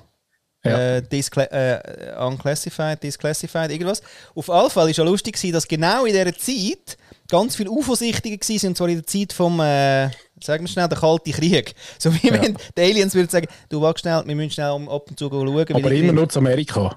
Ja. 0.68 0.78
Äh, 0.96 1.02
äh, 1.50 2.24
unclassified, 2.24 3.02
disclassified, 3.02 3.70
irgendwas. 3.70 4.02
Auf 4.34 4.50
alle 4.50 4.70
Fall 4.70 4.86
war 4.86 4.90
ja 4.92 5.04
lustig, 5.04 5.34
gewesen, 5.36 5.52
dass 5.52 5.66
genau 5.68 6.04
in 6.04 6.12
dieser 6.12 6.36
Zeit 6.36 6.96
ganz 7.30 7.56
viele 7.56 7.70
UFO-Sichtungen 7.70 8.38
waren, 8.40 8.68
und 8.68 8.76
zwar 8.76 8.88
in 8.88 8.96
der 8.96 9.06
Zeit 9.06 9.32
vom, 9.32 9.60
äh, 9.60 10.08
sagen 10.42 10.64
wir 10.64 10.68
schnell, 10.68 10.88
der 10.88 10.98
Kalte 10.98 11.30
Krieg. 11.30 11.74
So 11.98 12.12
wie 12.14 12.28
Ja. 12.28 12.42
wenn 12.42 12.56
die 12.76 12.82
Aliens 12.82 13.14
würden 13.14 13.28
sagen, 13.28 13.46
du 13.68 13.80
wach 13.80 13.96
schnell, 13.98 14.22
wir 14.24 14.34
müssen 14.34 14.50
schnell 14.50 14.70
um- 14.70 14.88
ab 14.88 15.04
und 15.08 15.18
zu 15.18 15.28
schauen. 15.28 15.48
Aber 15.74 15.90
immer 15.92 16.12
nur 16.12 16.28
zu 16.28 16.38
Amerika. 16.38 16.94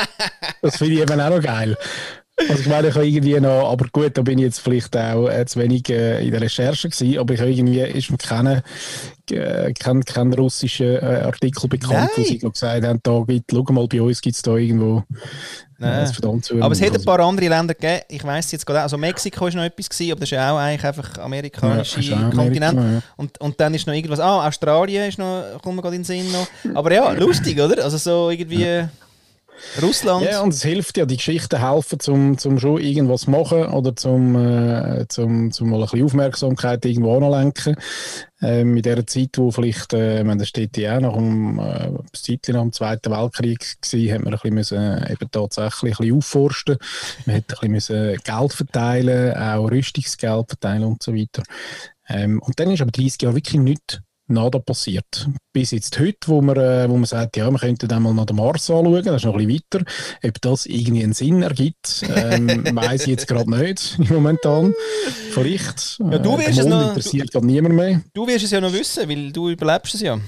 das 0.62 0.76
finde 0.76 0.94
ich 0.94 1.00
eben 1.00 1.20
auch 1.20 1.30
noch 1.30 1.42
geil. 1.42 1.76
Also 2.36 2.62
ich 2.62 2.66
meine, 2.66 2.88
ich 2.88 2.94
habe 2.94 3.06
irgendwie 3.06 3.38
noch, 3.40 3.70
aber 3.70 3.86
gut, 3.92 4.16
da 4.18 4.22
bin 4.22 4.38
ich 4.38 4.44
jetzt 4.44 4.58
vielleicht 4.58 4.96
auch 4.96 5.28
äh, 5.28 5.46
zu 5.46 5.60
wenig 5.60 5.88
äh, 5.88 6.24
in 6.24 6.32
der 6.32 6.40
Recherche 6.40 6.88
gewesen, 6.88 7.18
aber 7.18 7.34
ich 7.34 7.40
habe 7.40 7.50
irgendwie, 7.50 7.80
ist 7.80 8.10
mir 8.10 8.18
kein, 8.18 8.62
äh, 9.30 9.72
kein, 9.72 10.04
kein 10.04 10.32
russischer 10.32 11.00
äh, 11.00 11.22
Artikel 11.22 11.68
bekannt, 11.68 12.10
wo 12.16 12.22
Nein. 12.22 12.26
sie 12.26 12.38
gesagt 12.38 12.84
haben, 12.84 13.00
da 13.02 13.24
gibt, 13.26 13.52
schau 13.52 13.72
mal, 13.72 13.86
bei 13.86 14.02
uns 14.02 14.20
gibt 14.20 14.34
es 14.34 14.42
da 14.42 14.56
irgendwo 14.56 14.98
äh, 14.98 15.02
Nein. 15.78 16.06
ein 16.06 16.06
verdammt 16.08 16.44
zu. 16.44 16.60
Aber 16.60 16.72
es 16.72 16.82
hat 16.82 16.94
ein 16.94 17.04
paar 17.04 17.20
andere 17.20 17.48
Länder 17.48 17.74
gegeben. 17.74 18.02
Ich 18.08 18.24
weiß 18.24 18.50
jetzt 18.50 18.66
gerade 18.66 18.80
auch. 18.80 18.84
Also 18.84 18.98
Mexiko 18.98 19.46
ist 19.46 19.54
noch 19.54 19.62
etwas 19.62 19.88
gewesen, 19.88 20.12
aber 20.12 20.20
das 20.20 20.28
ist 20.28 20.32
ja 20.32 20.52
auch 20.52 20.58
eigentlich 20.58 20.84
einfach 20.84 21.18
amerikanische 21.18 22.00
Ja, 22.00 22.16
auch 22.16 22.34
Kontinent. 22.34 22.78
Amerika, 22.78 22.94
ja. 22.96 23.02
Und, 23.16 23.40
und 23.40 23.60
dann 23.60 23.74
ist 23.74 23.86
noch 23.86 23.94
irgendwas. 23.94 24.18
Ah, 24.18 24.46
Australien 24.46 25.08
ist 25.08 25.18
noch, 25.18 25.60
kommt 25.62 25.76
mir 25.76 25.82
gerade 25.82 25.96
in 25.96 26.02
den 26.02 26.04
Sinn 26.04 26.32
noch. 26.32 26.48
Aber 26.74 26.92
ja, 26.92 27.12
lustig, 27.12 27.60
oder? 27.60 27.84
Also 27.84 27.96
so 27.96 28.30
irgendwie 28.30 28.88
Russland. 29.82 30.24
Ja, 30.24 30.40
und 30.40 30.54
es 30.54 30.62
hilft 30.62 30.96
ja, 30.96 31.06
die 31.06 31.16
Geschichten 31.16 31.60
helfen, 31.60 32.00
zum, 32.00 32.38
zum 32.38 32.58
schon 32.58 32.80
irgendwas 32.80 33.26
machen 33.26 33.66
oder 33.66 33.96
zum, 33.96 34.36
äh, 34.36 35.06
zum, 35.08 35.50
zum 35.52 35.70
mal 35.70 35.76
ein 35.76 35.82
bisschen 35.82 36.04
Aufmerksamkeit 36.04 36.84
irgendwo 36.84 37.16
anlenken. 37.16 37.76
Ähm, 38.42 38.76
in 38.76 38.82
der 38.82 39.06
Zeit, 39.06 39.30
wo 39.36 39.50
vielleicht, 39.50 39.92
äh, 39.94 40.22
meine, 40.22 40.40
das 40.40 40.48
steht 40.48 40.76
ja 40.76 40.96
auch 40.96 41.00
nach 41.00 41.14
dem, 41.14 41.58
äh, 41.58 41.90
Zeitchen 42.12 42.54
nach 42.54 42.62
dem 42.62 42.72
Zweiten 42.72 43.10
Weltkrieg 43.10 43.80
gewesen, 43.80 44.12
hat 44.12 44.24
man 44.24 44.34
ein 44.34 44.38
bisschen 44.38 44.54
müssen, 44.54 44.78
äh, 44.78 45.12
eben 45.12 45.30
tatsächlich 45.30 45.98
ein 45.98 46.06
bisschen 46.06 46.16
aufforsten. 46.16 46.76
Man 47.26 47.36
hat 47.36 47.44
ein 47.44 47.48
bisschen 47.48 47.70
müssen 47.70 48.18
Geld 48.22 48.52
verteilen, 48.52 49.36
auch 49.36 49.70
Rüstungsgeld 49.70 50.48
verteilen 50.48 50.84
und 50.84 51.02
so 51.02 51.14
weiter. 51.14 51.42
Ähm, 52.08 52.40
und 52.40 52.60
dann 52.60 52.70
ist 52.70 52.82
aber 52.82 52.90
30 52.90 53.22
Jahre 53.22 53.36
wirklich 53.36 53.60
nichts 53.60 54.00
nada 54.26 54.58
passiert. 54.58 55.28
Bis 55.52 55.70
jetzt 55.70 55.98
heute, 55.98 56.16
wo 56.26 56.40
man, 56.40 56.56
äh, 56.56 56.88
wo 56.88 56.94
man 56.96 57.04
sagt, 57.04 57.36
ja, 57.36 57.50
wir 57.50 57.58
könnten 57.58 57.88
dann 57.88 58.02
mal 58.02 58.14
nach 58.14 58.24
dem 58.26 58.36
Mars 58.36 58.70
anschauen, 58.70 59.02
das 59.04 59.16
ist 59.16 59.24
noch 59.24 59.36
ein 59.36 59.46
bisschen 59.46 59.62
weiter. 59.82 59.84
Ob 60.24 60.40
das 60.40 60.66
irgendwie 60.66 61.04
einen 61.04 61.12
Sinn 61.12 61.42
ergibt, 61.42 62.04
ähm, 62.14 62.64
weiss 62.76 63.02
ich 63.02 63.08
jetzt 63.08 63.26
gerade 63.28 63.50
nicht, 63.50 63.98
momentan. 64.10 64.74
Vielleicht. 65.30 65.98
Ja, 65.98 66.18
du 66.18 66.34
äh, 66.34 66.38
wirst 66.38 66.56
der 66.58 66.64
es 66.64 66.70
noch- 66.70 66.88
interessiert 66.88 67.30
gerade 67.32 67.46
niemand 67.46 67.74
mehr. 67.74 68.00
Du 68.14 68.26
wirst 68.26 68.44
es 68.44 68.50
ja 68.50 68.60
noch 68.60 68.72
wissen, 68.72 69.08
weil 69.08 69.30
du 69.32 69.50
überlebst 69.50 69.94
es 69.94 70.00
ja. 70.00 70.18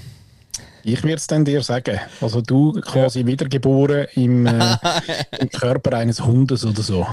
Ich 0.83 1.03
werde 1.03 1.15
es 1.15 1.27
dann 1.27 1.43
dir 1.43 1.61
sagen. 1.63 1.99
Also 2.21 2.39
du 2.41 2.71
quasi 2.79 3.25
wiedergeboren 3.25 4.07
im, 4.15 4.45
äh, 4.45 4.75
im 5.39 5.49
Körper 5.49 5.97
eines 5.97 6.23
Hundes 6.23 6.63
oder 6.63 6.81
so. 6.81 7.05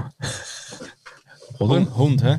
Oder? 1.58 1.74
Hund, 1.74 1.96
Hund 1.96 2.22
hä? 2.22 2.38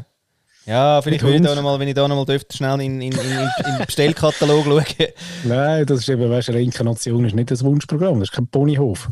Ja, 0.66 0.99
vielleicht 1.01 1.24
will 1.24 1.36
ich 1.36 1.41
da 1.41 1.53
noch 1.53 1.61
mal, 1.61 1.80
wenn 1.80 1.88
ich 1.88 1.93
da 1.93 2.07
noch 2.07 2.16
mal 2.16 2.26
dürfte, 2.26 2.57
schnell 2.57 2.82
in, 2.82 2.99
in, 2.99 3.11
in, 3.11 3.20
in 3.20 3.78
den 3.78 3.86
Bestellkatalog 3.86 4.66
schauen. 4.66 5.07
Nein, 5.43 5.86
das 5.86 5.99
ist 5.99 6.09
eben, 6.09 6.28
weißt 6.30 6.47
du, 6.47 6.53
Reinkarnation 6.53 7.24
ist 7.26 7.36
nicht 7.36 7.51
das 7.51 7.63
Wunschprogramm, 7.63 8.20
das 8.20 8.30
ist 8.30 8.36
kein 8.36 8.47
Ponyhof. 8.47 9.07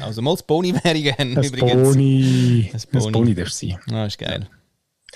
Also 0.00 0.20
mal 0.20 0.32
das 0.32 0.42
Pony 0.42 0.74
wäre 0.74 0.96
ich 0.96 1.04
gerne 1.16 1.34
Das 1.34 1.46
übrigens. 1.46 1.88
Pony. 1.94 2.68
Das 2.72 2.86
Das 2.86 3.02
Pony. 3.04 3.12
Pony 3.12 3.34
darf 3.34 3.50
sein. 3.50 3.78
Ah, 3.90 4.04
ist 4.04 4.18
geil. 4.18 4.46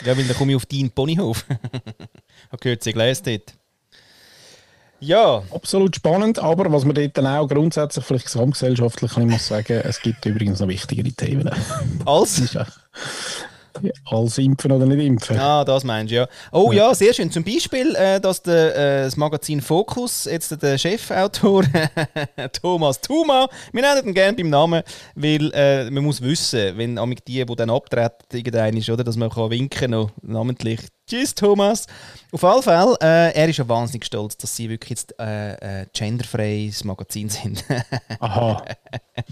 Ja, 0.04 0.16
weil 0.16 0.24
dann 0.24 0.36
komme 0.36 0.52
ich 0.52 0.56
auf 0.56 0.64
deinen 0.66 0.90
Ponyhof. 0.90 1.44
Habe 2.50 2.58
gehört, 2.60 2.82
sie 2.82 2.92
gelesen 2.94 3.22
dort. 3.26 3.54
Ja, 5.00 5.42
Absolut 5.52 5.96
spannend, 5.96 6.38
aber 6.38 6.72
was 6.72 6.84
man 6.84 6.94
dort 6.94 7.18
dann 7.18 7.26
auch 7.26 7.48
grundsätzlich 7.48 8.04
vielleicht 8.04 8.26
gesamtgesellschaftlich 8.26 9.16
ein 9.16 9.26
bisschen 9.26 9.30
muss 9.30 9.46
sagen, 9.48 9.82
es 9.84 10.00
gibt 10.00 10.24
übrigens 10.24 10.60
noch 10.60 10.68
wichtigere 10.68 11.10
Themen. 11.12 11.50
als. 12.06 12.40
Als 14.04 14.38
impfen 14.38 14.72
oder 14.72 14.86
nicht 14.86 15.04
impfen. 15.04 15.38
Ah, 15.38 15.64
das 15.64 15.84
meinst 15.84 16.10
du, 16.10 16.16
ja. 16.16 16.28
Oh 16.50 16.72
ja, 16.72 16.94
sehr 16.94 17.12
schön. 17.14 17.30
Zum 17.30 17.44
Beispiel, 17.44 17.94
äh, 17.94 18.20
dass 18.20 18.42
der, 18.42 18.76
äh, 18.76 19.04
das 19.04 19.16
Magazin 19.16 19.60
Focus, 19.60 20.24
jetzt 20.24 20.62
der 20.62 20.78
Chefautor 20.78 21.64
Thomas 22.52 23.00
Thuma, 23.00 23.48
wir 23.72 23.82
nennen 23.82 24.08
ihn 24.08 24.14
gerne 24.14 24.36
beim 24.36 24.50
Namen, 24.50 24.82
weil 25.14 25.50
äh, 25.54 25.90
man 25.90 26.04
muss 26.04 26.20
wissen, 26.20 26.76
wenn 26.76 26.98
amig 26.98 27.24
die, 27.24 27.44
die 27.44 27.56
dann 27.56 27.70
abtreten, 27.70 28.26
irgendein 28.32 28.76
ist, 28.76 28.90
oder, 28.90 29.04
dass 29.04 29.16
man 29.16 29.30
kann 29.30 29.50
winken 29.50 29.90
noch 29.92 30.10
namentlich. 30.22 30.80
Tschüss, 31.08 31.34
Thomas. 31.34 31.86
Auf 32.30 32.44
alle 32.44 32.62
Fälle, 32.62 32.96
äh, 33.02 33.34
er 33.34 33.48
ist 33.48 33.58
ja 33.58 33.68
wahnsinnig 33.68 34.06
stolz, 34.06 34.36
dass 34.36 34.56
sie 34.56 34.70
wirklich 34.70 34.90
jetzt 34.90 35.14
äh, 35.18 35.82
äh, 35.82 35.86
genderfreies 35.92 36.84
Magazin 36.84 37.28
sind. 37.28 37.64
Aha. 38.20 38.64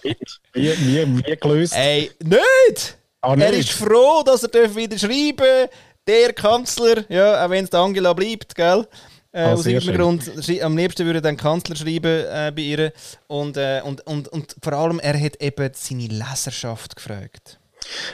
Wie, 0.03 0.17
wie, 0.53 1.27
wie 1.27 1.37
gelöst? 1.37 1.75
Ey, 1.75 2.11
nicht! 2.23 2.99
Ah, 3.23 3.35
Er 3.37 3.53
ist 3.53 3.71
froh, 3.73 4.23
dass 4.25 4.43
er 4.43 4.49
darf 4.49 4.75
wieder 4.75 4.99
schreiben 4.99 5.69
Der 6.07 6.33
Kanzler, 6.33 7.05
ja, 7.09 7.45
auch 7.45 7.51
wenn 7.51 7.65
es 7.65 7.73
Angela 7.73 8.13
bleibt, 8.13 8.55
gell? 8.55 8.87
Äh, 9.33 9.43
Ah, 9.43 9.53
aus 9.53 9.67
irgendeinem 9.67 9.97
Grund, 9.97 10.63
am 10.63 10.77
liebsten 10.77 11.07
würde 11.07 11.19
er 11.19 11.23
den 11.23 11.37
Kanzler 11.37 11.77
schreiben 11.77 12.25
äh, 12.27 12.53
bei 12.55 12.63
ihr. 12.63 12.93
Und, 13.29 13.57
äh, 13.57 13.81
und, 13.85 14.05
und, 14.07 14.27
und 14.29 14.57
vor 14.63 14.73
allem, 14.73 14.99
er 14.99 15.21
hat 15.21 15.41
eben 15.41 15.71
seine 15.75 16.07
Leserschaft 16.09 16.97
gefragt. 16.97 17.61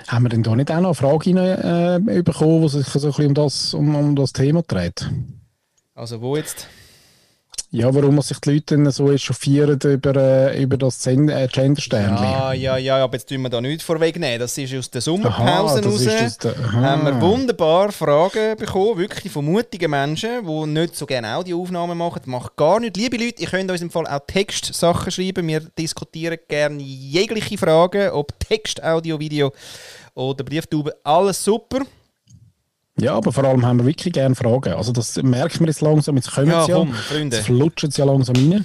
Haben 0.09 0.24
wir 0.24 0.28
denn 0.28 0.42
da 0.42 0.54
nicht 0.54 0.70
auch 0.70 0.80
noch 0.80 0.88
eine 0.88 0.94
Frage 0.94 1.34
rein, 1.36 2.09
äh, 2.09 2.22
bekommen, 2.22 2.62
die 2.62 2.68
sich 2.68 2.86
so 2.86 2.98
ein 2.98 3.12
bisschen 3.12 3.26
um 3.28 3.34
das, 3.34 3.74
um, 3.74 3.94
um 3.94 4.16
das 4.16 4.32
Thema 4.32 4.62
dreht? 4.62 5.09
Also, 5.94 6.20
wo 6.20 6.36
jetzt? 6.36 6.66
Ja, 7.71 7.93
warum 7.93 8.23
sich 8.23 8.39
die 8.39 8.53
Leute 8.53 8.77
dann 8.77 8.91
so 8.93 9.11
echauffieren 9.11 9.79
über, 9.85 10.14
äh, 10.17 10.62
über 10.62 10.77
das 10.77 11.05
äh, 11.07 11.17
Gender-Sternchen? 11.17 12.25
Ja, 12.25 12.53
ja, 12.53 12.77
ja, 12.77 13.03
aber 13.03 13.14
jetzt 13.14 13.29
tun 13.29 13.43
wir 13.43 13.49
da 13.49 13.61
nichts 13.61 13.83
vorwegnehmen. 13.83 14.39
Das 14.39 14.57
ist 14.57 14.73
aus 14.73 14.89
der 14.89 15.01
Sommerpause 15.01 15.85
raus. 15.85 16.39
haben 16.73 17.05
wir 17.05 17.21
wunderbar 17.21 17.91
Fragen 17.91 18.57
bekommen, 18.57 18.99
wirklich 18.99 19.33
von 19.33 19.45
mutigen 19.45 19.91
Menschen, 19.91 20.47
die 20.47 20.67
nicht 20.67 20.97
so 20.97 21.07
gerne 21.07 21.35
Audioaufnahmen 21.35 21.99
machen. 21.99 22.21
Das 22.21 22.27
macht 22.27 22.55
gar 22.57 22.79
nicht. 22.79 22.97
Liebe 22.97 23.17
Leute, 23.17 23.43
ihr 23.43 23.49
könnt 23.49 23.71
uns 23.71 23.83
im 23.83 23.91
Fall 23.91 24.07
auch 24.07 24.21
Textsachen 24.27 25.11
schreiben. 25.11 25.49
Wir 25.49 25.61
diskutieren 25.61 26.39
gerne 26.49 26.81
jegliche 26.81 27.59
Fragen, 27.59 28.11
ob 28.11 28.39
Text, 28.39 28.83
Audio, 28.83 29.19
Video 29.19 29.53
oder 30.14 30.45
Brieftube. 30.45 30.95
Alles 31.03 31.43
super. 31.43 31.81
Ja, 32.99 33.14
aber 33.14 33.32
vor 33.32 33.44
allem 33.44 33.64
haben 33.66 33.78
wir 33.80 33.86
wirklich 33.86 34.12
gerne 34.14 34.34
Fragen. 34.34 34.72
Also 34.74 34.92
das 34.92 35.16
merkt 35.22 35.61
man 35.61 35.68
jetzt 35.68 35.80
langsam, 35.82 36.16
jetzt 36.16 36.32
kommen 36.32 36.49
Ja, 36.49 36.64
sie 36.64 36.70
ja, 36.70 36.76
komm, 36.78 36.94
Freunde. 36.94 37.36
jetzt 37.36 37.47
flutschen 37.47 37.90
sie 37.90 38.01
ja 38.01 38.07
langsam 38.07 38.36
rein. 38.36 38.64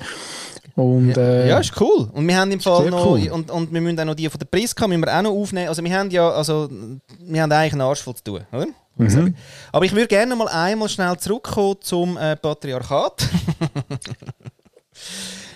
Und, 0.76 1.18
äh, 1.18 1.50
Ja, 1.50 1.60
ist 1.60 1.74
cool. 1.82 2.10
Und 2.14 2.26
wir 2.28 2.38
haben 2.38 2.50
im 2.52 2.62
Fall 2.62 2.90
noch, 2.90 3.06
cool. 3.06 3.30
und, 3.30 3.52
und 3.52 3.74
wir 3.74 3.82
müssen 3.82 4.00
auch 4.00 4.06
noch 4.06 4.16
die 4.16 4.30
von 4.30 4.40
der 4.40 4.46
Priska 4.46 4.88
müssen 4.88 5.02
wir 5.04 5.14
auch 5.18 5.22
noch 5.22 5.32
aufnehmen. 5.32 5.68
Also 5.68 5.84
wir 5.84 5.94
haben 5.98 6.10
ja, 6.12 6.30
also 6.30 6.70
wir 7.20 7.42
haben 7.42 7.52
eigentlich 7.52 7.74
einen 7.74 7.82
Arsch 7.82 8.02
voll 8.02 8.16
zu 8.16 8.24
tun, 8.24 8.42
oder? 8.54 8.68
Sagen. 9.10 9.36
Aber 9.72 9.84
ich 9.86 9.94
würde 9.94 10.08
gerne 10.08 10.36
mal 10.36 10.48
einmal 10.48 10.88
schnell 10.88 11.18
zurückkommen 11.18 11.78
zum 11.82 12.18
äh, 12.18 12.36
Patriarchat. 12.36 13.28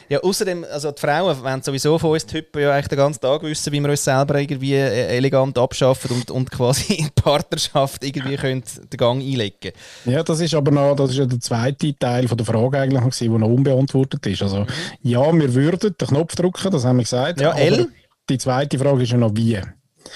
ja, 0.10 0.20
außerdem, 0.20 0.66
also 0.72 0.92
die 0.92 1.02
Frauen 1.02 1.44
wollen 1.44 1.62
sowieso 1.62 1.98
von 1.98 2.12
uns 2.12 2.26
Typen 2.26 2.62
ja 2.62 2.74
eigentlich 2.74 2.88
den 2.88 2.98
ganzen 2.98 3.22
Tag 3.22 3.42
wissen, 3.44 3.74
wie 3.74 3.80
wir 3.80 3.90
uns 3.90 4.04
selber 4.04 4.40
irgendwie 4.40 4.74
äh, 4.74 5.18
elegant 5.18 5.58
abschaffen 5.58 6.12
und, 6.12 6.32
und 6.32 6.52
quasi 6.52 6.94
in 7.00 7.10
Partnerschaft 7.16 8.04
irgendwie 8.04 8.36
können 8.36 8.64
den 8.92 8.98
Gang 8.98 9.22
einlegen 9.22 9.72
ja, 10.06 10.24
das 10.24 10.40
ist 10.40 10.54
aber 10.54 10.72
noch, 10.72 10.96
das 10.96 11.12
ist 11.12 11.18
ja 11.18 11.26
der 11.26 11.40
zweite 11.40 11.98
Teil 11.98 12.28
von 12.28 12.38
der 12.38 12.46
Frage 12.46 12.80
eigentlich 12.80 13.02
noch 13.02 13.10
gewesen, 13.10 13.30
der 13.32 13.40
noch 13.40 13.48
unbeantwortet 13.48 14.26
ist. 14.28 14.42
Also, 14.42 14.66
ja, 15.02 15.34
wir 15.34 15.54
würden 15.54 15.96
den 16.00 16.08
Knopf 16.08 16.36
drücken, 16.36 16.72
das 16.72 16.86
haben 16.86 16.98
wir 16.98 17.04
gesagt. 17.04 17.42
Ja, 17.42 17.54
L. 17.54 17.88
Die 18.30 18.38
zweite 18.38 18.78
Frage 18.80 19.04
ist 19.04 19.12
ja 19.12 19.18
noch 19.18 19.32
wie. 19.36 19.60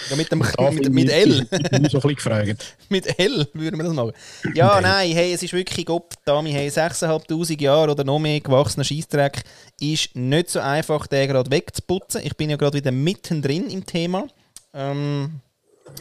Ja, 0.10 0.16
mit, 0.16 0.32
dem, 0.32 0.40
mit, 0.40 0.94
mit 0.94 1.10
L. 1.10 1.48
Ich 1.84 1.92
so 1.92 2.02
ein 2.02 2.16
gefragt. 2.16 2.76
Mit 2.90 3.20
L 3.20 3.48
würden 3.54 3.78
wir 3.78 3.84
das 3.84 3.94
machen. 3.94 4.14
Ja, 4.54 4.80
nein, 4.82 5.12
hey, 5.12 5.34
es 5.34 5.44
ist 5.44 5.54
wirklich 5.54 5.86
Gott, 5.86 6.14
Dami, 6.26 6.52
hey, 6.52 6.70
6'500 6.70 7.62
Jahre 7.62 7.92
oder 7.92 8.04
noch 8.04 8.20
mehr 8.20 8.40
gewachsener 8.40 8.84
Scheissdreck 8.84 9.44
ist 9.80 10.16
nicht 10.16 10.50
so 10.50 10.60
einfach, 10.60 11.08
den 11.08 11.28
gerade 11.28 11.52
wegzuputzen. 11.52 12.22
Ich 12.24 12.36
bin 12.36 12.50
ja 12.50 12.58
gerade 12.58 12.78
wieder 12.78 12.92
mittendrin 12.92 13.70
im 13.70 13.86
Thema. 13.86 14.28
Ähm, 14.74 15.42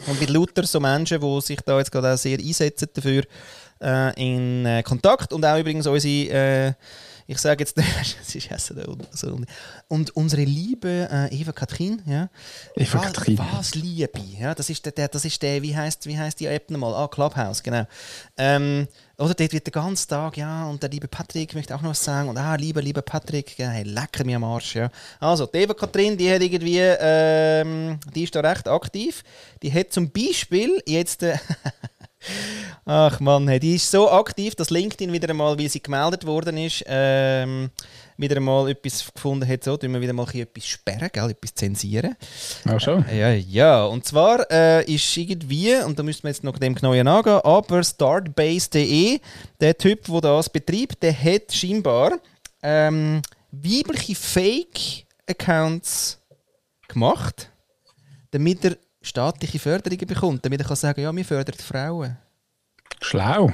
und 0.07 0.19
mit 0.19 0.29
lauter 0.29 0.65
so 0.65 0.79
Menschen, 0.79 1.19
die 1.19 1.41
sich 1.41 1.59
da 1.61 1.77
jetzt 1.77 1.91
gerade 1.91 2.13
auch 2.13 2.17
sehr 2.17 2.39
einsetzen 2.39 2.89
dafür, 2.93 3.23
äh, 3.81 4.13
in 4.21 4.65
äh, 4.65 4.83
Kontakt. 4.83 5.33
Und 5.33 5.45
auch 5.45 5.59
übrigens 5.59 5.87
unsere, 5.87 6.29
äh, 6.29 6.73
ich 7.29 7.37
sage 7.37 7.61
jetzt, 7.61 7.77
es 8.21 8.33
ist 8.33 8.49
ja 8.49 8.57
so, 8.57 9.39
und 9.87 10.15
unsere 10.15 10.43
liebe 10.43 11.07
äh, 11.11 11.39
Eva 11.39 11.51
Katrin, 11.51 12.01
ja, 12.07 12.27
Eva 12.75 12.97
was, 12.97 13.05
Katrin. 13.05 13.37
was 13.37 13.75
Liebe, 13.75 14.19
ja, 14.39 14.55
das 14.55 14.71
ist 14.71 14.83
der, 14.83 14.93
der 14.93 15.09
das 15.09 15.25
ist 15.25 15.39
der, 15.43 15.61
wie 15.61 15.75
heißt, 15.75 16.07
wie 16.07 16.17
heißt 16.17 16.39
die 16.39 16.47
App 16.47 16.71
nochmal? 16.71 16.95
Ah, 16.95 17.07
Clubhouse, 17.07 17.61
genau. 17.61 17.85
Ähm, 18.35 18.87
oder 19.19 19.35
dort 19.35 19.53
wird 19.53 19.67
der 19.67 19.71
ganze 19.71 20.07
Tag, 20.07 20.37
ja, 20.37 20.65
und 20.65 20.81
der 20.81 20.89
liebe 20.89 21.07
Patrick 21.07 21.53
möchte 21.53 21.75
auch 21.75 21.83
noch 21.83 21.91
was 21.91 22.03
sagen. 22.03 22.29
Und 22.29 22.37
ah, 22.37 22.55
lieber, 22.55 22.81
lieber 22.81 23.03
Patrick, 23.03 23.59
ja, 23.59 23.69
hey, 23.69 23.83
lecker 23.83 24.23
mir 24.23 24.37
am 24.37 24.45
Arsch, 24.45 24.75
ja. 24.75 24.89
Also, 25.19 25.45
die 25.45 25.59
Eva 25.59 25.75
Katrin, 25.75 26.17
die 26.17 26.33
hat 26.33 26.41
irgendwie, 26.41 26.79
ähm, 26.79 27.99
die 28.15 28.23
ist 28.23 28.33
da 28.33 28.39
recht 28.39 28.67
aktiv. 28.67 29.23
Die 29.61 29.71
hat 29.71 29.93
zum 29.93 30.09
Beispiel 30.09 30.81
jetzt, 30.87 31.21
äh, 31.21 31.37
ach 32.85 33.19
Mann, 33.19 33.47
hey, 33.47 33.59
die 33.59 33.75
ist 33.75 33.89
so 33.89 34.09
aktiv, 34.09 34.55
dass 34.55 34.69
LinkedIn 34.69 35.13
wieder 35.13 35.29
einmal, 35.29 35.57
weil 35.57 35.69
sie 35.69 35.81
gemeldet 35.81 36.25
worden 36.25 36.57
ist, 36.57 36.83
ähm, 36.87 37.69
wieder 38.17 38.37
einmal 38.37 38.69
etwas 38.69 39.11
gefunden 39.13 39.47
hat, 39.47 39.63
so, 39.63 39.77
tun 39.77 39.93
wir 39.93 40.01
wieder 40.01 40.13
mal 40.13 40.27
etwas 40.33 40.67
sperren, 40.67 41.09
gell, 41.11 41.29
etwas 41.29 41.53
zensieren. 41.53 42.15
Ach 42.65 42.79
schon. 42.79 43.05
Ja, 43.09 43.31
ja. 43.31 43.85
Und 43.85 44.05
zwar 44.05 44.49
äh, 44.51 44.83
ist 44.93 45.15
irgendwie, 45.15 45.75
und 45.75 45.97
da 45.97 46.03
müssen 46.03 46.23
wir 46.23 46.29
jetzt 46.29 46.43
noch 46.43 46.59
dem 46.59 46.75
genauen 46.75 47.07
angehen, 47.07 47.39
aber 47.43 47.83
startbase.de, 47.83 49.19
der 49.61 49.77
Typ, 49.77 50.05
der 50.05 50.21
das 50.21 50.49
betreibt, 50.49 51.01
der 51.01 51.13
hat 51.13 51.53
scheinbar 51.53 52.19
ähm, 52.61 53.21
weibliche 53.51 54.15
Fake-Accounts 54.15 56.19
gemacht, 56.87 57.51
damit 58.31 58.65
er 58.65 58.77
staatliche 59.01 59.59
Förderungen 59.59 60.07
bekommt, 60.07 60.45
damit 60.45 60.61
er 60.61 60.67
kann 60.67 60.75
sagen, 60.75 61.01
ja, 61.01 61.15
wir 61.15 61.25
fördern 61.25 61.55
die 61.57 61.63
Frauen. 61.63 62.17
Schlau. 63.01 63.51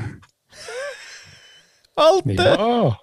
Alter! 1.96 2.58
Ja. 2.58 3.00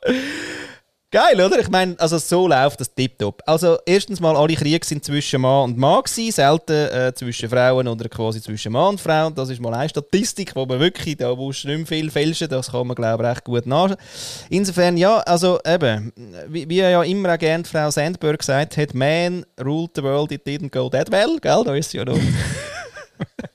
Geil, 1.13 1.39
oder? 1.43 1.59
Ich 1.59 1.69
meine, 1.69 1.95
also 1.99 2.17
so 2.17 2.49
läuft 2.49 2.81
das 2.81 2.95
tiptop. 2.95 3.43
Also 3.45 3.77
erstens 3.85 4.19
mal, 4.19 4.35
alle 4.35 4.55
Kriege 4.55 4.83
sind 4.83 5.05
zwischen 5.05 5.43
Mann 5.43 5.65
und 5.65 5.77
Mann 5.77 6.03
gewesen, 6.03 6.33
selten 6.33 6.73
äh, 6.73 7.13
zwischen 7.15 7.51
Frauen 7.51 7.87
oder 7.87 8.09
quasi 8.09 8.41
zwischen 8.41 8.73
Mann 8.73 8.93
und 8.93 9.01
Frau. 9.01 9.29
Das 9.29 9.51
ist 9.51 9.61
mal 9.61 9.75
eine 9.75 9.91
Statistik, 9.91 10.57
wo 10.57 10.65
man 10.65 10.81
wirklich, 10.81 11.19
da 11.19 11.35
musst 11.35 11.67
nicht 11.67 11.77
mehr 11.77 11.87
viel 11.87 12.11
fälschen, 12.11 12.49
das 12.49 12.71
kann 12.73 12.87
man 12.87 12.97
glaube 12.97 13.25
ich 13.25 13.29
recht 13.29 13.45
gut 13.45 13.67
nach. 13.67 13.95
Insofern, 14.49 14.97
ja, 14.97 15.19
also 15.19 15.61
eben, 15.67 16.15
wie, 16.49 16.67
wie 16.67 16.79
ja 16.79 17.03
immer 17.03 17.35
auch 17.35 17.39
gerne 17.39 17.65
Frau 17.65 17.91
Sandberg 17.91 18.39
gesagt 18.39 18.79
hat, 18.79 18.95
man 18.95 19.45
ruled 19.63 19.91
the 19.95 20.03
world, 20.03 20.33
it 20.33 20.47
didn't 20.47 20.71
go 20.71 20.89
that 20.89 21.13
well, 21.13 21.39
gell? 21.43 21.63
Da 21.63 21.75
ist 21.75 21.91
sie 21.91 21.99
ja 21.99 22.07
noch... 22.07 22.17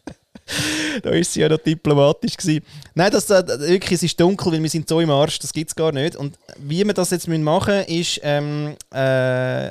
da 1.03 1.09
ist 1.11 1.33
sie 1.33 1.41
ja 1.41 1.49
noch 1.49 1.57
diplomatisch 1.57 2.37
gewesen. 2.37 2.65
Nein, 2.95 3.11
das, 3.11 3.29
äh, 3.29 3.43
wirklich, 3.59 3.93
es 3.93 4.03
ist 4.03 4.19
dunkel, 4.19 4.51
weil 4.51 4.63
wir 4.63 4.69
sind 4.69 4.87
so 4.87 4.99
im 4.99 5.09
Arsch, 5.09 5.39
das 5.39 5.53
gibt 5.53 5.69
es 5.69 5.75
gar 5.75 5.91
nicht. 5.91 6.15
Und 6.15 6.37
wie 6.57 6.85
wir 6.85 6.93
das 6.93 7.11
jetzt 7.11 7.27
machen 7.27 7.75
müssen, 7.75 7.93
ist, 7.93 8.19
ähm, 8.23 8.75
äh, 8.93 9.69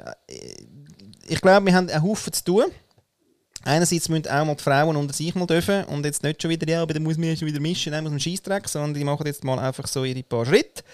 ich 1.28 1.40
glaube, 1.40 1.66
wir 1.66 1.74
haben 1.74 1.88
einen 1.88 2.02
Haufen 2.02 2.32
zu 2.32 2.44
tun. 2.44 2.64
Einerseits 3.64 4.08
müssen 4.08 4.28
auch 4.28 4.44
mal 4.44 4.54
die 4.54 4.62
Frauen 4.62 4.94
unter 4.94 5.12
sich 5.12 5.34
mal 5.34 5.46
dürfen 5.46 5.84
und 5.84 6.04
jetzt 6.04 6.22
nicht 6.22 6.40
schon 6.40 6.52
wieder, 6.52 6.68
ja, 6.68 6.82
aber 6.82 6.94
dann 6.94 7.02
muss 7.02 7.18
man 7.18 7.36
schon 7.36 7.48
wieder 7.48 7.58
mischen, 7.58 7.92
dann 7.92 8.04
muss 8.04 8.12
man 8.12 8.20
Scheissdreck, 8.20 8.68
sondern 8.68 8.94
die 8.94 9.02
machen 9.02 9.26
jetzt 9.26 9.42
mal 9.42 9.58
einfach 9.58 9.88
so 9.88 10.04
ihre 10.04 10.22
paar 10.22 10.46
Schritte 10.46 10.84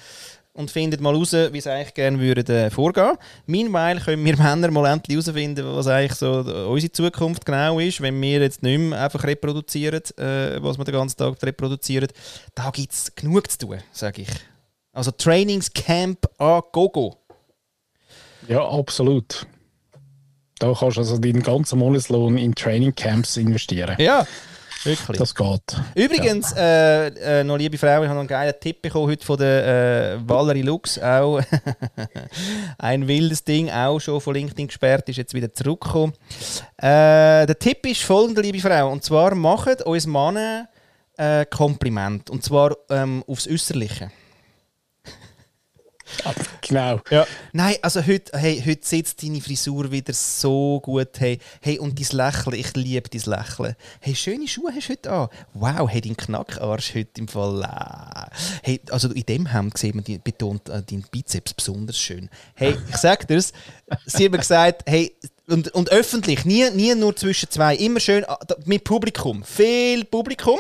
und 0.55 0.71
findet 0.71 1.01
mal 1.01 1.15
raus, 1.15 1.33
wie 1.33 1.61
sie 1.61 1.71
eigentlich 1.71 1.95
gerne 1.95 2.21
würden, 2.21 2.47
äh, 2.55 2.71
vorgehen. 2.71 3.17
Meanwhile 3.47 4.01
können 4.01 4.25
wir 4.25 4.37
Männer 4.43 4.71
mal 4.71 4.93
endlich 4.93 5.17
herausfinden, 5.17 5.65
was 5.65 5.87
eigentlich 5.87 6.15
so 6.15 6.41
unsere 6.69 6.93
Zukunft 6.93 7.47
genau 7.47 7.79
ist, 7.79 8.01
wenn 8.01 8.21
wir 8.21 8.41
jetzt 8.41 8.63
nicht 8.63 8.79
mehr 8.79 9.03
einfach 9.03 9.25
reproduzieren, 9.25 10.03
äh, 10.19 10.63
was 10.63 10.79
wir 10.79 10.85
den 10.85 10.95
ganzen 10.95 11.17
Tag 11.17 11.43
reproduzieren. 11.43 12.09
Da 12.55 12.71
gibt 12.71 12.93
es 12.93 13.15
genug 13.15 13.51
zu 13.51 13.59
tun, 13.59 13.79
sage 13.93 14.23
ich. 14.23 14.29
Also 14.93 15.11
Trainingscamp 15.11 16.27
a 16.39 16.61
Gogo. 16.71 17.17
ja, 18.47 18.67
absolut. 18.69 19.47
Da 20.59 20.75
kannst 20.79 20.97
du 20.97 21.01
also 21.01 21.19
deinen 21.19 21.43
ganzen 21.43 21.79
Monatslohn 21.79 22.37
in 22.37 22.55
Trainingcamps 22.55 23.37
investieren. 23.37 23.97
Ja, 23.99 24.27
wirklich. 24.85 25.19
Das 25.19 25.35
geht. 25.35 25.81
Übrigens, 25.95 26.53
äh, 26.57 27.41
äh, 27.41 27.45
noch 27.45 27.57
liebe 27.57 27.79
Frau, 27.79 28.03
ich 28.03 28.09
habe 28.09 28.15
noch 28.15 28.19
einen 28.21 28.29
geilen 28.29 28.55
Tipp 28.61 28.83
bekommen 28.83 29.09
heute 29.09 29.25
von 29.25 29.37
der 29.39 30.15
äh, 30.15 30.29
Valerie 30.29 30.63
Lux. 30.63 30.99
Auch 30.99 31.41
ein 32.79 33.09
wildes 33.09 33.45
Ding, 33.45 33.71
auch 33.71 33.99
schon 33.99 34.21
von 34.21 34.35
LinkedIn 34.35 34.67
gesperrt, 34.69 35.09
ist 35.09 35.17
jetzt 35.17 35.35
wieder 35.35 35.53
zurückgekommen. 35.53 36.13
Äh, 36.79 37.47
der 37.47 37.59
Tipp 37.59 37.87
ist 37.87 38.03
folgender, 38.03 38.43
liebe 38.43 38.61
Frau, 38.61 38.91
und 38.91 39.05
zwar 39.05 39.35
macht 39.35 39.83
uns 39.83 40.07
Männer 40.07 40.69
äh, 41.17 41.45
Kompliment. 41.47 42.31
Und 42.31 42.43
zwar 42.43 42.77
ähm, 42.91 43.25
aufs 43.27 43.49
Äußerliche. 43.49 44.11
Genau. 46.61 47.01
Ja. 47.11 47.27
Nein, 47.53 47.77
also 47.83 48.07
heute, 48.07 48.39
hey, 48.39 48.63
heute 48.65 48.87
sitzt 48.87 49.23
deine 49.23 49.41
Frisur 49.41 49.91
wieder 49.91 50.13
so 50.13 50.81
gut. 50.81 51.19
Hey, 51.19 51.39
hey, 51.61 51.79
und 51.79 51.99
dein 51.99 52.17
Lächeln, 52.17 52.57
ich 52.57 52.75
liebe 52.75 53.09
dein 53.09 53.23
Lächeln. 53.27 53.77
Hey, 54.01 54.15
schöne 54.15 54.49
Schuhe 54.49 54.73
hast 54.75 54.89
du 54.89 54.93
heute 54.93 55.11
an. 55.11 55.29
Wow, 55.55 55.89
hey, 55.91 56.01
dein 56.01 56.17
Knackarsch 56.17 56.95
heute 56.95 57.21
im 57.21 57.29
Fall. 57.29 57.63
Äh. 57.63 58.37
Hey, 58.63 58.81
also 58.91 59.11
in 59.11 59.27
dem 59.27 59.47
Hemd 59.47 59.77
sieht 59.77 59.95
man, 59.95 60.05
die, 60.05 60.19
betont 60.19 60.69
äh, 60.69 60.83
deinen 60.83 61.05
Bizeps 61.11 61.55
besonders 61.55 61.99
schön. 61.99 62.31
Hey, 62.55 62.77
ich 62.89 62.97
sag 62.97 63.27
dir's, 63.27 63.53
sie 64.07 64.27
haben 64.27 64.39
gesagt, 64.39 64.83
hey, 64.87 65.15
und, 65.49 65.69
und 65.75 65.91
öffentlich, 65.91 66.45
nie, 66.45 66.71
nie 66.71 66.95
nur 66.95 67.17
zwischen 67.17 67.51
zwei, 67.51 67.77
immer 67.77 68.01
schön 68.01 68.25
äh, 68.25 68.37
mit 68.65 68.85
Publikum. 68.85 69.43
Viel 69.45 70.05
Publikum. 70.05 70.59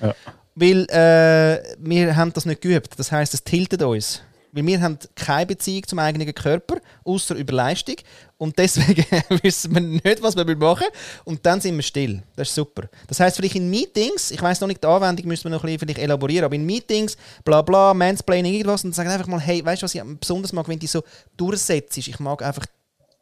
Ja. 0.00 0.14
Weil 0.54 0.84
äh, 0.90 1.76
wir 1.78 2.16
haben 2.16 2.32
das 2.32 2.44
nicht 2.44 2.60
geübt. 2.60 2.98
Das 2.98 3.10
heisst, 3.10 3.34
es 3.34 3.42
tiltet 3.42 3.82
uns. 3.82 4.22
Weil 4.52 4.66
wir 4.66 4.80
haben 4.80 4.98
keine 5.14 5.46
Beziehung 5.46 5.86
zum 5.86 5.98
eigenen 5.98 6.32
Körper, 6.34 6.76
außer 7.04 7.36
über 7.36 7.52
Leistung. 7.52 7.96
Und 8.36 8.58
deswegen 8.58 9.04
wissen 9.42 9.74
wir 9.74 9.80
nicht, 9.80 10.22
was 10.22 10.36
wir 10.36 10.56
machen 10.56 10.86
Und 11.24 11.44
dann 11.46 11.60
sind 11.60 11.76
wir 11.76 11.82
still. 11.82 12.22
Das 12.34 12.48
ist 12.48 12.54
super. 12.54 12.88
Das 13.06 13.20
heißt 13.20 13.36
vielleicht 13.36 13.54
in 13.54 13.70
Meetings, 13.70 14.30
ich 14.30 14.42
weiß 14.42 14.60
noch 14.60 14.68
nicht, 14.68 14.82
die 14.82 14.88
Anwendung 14.88 15.26
müssen 15.28 15.44
wir 15.44 15.50
noch 15.50 15.62
ein 15.62 15.66
bisschen 15.66 15.80
vielleicht 15.80 15.98
elaborieren, 15.98 16.44
aber 16.44 16.54
in 16.54 16.66
Meetings, 16.66 17.16
bla 17.44 17.62
bla, 17.62 17.94
Mansplaining, 17.94 18.54
irgendwas, 18.54 18.84
und 18.84 18.94
sagen 18.94 19.08
einfach 19.10 19.26
mal, 19.26 19.40
hey, 19.40 19.64
weißt 19.64 19.82
du, 19.82 19.84
was 19.84 19.94
ich 19.94 20.02
besonders 20.18 20.52
mag, 20.52 20.66
wenn 20.68 20.78
die 20.78 20.86
so 20.86 21.02
durchsetzt? 21.36 21.96
Ich 21.98 22.18
mag 22.18 22.42
einfach, 22.42 22.66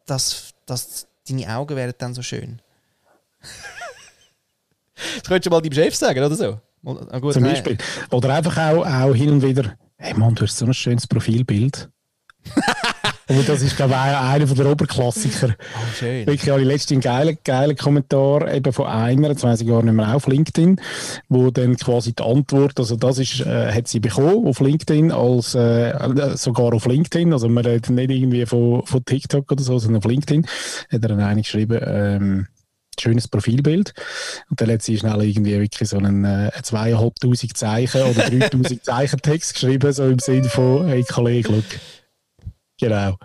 dass, 0.07 0.55
dass 0.67 1.07
deine 1.29 1.49
Augen 1.55 1.77
werden 1.77 1.95
dann 1.99 2.15
so 2.15 2.23
schön. 2.23 2.63
das 4.95 5.25
könntest 5.25 5.47
du 5.47 5.51
mal 5.51 5.61
deinem 5.61 5.73
Chef 5.73 5.95
sagen, 5.95 6.25
oder 6.25 6.35
so? 6.35 6.59
Gut, 6.83 7.33
Zum 7.35 7.43
nein. 7.43 7.53
Beispiel. 7.53 7.77
Oder 8.11 8.35
einfach 8.35 8.57
auch, 8.57 8.87
auch 8.87 9.15
hin 9.15 9.31
und 9.31 9.43
wieder, 9.43 9.77
hey 9.99 10.15
Mann, 10.15 10.35
du 10.35 10.45
hast 10.45 10.57
so 10.57 10.65
ein 10.65 10.75
schönes 10.75 11.07
Profilbild. 11.07 11.91
Und 13.29 13.47
das 13.47 13.61
ist, 13.61 13.77
glaube 13.77 13.93
ich, 13.93 13.99
einer 13.99 14.47
der 14.47 14.67
Oberklassiker. 14.71 15.55
Oh, 15.59 15.93
schön. 15.95 16.27
Wirklich 16.27 16.49
habe 16.49 16.63
ich 16.63 16.67
letztens 16.67 16.93
einen 16.93 17.01
geilen, 17.03 17.39
geilen 17.45 17.77
Kommentar 17.77 18.51
eben 18.51 18.73
von 18.73 18.87
einer, 18.87 19.29
jetzt 19.29 19.43
weiss 19.43 19.61
ich 19.61 19.69
gar 19.69 19.83
nicht 19.83 19.93
mehr, 19.93 20.15
auf 20.15 20.27
LinkedIn, 20.27 20.81
wo 21.29 21.51
dann 21.51 21.77
quasi 21.77 22.15
die 22.15 22.23
Antwort, 22.23 22.79
also 22.79 22.97
das 22.97 23.19
ist, 23.19 23.41
äh, 23.41 23.71
hat 23.71 23.87
sie 23.87 24.01
bekommen 24.01 24.47
auf 24.47 24.61
LinkedIn, 24.61 25.13
als, 25.13 25.55
äh, 25.55 25.91
äh, 25.91 26.37
sogar 26.39 26.73
auf 26.73 26.87
LinkedIn, 26.87 27.35
also 27.35 27.51
man 27.51 27.67
redet 27.67 27.91
nicht 27.91 28.11
irgendwie 28.11 28.47
von, 28.47 28.87
von 28.87 29.05
TikTok 29.05 29.53
oder 29.53 29.63
so, 29.63 29.79
sondern 29.79 29.99
auf 29.99 30.11
LinkedIn, 30.11 30.47
hat 30.91 31.03
er 31.03 31.09
dann 31.09 31.21
eine 31.21 31.43
geschrieben, 31.43 31.81
ähm, 31.85 32.47
schönes 33.01 33.29
Profilbild. 33.29 33.95
Und 34.51 34.61
dann 34.61 34.71
hat 34.71 34.83
sie 34.83 34.99
schnell 34.99 35.23
irgendwie 35.23 35.59
wirklich 35.59 35.89
so 35.89 35.99
einen 35.99 36.25
äh, 36.25 36.51
zweieinhalbtausend 36.63 37.57
Zeichen 37.57 38.03
oder 38.03 38.29
3000 38.31 38.85
Zeichen 38.85 39.21
Text 39.21 39.55
geschrieben, 39.55 39.93
so 39.93 40.05
im 40.05 40.19
Sinne 40.19 40.49
von, 40.49 40.87
hey 40.89 41.05
Kollege, 41.05 41.53
look. 41.53 41.65
Genau. 42.81 43.17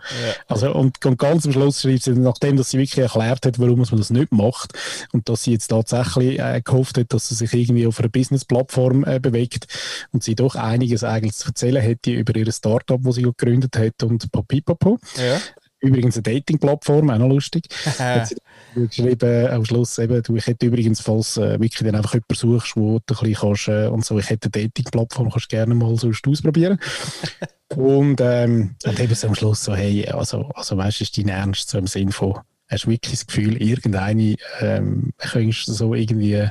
Also, 0.48 0.74
und, 0.74 1.06
und 1.06 1.20
ganz 1.20 1.46
am 1.46 1.52
Schluss 1.52 1.82
schreibt 1.82 2.04
sie, 2.04 2.14
nachdem 2.14 2.58
dass 2.58 2.72
sie 2.72 2.80
wirklich 2.80 3.04
erklärt 3.04 3.46
hat, 3.46 3.60
warum 3.60 3.80
man 3.80 3.98
das 3.98 4.10
nicht 4.10 4.32
macht 4.32 4.74
und 5.12 5.30
dass 5.30 5.44
sie 5.44 5.52
jetzt 5.52 5.68
tatsächlich 5.68 6.40
äh, 6.40 6.60
gehofft 6.64 6.98
hat, 6.98 7.14
dass 7.14 7.30
sie 7.30 7.36
sich 7.36 7.54
irgendwie 7.54 7.86
auf 7.86 8.00
einer 8.00 8.10
Business-Plattform 8.10 9.06
äh, 9.06 9.20
bewegt 9.20 9.68
und 10.12 10.24
sie 10.24 10.34
doch 10.34 10.56
einiges 10.56 11.04
eigentlich 11.04 11.36
zu 11.36 11.50
erzählen 11.50 11.84
hätte 11.84 12.12
über 12.12 12.36
ihr 12.36 12.52
Startup, 12.52 13.00
das 13.04 13.16
sie 13.16 13.22
gegründet 13.22 13.78
hat 13.78 14.02
und 14.02 14.32
papipapo. 14.32 15.00
Ja. 15.18 15.40
Übrigens 15.84 16.16
eine 16.16 16.24
Dating-Plattform, 16.24 17.10
auch 17.10 17.18
noch 17.18 17.28
lustig. 17.28 17.66
hat 18.00 18.28
sie 18.30 18.36
geschrieben, 18.74 19.48
am 19.48 19.66
Schluss 19.66 19.98
eben, 19.98 20.24
du, 20.24 20.38
ich 20.38 20.48
hätte 20.48 20.66
übrigens, 20.66 21.02
falls 21.02 21.36
äh, 21.38 21.60
wirklich 21.60 21.84
dann 21.84 21.96
einfach 21.96 22.14
jemanden 22.14 22.36
suchst, 22.36 22.78
wo 22.78 23.00
du 23.06 23.14
ein 23.14 23.20
bisschen 23.20 23.36
kannst, 23.36 23.68
äh, 23.68 23.88
und 23.88 24.06
so, 24.06 24.18
ich 24.18 24.30
hätte 24.30 24.50
eine 24.54 24.68
Dating-Plattform, 24.68 25.30
kannst 25.30 25.52
du 25.52 25.56
gerne 25.56 25.76
mal 25.76 25.96
sonst 25.98 26.26
ausprobieren. 26.26 26.80
und, 27.76 28.22
ähm, 28.22 28.76
und 28.86 29.00
eben 29.00 29.14
so 29.14 29.28
am 29.28 29.36
Schluss 29.36 29.64
so, 29.64 29.76
hey, 29.76 30.08
also, 30.08 30.50
also 30.56 30.78
weißt 30.78 31.02
du, 31.02 31.04
ist 31.04 31.18
dein 31.18 31.28
Ernst 31.28 31.70
so 31.70 31.78
im 31.78 31.88
Sinn 31.88 32.14
von, 32.14 32.40
hast 32.70 32.86
du 32.86 32.92
wirklich 32.92 33.16
das 33.16 33.28
Gefühl, 33.28 33.62
irgendeine 33.62 34.36
ähm, 34.62 35.12
könntest 35.18 35.68
du 35.68 35.74
so 35.74 35.94
irgendwie 35.94 36.48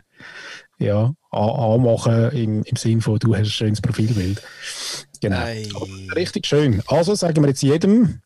ja, 0.78 1.14
an- 1.30 1.50
anmachen 1.50 2.30
im, 2.32 2.62
im 2.64 2.76
Sinn 2.76 3.00
von, 3.00 3.18
du 3.18 3.34
hast 3.34 3.40
ein 3.40 3.46
schönes 3.46 3.80
Profilbild. 3.80 4.42
Genau. 5.20 5.44
Richtig 6.14 6.46
schön. 6.46 6.82
Also 6.86 7.14
sagen 7.14 7.42
wir 7.42 7.48
jetzt 7.48 7.62
jedem 7.62 8.20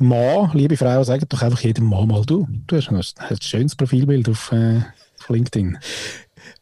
Mann, 0.00 0.50
liebe 0.54 0.76
Frau, 0.76 1.02
sagt 1.04 1.32
doch 1.32 1.42
einfach 1.42 1.60
jedem 1.60 1.86
Mann 1.86 2.08
mal 2.08 2.24
du. 2.24 2.46
Du 2.66 2.76
hast 2.76 2.88
ein, 2.90 2.96
ein 2.96 3.40
schönes 3.40 3.74
Profilbild 3.74 4.28
auf, 4.28 4.52
äh, 4.52 4.80
auf 5.20 5.28
LinkedIn. 5.28 5.78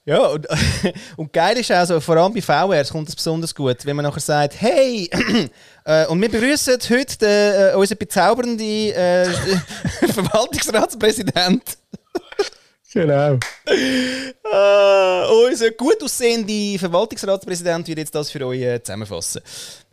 Ja, 0.05 0.27
und, 0.27 0.47
und 1.17 1.33
geil 1.33 1.57
ist 1.57 1.73
auch 1.73 1.87
so, 1.87 2.01
vor 2.01 2.17
allem 2.17 2.35
bei 2.35 2.43
VRs 2.43 2.91
kommt 2.91 3.09
es 3.09 3.17
besonders 3.17 3.55
gut, 3.55 3.87
wenn 3.87 3.97
man 3.97 4.05
nachher 4.05 4.21
sagt, 4.21 4.61
hey, 4.61 5.09
äh, 5.85 6.07
und 6.07 6.21
wir 6.21 6.31
begrüßen 6.31 6.79
heute 6.91 7.19
den, 7.19 7.73
äh, 7.73 7.75
unseren 7.75 7.99
bezaubernden 7.99 8.59
äh, 8.61 9.25
Verwaltungsratspräsident. 10.13 11.63
Genau. 12.93 13.39
Ah, 14.53 15.27
unser 15.49 15.73
gut 15.73 16.01
aussehender 16.01 16.79
Verwaltungsratspräsident 16.79 17.89
wird 17.89 17.99
jetzt 17.99 18.15
das 18.15 18.31
für 18.31 18.47
euch 18.47 18.61
äh, 18.61 18.81
zusammenfassen. 18.81 19.41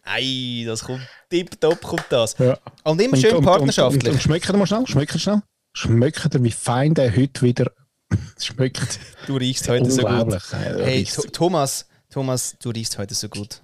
Ei, 0.03 0.63
das 0.67 0.83
kommt 0.83 1.01
tipptopp, 1.31 1.81
kommt 1.81 2.05
das. 2.09 2.35
Ja. 2.37 2.57
Und 2.83 3.01
immer 3.01 3.17
schön 3.17 3.31
Und, 3.31 3.37
und, 3.39 3.45
partnerschaftlich. 3.45 4.03
und, 4.05 4.11
und 4.11 4.21
schmeckt 4.21 4.47
er 4.49 4.57
mal 4.57 4.67
schnell? 4.67 4.85
Schmeckt 4.85 5.13
er 5.15 5.19
schnell? 5.19 5.41
Schmeckt 5.73 6.35
er, 6.35 6.43
wie 6.43 6.51
fein 6.51 6.93
der 6.93 7.15
heute 7.15 7.41
wieder 7.41 7.71
schmeckt? 8.39 8.99
du 9.25 9.37
riechst 9.37 9.67
heute 9.69 9.89
so 9.89 10.03
gut. 10.03 10.37
Hey, 10.51 11.05
Thomas, 11.31 11.87
Thomas, 12.11 12.55
du 12.61 12.69
riechst 12.69 12.97
heute 12.97 13.15
so 13.15 13.29
gut. 13.29 13.61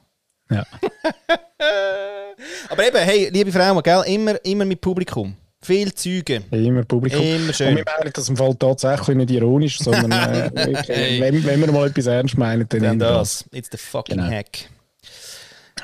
Ja. 0.50 0.66
Aber 2.70 2.88
eben, 2.88 2.98
hey, 2.98 3.30
liebe 3.30 3.52
Frauen, 3.52 3.82
gell, 3.84 4.04
immer, 4.08 4.44
immer 4.46 4.66
mit 4.66 4.80
Publikum. 4.82 5.36
Viel 5.62 5.92
Züge. 5.94 6.44
Immer 6.52 6.84
Publikum. 6.84 7.20
Immer 7.22 7.52
schön. 7.52 7.70
Und 7.70 7.78
wir 7.78 7.84
meinen 8.00 8.14
das 8.14 8.30
im 8.30 8.38
Fall 8.38 8.56
tatsächlich 8.56 9.18
nicht 9.18 9.32
ironisch, 9.32 9.80
sondern 9.80 10.12
äh, 10.12 10.52
Hey. 10.86 11.20
wenn, 11.22 11.44
wenn 11.44 11.60
wir 11.62 11.72
mal 11.72 11.88
etwas 11.88 12.06
ernst 12.06 12.38
meinen, 12.38 12.70
dann 12.70 12.82
Dann 12.84 13.00
das. 13.00 13.44
It's 13.52 13.70
the 13.72 13.78
fucking 13.78 14.18
Genau. 14.18 14.30
hack. 14.30 14.70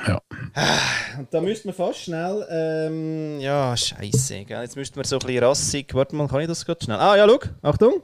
Ja. 0.06 0.20
Und 1.18 1.32
da 1.32 1.40
müssten 1.40 1.68
wir 1.68 1.74
fast 1.74 2.00
schnell. 2.00 2.46
Ähm, 2.50 3.40
ja, 3.40 3.76
Scheiße. 3.76 4.44
Gell? 4.44 4.62
Jetzt 4.62 4.76
müssten 4.76 4.96
wir 4.96 5.04
so 5.04 5.16
ein 5.16 5.26
bisschen 5.26 5.44
rassig. 5.44 5.94
Warte 5.94 6.14
mal, 6.14 6.28
kann 6.28 6.40
ich 6.40 6.48
das 6.48 6.64
gerade 6.64 6.84
schnell? 6.84 6.98
Ah, 6.98 7.16
ja, 7.16 7.26
schau. 7.28 7.40
Achtung. 7.62 8.02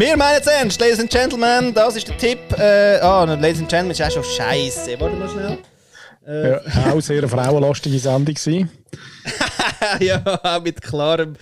Wir 0.00 0.16
meinen 0.16 0.40
es 0.40 0.46
ernst, 0.46 0.80
Ladies 0.80 0.98
and 0.98 1.10
Gentlemen. 1.10 1.74
Das 1.74 1.94
ist 1.94 2.08
der 2.08 2.16
Tipp. 2.16 2.38
Äh, 2.58 2.98
ah, 3.00 3.24
Ladies 3.24 3.58
and 3.60 3.68
Gentlemen 3.68 3.90
ist 3.90 4.00
auch 4.00 4.10
schon 4.10 4.24
Scheiße. 4.24 4.98
Warte 4.98 5.14
mal 5.16 5.28
schnell. 5.28 5.58
Ja, 6.30 6.92
auch 6.92 7.00
sehr 7.00 7.18
eine 7.18 7.28
frauenlastige 7.28 7.98
Sendung 7.98 8.34
gewesen. 8.34 8.70
ja, 10.00 10.22
auch 10.42 10.62
mit 10.62 10.80
klarem. 10.80 11.36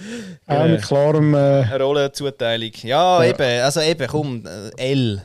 Auch 0.46 0.66
mit 0.66 0.82
klarem 0.82 1.34
äh, 1.34 1.74
Rollenzuteilung. 1.76 2.72
Ja, 2.82 3.22
Ja. 3.22 3.30
eben. 3.30 3.62
Also 3.62 3.80
eben, 3.80 4.06
komm. 4.06 4.44
äh, 4.46 4.70
L. 4.92 5.22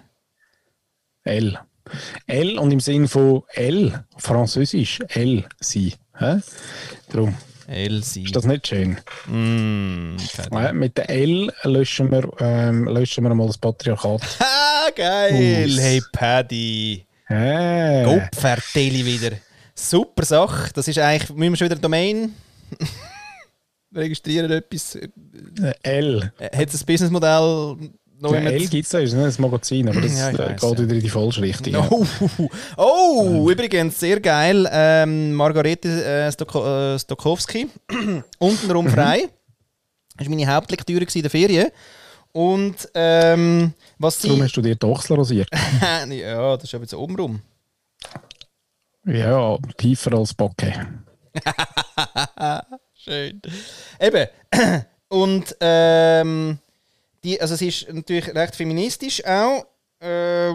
L. 1.23 1.59
L 2.27 2.57
und 2.59 2.71
im 2.71 2.79
Sinn 2.79 3.07
von 3.07 3.43
L, 3.53 4.03
französisch, 4.17 4.99
L 5.09 5.43
sein. 5.59 5.93
Hä? 6.17 6.37
Darum 7.11 7.35
L 7.67 8.03
sie. 8.03 8.23
ist 8.23 8.35
das 8.35 8.45
nicht 8.45 8.67
schön. 8.67 8.97
Mm. 9.27 10.17
Ja, 10.51 10.73
mit 10.73 10.97
der 10.97 11.09
L 11.09 11.51
löschen 11.63 12.11
wir, 12.11 12.29
ähm, 12.39 12.87
löschen 12.87 13.23
wir 13.23 13.33
mal 13.33 13.47
das 13.47 13.57
Patriarchat. 13.57 14.21
Ah, 14.39 14.89
geil. 14.95 15.65
Aus. 15.69 15.79
Hey, 15.79 16.01
Paddy. 16.11 17.05
Äh, 17.29 18.03
Gopferteli 18.03 19.05
wieder. 19.05 19.31
Super 19.89 20.25
Sache. 20.25 20.71
Das 20.73 20.87
ist 20.87 20.97
eigentlich, 20.99 21.29
müssen 21.31 21.53
wir 21.53 21.57
schon 21.57 21.65
wieder 21.65 21.75
eine 21.75 21.81
Domain 21.81 22.33
registrieren, 23.95 24.51
etwas. 24.51 24.95
Äh, 24.95 25.09
äh, 25.61 25.73
L. 25.83 26.31
Hat 26.39 26.73
es 26.73 26.81
ein 26.81 26.85
Businessmodell 26.85 27.75
noch 28.19 28.31
Ja, 28.31 28.39
immer- 28.39 28.51
L 28.51 28.67
gibt 28.67 28.85
es, 28.85 28.89
das 28.89 29.03
ist 29.03 29.13
nicht 29.13 29.37
ein 29.37 29.41
Magazin, 29.41 29.89
aber 29.89 30.01
das 30.01 30.17
Ja, 30.17 30.29
äh, 30.29 30.37
weiss, 30.37 30.61
geht 30.61 30.71
ja. 30.71 30.79
wieder 30.83 30.95
in 30.95 31.01
die 31.01 31.09
falsche 31.09 31.41
Richtung. 31.41 31.73
ja. 31.73 31.89
Oh, 32.77 33.49
übrigens, 33.51 33.99
sehr 33.99 34.19
geil. 34.19 34.67
Ähm, 34.71 35.33
Margarete 35.33 36.03
äh, 36.05 36.31
Stoko 36.31 36.93
äh, 36.95 36.99
Stokowski, 36.99 37.67
untenrum 38.39 38.85
Mhm. 38.85 38.89
frei. 38.89 39.29
Das 40.17 40.27
war 40.27 40.35
meine 40.35 40.47
Hauptlektüre 40.47 41.05
in 41.13 41.21
der 41.21 41.31
Ferien. 41.31 41.67
Und 42.31 42.75
ähm, 42.95 43.73
was 43.99 44.19
sie. 44.21 44.27
Darum 44.27 44.43
hast 44.43 44.55
du 44.57 44.61
dir 44.61 44.75
die 44.75 44.85
Ochsel 44.85 45.17
rasiert. 45.17 45.47
ja, 46.09 46.55
das 46.55 46.63
ist 46.63 46.73
aber 46.73 46.85
so 46.87 46.99
obenrum. 46.99 47.41
Ja, 49.05 49.57
tiefer 49.77 50.13
als 50.13 50.33
Backe. 50.33 51.03
Schön. 52.93 53.41
Eben. 53.99 54.27
Und 55.09 55.55
ähm, 55.59 56.57
die, 57.23 57.39
also 57.39 57.55
sie 57.55 57.67
ist 57.67 57.91
natürlich 57.91 58.33
recht 58.33 58.55
feministisch 58.55 59.23
auch. 59.25 59.65
Äh, 59.99 60.53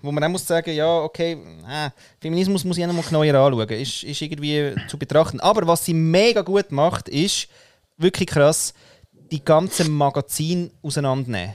wo 0.00 0.12
man 0.12 0.22
auch 0.22 0.28
muss 0.28 0.46
sagen, 0.46 0.72
ja, 0.72 1.00
okay, 1.00 1.32
äh, 1.68 1.90
Feminismus 2.20 2.64
muss 2.64 2.78
ich 2.78 2.84
auch 2.84 2.88
noch 2.88 2.94
mal 2.94 3.02
genauer 3.02 3.46
anschauen. 3.46 3.68
Ist, 3.80 4.04
ist 4.04 4.22
irgendwie 4.22 4.74
zu 4.86 4.96
betrachten. 4.96 5.40
Aber 5.40 5.66
was 5.66 5.84
sie 5.84 5.94
mega 5.94 6.42
gut 6.42 6.70
macht, 6.70 7.08
ist 7.08 7.48
wirklich 7.96 8.28
krass, 8.28 8.74
die 9.32 9.44
ganzen 9.44 9.90
Magazine 9.90 10.70
auseinandernehmen. 10.82 11.54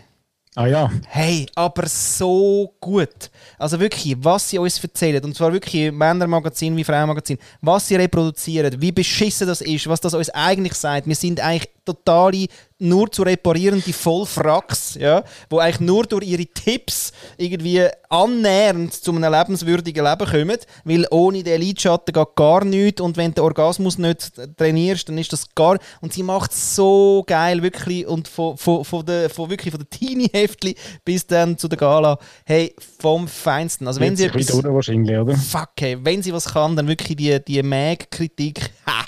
Ah 0.53 0.67
ja, 0.67 0.91
Hey, 1.07 1.45
aber 1.55 1.87
so 1.87 2.73
gut. 2.81 3.31
Also 3.57 3.79
wirklich, 3.79 4.17
was 4.19 4.49
sie 4.49 4.57
uns 4.57 4.83
erzählen, 4.83 5.23
und 5.23 5.33
zwar 5.33 5.53
wirklich 5.53 5.93
Männermagazin 5.93 6.75
wie 6.75 6.83
Frauenmagazin, 6.83 7.37
was 7.61 7.87
sie 7.87 7.95
reproduzieren, 7.95 8.81
wie 8.81 8.91
beschissen 8.91 9.47
das 9.47 9.61
ist, 9.61 9.87
was 9.87 10.01
das 10.01 10.13
uns 10.13 10.29
eigentlich 10.31 10.73
sagt. 10.73 11.07
Wir 11.07 11.15
sind 11.15 11.39
eigentlich 11.39 11.69
totale, 11.85 12.47
nur 12.81 13.11
zu 13.11 13.21
reparierende 13.21 13.93
Vollfracks, 13.93 14.95
ja, 14.95 15.23
wo 15.49 15.59
eigentlich 15.59 15.79
nur 15.79 16.03
durch 16.03 16.25
ihre 16.25 16.45
Tipps 16.47 17.11
irgendwie 17.37 17.87
annähernd 18.09 18.93
zu 18.93 19.11
einem 19.11 19.31
lebenswürdigen 19.31 20.03
Leben 20.03 20.29
kommen, 20.29 20.57
weil 20.83 21.05
ohne 21.11 21.43
den 21.43 21.61
Lidschatten 21.61 22.11
geht 22.11 22.35
gar 22.35 22.65
nichts 22.65 22.99
und 22.99 23.17
wenn 23.17 23.31
du 23.31 23.35
den 23.35 23.43
Orgasmus 23.43 23.97
nicht 23.97 24.33
trainierst, 24.57 25.07
dann 25.09 25.17
ist 25.17 25.31
das 25.31 25.53
gar... 25.53 25.77
Und 26.01 26.13
sie 26.13 26.23
macht 26.23 26.51
es 26.51 26.75
so 26.75 27.23
geil, 27.25 27.61
wirklich, 27.61 28.07
und 28.07 28.27
von, 28.27 28.57
von, 28.57 28.83
von, 28.83 29.05
der, 29.05 29.29
von, 29.29 29.49
wirklich 29.49 29.71
von 29.71 29.79
der 29.79 29.89
Teenie-Heftli 29.89 30.75
bis 31.05 31.25
dann 31.27 31.57
zu 31.57 31.67
der 31.67 31.77
Gala, 31.77 32.17
hey, 32.45 32.75
vom 32.99 33.27
Feinsten. 33.27 33.87
Also 33.87 33.99
wenn 33.99 34.15
sie 34.15 34.25
etwas... 34.25 34.47
durch 34.47 34.65
wahrscheinlich, 34.65 35.17
oder? 35.17 35.35
Fuck, 35.35 35.69
hey, 35.79 35.97
wenn 36.01 36.23
sie 36.23 36.33
was 36.33 36.45
kann, 36.45 36.75
dann 36.75 36.87
wirklich 36.87 37.15
die, 37.15 37.39
die 37.45 37.61
Mag-Kritik, 37.61 38.71
ha, 38.87 39.05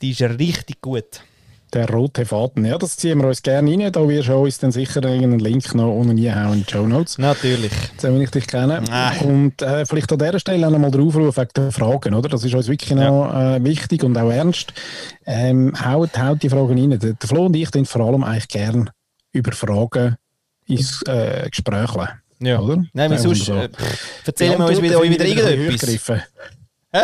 die 0.00 0.12
ist 0.12 0.22
richtig 0.22 0.80
gut. 0.80 1.20
Der 1.74 1.88
rote 1.90 2.24
Faden. 2.24 2.64
Ja, 2.64 2.78
das 2.78 2.96
ziehen 2.96 3.18
wir 3.18 3.28
uns 3.28 3.42
gerne 3.42 3.70
rein. 3.70 3.92
Da 3.92 4.08
wirst 4.08 4.28
du 4.28 4.34
uns 4.34 4.58
dann 4.58 4.72
sicher 4.72 5.02
irgendeinen 5.02 5.38
Link 5.40 5.74
noch 5.74 5.94
unten 5.94 6.18
reinhauen 6.18 6.58
in 6.60 6.64
die 6.64 6.72
Show 6.72 6.86
Notes. 6.86 7.18
Natürlich. 7.18 7.72
So 7.98 8.08
will 8.08 8.22
ich 8.22 8.30
dich 8.30 8.46
kennen. 8.46 8.84
Ah. 8.90 9.12
Und 9.20 9.60
äh, 9.60 9.84
vielleicht 9.84 10.10
an 10.12 10.18
dieser 10.18 10.38
Stelle 10.38 10.66
auch 10.66 10.70
noch 10.70 10.78
mal 10.78 10.90
der 10.90 11.02
Aufruf 11.02 11.36
wegen 11.36 11.50
der 11.54 11.72
Fragen, 11.72 12.14
oder? 12.14 12.28
Das 12.28 12.42
ist 12.44 12.54
uns 12.54 12.68
wirklich 12.68 12.92
noch 12.92 13.34
äh, 13.34 13.62
wichtig 13.62 14.02
und 14.02 14.16
auch 14.16 14.30
ernst. 14.30 14.72
Ähm, 15.26 15.74
haut, 15.84 16.18
haut 16.18 16.42
die 16.42 16.48
Fragen 16.48 16.78
rein. 16.78 16.98
Der, 16.98 17.16
Flo 17.28 17.46
und 17.46 17.56
ich 17.56 17.70
tun 17.70 17.84
vor 17.84 18.06
allem 18.06 18.24
eigentlich 18.24 18.48
gern 18.48 18.90
über 19.32 19.52
Fragen 19.52 20.16
ins 20.66 21.02
äh, 21.02 21.48
Gespräch. 21.50 21.90
Ja. 22.40 22.60
Oder? 22.60 22.84
Nein, 22.92 23.10
wie 23.10 23.14
Ja, 23.16 23.20
sonst... 23.20 23.48
wunderbar. 23.48 23.86
Äh, 23.86 24.26
erzählen 24.26 24.58
wir 24.58 24.66
uns 24.66 24.80
wieder, 24.80 25.02
wieder 25.02 25.24
irgendetwas. 25.26 26.22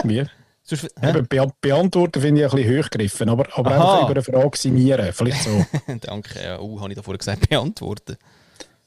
Wie? 0.04 0.24
Sonst? 0.66 0.88
Eben, 1.02 1.26
be 1.28 1.46
beantworten 1.60 2.22
finde 2.22 2.44
ich 2.44 2.50
ein 2.50 2.56
bisschen 2.56 2.78
hochgegriffen, 2.78 3.28
aber, 3.28 3.46
aber 3.54 3.70
Aha. 3.72 3.94
einfach 3.94 4.10
über 4.10 4.12
eine 4.12 4.22
Frage 4.22 4.56
signieren. 4.56 5.12
Vielleicht 5.12 5.42
so. 5.42 5.64
Danke, 6.00 6.42
ja. 6.42 6.58
Uh, 6.58 6.80
habe 6.80 6.90
ich 6.90 6.96
da 6.96 7.02
vorher 7.02 7.18
gesagt, 7.18 7.48
beantworten. 7.50 8.16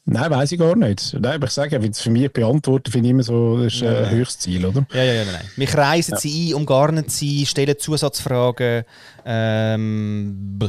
Nein, 0.10 0.32
weiß 0.32 0.54
ich 0.54 0.60
gar 0.60 0.76
nicht. 0.76 1.16
Nein, 1.20 1.36
aber 1.36 1.48
ich 1.48 1.52
sage, 1.52 1.80
für 1.94 2.10
mich 2.10 2.32
beantworten, 2.32 2.92
finde 2.92 3.10
ich 3.10 3.12
immer 3.12 3.24
so, 3.24 3.62
das 3.62 3.76
ist 3.76 3.82
äh, 3.82 4.06
ein 4.06 4.10
höchstes 4.10 4.40
Ziel, 4.40 4.66
oder? 4.66 4.88
Ja, 4.94 5.04
ja, 5.04 5.14
ja, 5.14 5.26
nein. 5.26 5.44
Wir 5.56 5.68
kreisen 5.68 6.18
sie 6.18 6.52
ein, 6.52 6.56
umgarnen 6.56 7.10
sie, 7.10 7.46
stellen 7.46 7.78
Zusatzfragen. 7.78 8.86
Ähm, 9.26 10.60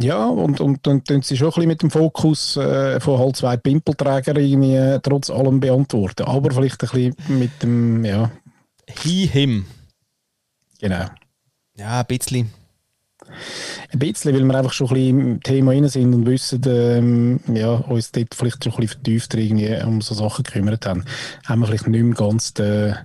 Ja, 0.00 0.26
und, 0.26 0.60
und 0.60 0.86
dann 0.86 1.02
tun 1.02 1.22
sie 1.22 1.36
schon 1.36 1.48
ein 1.48 1.54
bisschen 1.54 1.68
mit 1.68 1.82
dem 1.82 1.90
Fokus 1.90 2.56
äh, 2.56 3.00
von 3.00 3.18
halt 3.18 3.34
zwei 3.34 3.56
Pimpelträgern 3.56 4.36
irgendwie 4.36 4.76
äh, 4.76 5.00
trotz 5.02 5.28
allem 5.28 5.58
beantworten. 5.58 6.22
Aber 6.22 6.52
vielleicht 6.52 6.80
ein 6.84 6.88
bisschen 6.88 7.38
mit 7.40 7.62
dem, 7.62 8.04
ja, 8.04 8.30
hi, 9.02 9.26
him. 9.26 9.66
Genau. 10.78 11.06
Ja, 11.76 12.00
ein 12.00 12.06
bisschen. 12.06 12.50
Ein 13.90 13.98
bisschen, 13.98 14.34
weil 14.34 14.44
wir 14.44 14.54
einfach 14.54 14.72
schon 14.72 14.88
ein 14.88 14.94
bisschen 14.94 15.20
im 15.20 15.42
Thema 15.42 15.72
rein 15.72 15.88
sind 15.88 16.14
und 16.14 16.26
wissen, 16.26 16.62
ähm, 16.66 17.40
ja, 17.52 17.72
uns 17.74 18.12
dort 18.12 18.34
vielleicht 18.34 18.64
schon 18.64 18.72
ein 18.72 18.80
bisschen 18.80 18.96
vertiefter 18.96 19.38
irgendwie 19.38 19.82
um 19.84 20.00
so 20.00 20.14
Sachen 20.14 20.44
gekümmert 20.44 20.86
haben, 20.86 21.04
haben 21.46 21.60
wir 21.60 21.66
vielleicht 21.66 21.88
nicht 21.88 22.02
mehr 22.02 22.14
ganz 22.14 22.54
den 22.54 22.96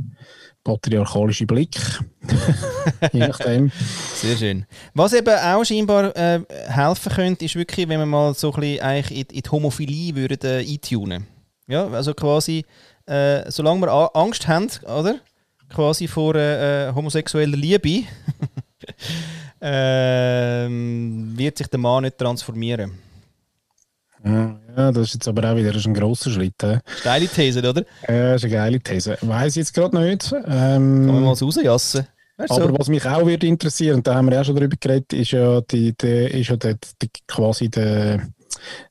patriarchalischen 0.63 1.47
Blick. 1.47 1.77
Je 3.11 3.19
nachdem. 3.19 3.71
Sehr 4.15 4.37
schön. 4.37 4.65
Was 4.93 5.13
eben 5.13 5.35
auch 5.37 5.63
scheinbar 5.63 6.15
äh, 6.15 6.41
helfen 6.67 7.11
könnte, 7.11 7.45
ist 7.45 7.55
wirklich, 7.55 7.87
wenn 7.89 7.99
wir 7.99 8.05
mal 8.05 8.33
so 8.33 8.53
ein 8.53 8.59
bisschen 8.59 8.81
eigentlich 8.81 9.19
in, 9.29 9.35
in 9.35 9.41
die 9.41 9.49
Homophilie 9.49 10.15
würden, 10.15 10.39
äh, 10.43 10.65
eintunen. 10.65 11.27
Ja, 11.67 11.87
also 11.87 12.13
quasi, 12.13 12.65
äh, 13.05 13.49
solange 13.51 13.81
wir 13.81 14.15
Angst 14.15 14.47
haben, 14.47 14.69
oder? 14.83 15.19
Quasi 15.73 16.07
vor 16.07 16.35
äh, 16.35 16.89
äh, 16.89 16.93
homosexueller 16.93 17.57
Liebe, 17.57 18.03
ähm, 19.61 21.33
wird 21.35 21.57
sich 21.57 21.67
der 21.67 21.79
Mann 21.79 22.03
nicht 22.03 22.17
transformieren. 22.17 22.91
Ja, 24.25 24.91
das 24.91 25.07
ist 25.09 25.13
jetzt 25.15 25.27
aber 25.27 25.51
auch 25.51 25.55
wieder 25.57 25.73
ein 25.73 25.93
grosser 25.93 26.29
Schritt. 26.29 26.61
Äh. 26.63 26.79
Steile 26.99 27.27
These, 27.27 27.59
oder? 27.59 27.83
Ja, 28.07 28.35
ist 28.35 28.45
eine 28.45 28.53
geile 28.53 28.79
These. 28.79 29.17
Weiß 29.21 29.55
jetzt 29.55 29.73
gerade 29.73 29.99
nicht. 29.99 30.29
Kann 30.29 30.43
man 30.43 30.75
Ähm, 30.75 31.21
mal 31.23 31.35
so 31.35 31.45
rausjassen? 31.45 32.07
Weißt 32.37 32.51
Aber 32.51 32.67
so? 32.69 32.79
was 32.79 32.87
mich 32.87 33.05
auch 33.05 33.25
würde 33.25 33.45
interessieren, 33.45 33.97
und 33.97 34.07
da 34.07 34.15
haben 34.15 34.27
wir 34.27 34.35
ja 34.35 34.43
schon 34.43 34.55
drüber 34.55 34.75
geredet, 34.79 35.11
ist 35.13 35.31
ja, 35.31 35.61
die, 35.61 35.95
die, 35.95 36.07
ist 36.07 36.49
ja 36.49 36.55
der, 36.55 36.77
der, 37.01 37.09
quasi 37.27 37.69
der 37.69 38.27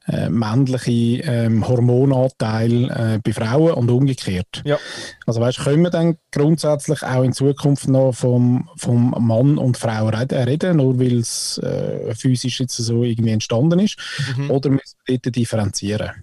äh, 0.09 0.29
männliche 0.29 1.23
ähm, 1.25 1.67
Hormonanteil 1.67 2.91
äh, 2.91 3.19
bei 3.23 3.33
Frauen 3.33 3.73
und 3.73 3.91
umgekehrt. 3.91 4.63
Ja. 4.65 4.79
Also 5.27 5.41
weißt, 5.41 5.59
können 5.61 5.83
wir 5.83 5.91
dann 5.91 6.17
grundsätzlich 6.31 7.03
auch 7.03 7.23
in 7.23 7.33
Zukunft 7.33 7.89
noch 7.89 8.13
vom, 8.13 8.69
vom 8.77 9.15
Mann 9.19 9.59
und 9.59 9.77
Frau 9.77 10.09
reden, 10.09 10.77
nur 10.77 10.99
weil 10.99 11.19
es 11.19 11.59
äh, 11.59 12.15
physisch 12.15 12.61
jetzt 12.61 12.77
so 12.77 13.03
irgendwie 13.03 13.31
entstanden 13.33 13.79
ist? 13.79 13.97
Oder 14.49 14.71
müssen 14.71 14.97
wir 15.07 15.19
dort 15.19 15.37
differenzieren? 15.37 16.11
Also 16.11 16.23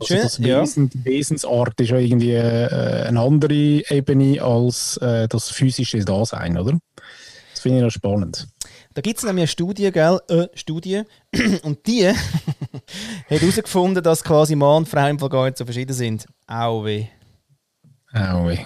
Mhm. 0.00 0.06
Schön, 0.06 0.22
das 0.22 0.38
ja. 0.38 0.62
Wesen, 0.62 0.90
die 0.90 1.04
Wesensart 1.04 1.80
ist 1.80 1.90
ja 1.90 1.98
irgendwie 1.98 2.32
äh, 2.32 3.06
eine 3.06 3.20
andere 3.20 3.82
Ebene 3.88 4.42
als 4.42 4.96
äh, 4.98 5.28
das 5.28 5.50
physische 5.50 6.04
Dasein, 6.04 6.58
oder? 6.58 6.78
Das 7.52 7.60
finde 7.60 7.78
ich 7.78 7.84
noch 7.84 7.90
spannend. 7.90 8.48
Da 8.94 9.02
gibt 9.02 9.18
es 9.18 9.24
nämlich 9.24 9.42
eine 9.42 9.48
Studie, 9.48 9.90
gell? 9.92 10.18
Äh, 10.28 10.48
Studie. 10.54 11.02
Und 11.62 11.86
die 11.86 12.12
hat 13.28 13.40
herausgefunden, 13.40 14.02
dass 14.02 14.24
quasi 14.24 14.54
Mann 14.54 14.78
und 14.78 14.88
Frau 14.88 15.06
im 15.08 15.18
Fall 15.18 15.28
gar 15.28 15.44
nicht 15.44 15.58
so 15.58 15.64
verschieden 15.64 15.92
sind. 15.92 16.26
Au 16.46 16.84
weh. 16.84 17.06
Au 18.12 18.48
weh. 18.48 18.58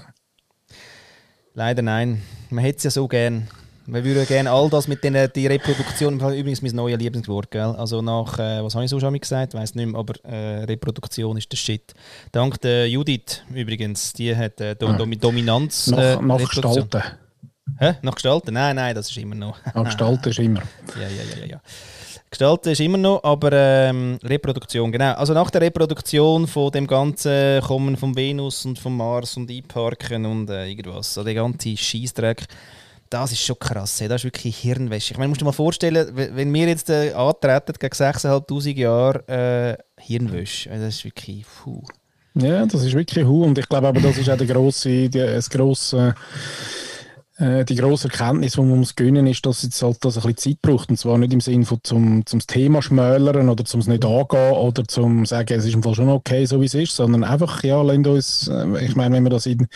Leider 1.55 1.83
nein. 1.83 2.23
Man 2.51 2.65
hätte 2.65 2.79
es 2.79 2.85
ja 2.85 2.91
so 2.91 3.07
gern. 3.07 3.49
Wir 3.87 4.03
würden 4.03 4.27
gerne 4.27 4.51
all 4.51 4.71
das 4.71 4.89
mit 4.89 5.05
den, 5.05 5.31
die 5.37 5.47
Reproduktion, 5.47 6.15
übrigens 6.15 6.63
mein 6.63 6.75
neues 6.75 6.99
Lieblingswort, 6.99 7.51
gell? 7.51 7.75
Also 7.77 8.01
nach, 8.01 8.39
äh, 8.39 8.65
was 8.65 8.75
habe 8.75 8.85
ich 8.85 8.91
so 8.91 8.99
schon 8.99 9.13
mal 9.13 9.19
gesagt, 9.19 9.53
weiß 9.53 9.75
nicht 9.75 9.87
mehr, 9.87 9.99
aber 9.99 10.15
äh, 10.25 10.65
Reproduktion 10.65 11.37
ist 11.37 11.53
der 11.53 11.59
Shit. 11.59 11.93
Dank 12.33 12.59
der 12.63 12.89
Judith 12.89 13.43
übrigens, 13.53 14.15
die 14.15 14.35
hat 14.35 14.59
äh, 14.61 14.75
Dom 14.75 14.97
Dom 14.97 15.19
Dominanz. 15.21 15.89
Nach, 15.89 15.99
äh, 15.99 16.17
nach 16.17 16.41
Reproduktion. 16.41 16.89
Gestalten. 16.89 17.19
Hä? 17.79 17.95
Nach 18.01 18.15
Gestalten? 18.15 18.55
Nein, 18.55 18.77
nein, 18.77 18.95
das 18.95 19.11
ist 19.11 19.17
immer 19.19 19.35
noch. 19.35 19.59
Nach 19.75 19.85
Gestalten 19.85 20.31
ist 20.31 20.39
immer. 20.39 20.63
Ja, 20.97 21.03
ja, 21.03 21.09
ja, 21.09 21.41
ja, 21.41 21.47
ja. 21.47 21.61
Gestalten 22.35 22.71
ist 22.71 22.81
immer 22.81 22.99
noch, 22.99 23.23
aber 23.23 23.53
ähm, 23.53 24.19
Reproduktion, 24.25 24.91
genau. 24.91 25.13
Also 25.13 25.35
nach 25.35 25.53
der 25.53 25.61
Reproduktion 25.61 26.49
von 26.49 26.73
dem 26.73 26.85
ganzen 26.85 27.61
Kommen 27.61 27.97
vom 27.97 28.17
Venus 28.17 28.65
und 28.65 28.77
vom 28.77 28.97
Mars 28.97 29.37
und 29.37 29.49
Einparken 29.49 30.27
und 30.27 30.51
äh, 30.51 30.67
irgendwas, 30.67 31.15
so 31.15 31.23
der 31.23 31.35
ganze 31.35 31.77
Scheißdreck, 31.77 32.45
das 33.09 33.31
ist 33.31 33.43
schon 33.43 33.57
krass. 33.61 34.01
Hey. 34.01 34.09
Das 34.09 34.23
ist 34.23 34.25
wirklich 34.25 34.57
Hirnwäsche. 34.57 35.13
Ich 35.13 35.19
meine, 35.19 35.29
musst 35.29 35.43
du 35.43 35.45
dir 35.45 35.51
mal 35.51 35.53
vorstellen, 35.53 36.09
wenn 36.13 36.53
wir 36.53 36.67
jetzt 36.67 36.91
äh, 36.91 37.13
antreten 37.13 37.75
gegen 37.79 37.95
6'500 37.95 38.77
Jahre 38.79 39.79
äh, 39.79 40.03
Hirnwäsche, 40.03 40.71
äh, 40.71 40.81
das 40.81 40.97
ist 40.97 41.05
wirklich, 41.05 41.45
puh. 41.63 41.85
Ja, 42.35 42.67
das 42.67 42.83
ist 42.83 42.95
wirklich 42.95 43.25
hu 43.25 43.45
und 43.45 43.57
ich 43.59 43.69
glaube 43.69 43.87
aber, 43.87 44.01
das 44.01 44.19
ist 44.19 44.29
auch 44.29 44.37
der 44.37 44.49
grosse, 44.49 45.09
die, 45.09 45.09
das 45.09 45.49
grosse, 45.49 46.09
äh, 46.09 46.13
die 47.39 47.75
grosse 47.75 48.09
Erkenntnis, 48.09 48.53
die 48.53 48.61
man 48.61 48.79
muss 48.79 48.95
gönnen, 48.95 49.27
ist, 49.27 49.45
dass 49.45 49.63
jetzt 49.63 49.83
halt 49.83 50.05
das 50.05 50.17
ein 50.17 50.23
bisschen 50.23 50.37
Zeit 50.55 50.63
braucht 50.63 50.91
und 50.91 50.97
zwar 50.97 51.19
nicht 51.19 51.33
im 51.33 51.41
Sinne 51.41 51.65
von 51.65 51.81
zum, 51.83 52.25
zum 52.27 52.41
Thema 52.41 52.81
schmälern 52.81 53.49
oder 53.49 53.65
zum 53.65 53.81
es 53.81 53.89
nicht 53.89 54.05
angehen 54.05 54.53
oder 54.53 54.85
zum 54.87 55.27
sagen, 55.27 55.59
es 55.59 55.65
ist 55.65 55.75
im 55.75 55.83
Fall 55.83 55.95
schon 55.95 56.09
okay, 56.09 56.45
so 56.47 56.61
wie 56.61 56.67
es 56.67 56.75
ist, 56.75 56.95
sondern 56.95 57.25
einfach, 57.25 57.63
ja, 57.65 57.83
lasst 57.83 58.07
uns, 58.07 58.49
äh, 58.49 58.85
ich 58.85 58.97
meine, 58.97 59.17
wenn 59.17 59.25
wir 59.25 59.31
das 59.31 59.47
in, 59.47 59.67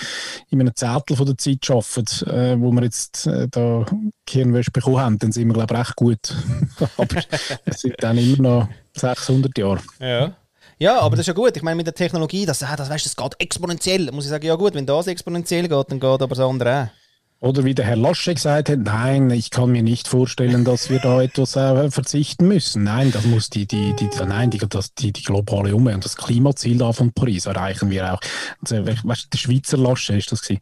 in 0.50 0.60
einem 0.60 0.74
Zettel 0.74 1.16
von 1.16 1.26
der 1.26 1.38
Zeit 1.38 1.64
schaffen, 1.64 2.04
äh, 2.26 2.58
wo 2.58 2.70
wir 2.72 2.82
jetzt 2.82 3.26
äh, 3.26 3.48
da 3.48 3.84
Hirnwäsche 4.28 4.70
bekommen 4.70 4.98
haben, 4.98 5.18
dann 5.18 5.32
sind 5.32 5.48
wir, 5.48 5.54
glaube 5.54 5.74
ich, 5.74 5.80
recht 5.80 5.96
gut. 5.96 6.34
aber 6.96 7.16
es 7.64 7.80
sind 7.80 7.94
dann 7.98 8.18
immer 8.18 8.42
noch 8.42 8.68
600 8.94 9.56
Jahre. 9.58 9.80
Ja. 10.00 10.32
Ja, 10.80 11.00
aber 11.00 11.16
das 11.16 11.24
ist 11.24 11.26
ja 11.26 11.32
gut. 11.32 11.56
Ich 11.56 11.62
meine, 11.64 11.74
mit 11.74 11.86
der 11.86 11.94
Technologie, 11.94 12.46
das, 12.46 12.62
ah, 12.62 12.76
das, 12.76 12.88
weißt, 12.88 13.04
das 13.04 13.16
geht 13.16 13.34
exponentiell. 13.40 14.12
Muss 14.12 14.24
ich 14.24 14.30
sagen, 14.30 14.46
ja 14.46 14.54
gut, 14.54 14.74
wenn 14.74 14.86
das 14.86 15.08
exponentiell 15.08 15.66
geht, 15.66 15.90
dann 15.90 15.98
geht 15.98 16.04
aber 16.04 16.28
das 16.28 16.38
andere 16.38 16.82
auch. 16.82 17.07
Oder 17.40 17.64
wie 17.64 17.74
der 17.74 17.84
Herr 17.84 17.94
Lasche 17.94 18.34
gesagt 18.34 18.68
hat, 18.68 18.80
nein, 18.80 19.30
ich 19.30 19.50
kann 19.50 19.70
mir 19.70 19.84
nicht 19.84 20.08
vorstellen, 20.08 20.64
dass 20.64 20.90
wir 20.90 20.98
da 20.98 21.22
etwas 21.22 21.54
äh, 21.54 21.88
verzichten 21.88 22.48
müssen. 22.48 22.82
Nein, 22.82 23.12
das 23.12 23.26
muss 23.26 23.48
die, 23.48 23.64
die, 23.66 23.94
die, 23.94 24.08
nein, 24.26 24.50
die, 24.50 24.58
das, 24.58 24.92
die, 24.94 25.12
die 25.12 25.22
globale 25.22 25.74
Umwelt 25.74 25.94
und 25.94 26.04
das 26.04 26.16
Klimaziel 26.16 26.78
da 26.78 26.92
von 26.92 27.12
Paris 27.12 27.46
erreichen 27.46 27.90
wir 27.90 28.12
auch. 28.12 28.20
Also, 28.60 28.84
weißt, 28.84 29.32
der 29.32 29.38
Schweizer 29.38 29.76
Lasche 29.76 30.16
ist 30.16 30.32
das 30.32 30.42
gewesen. 30.42 30.60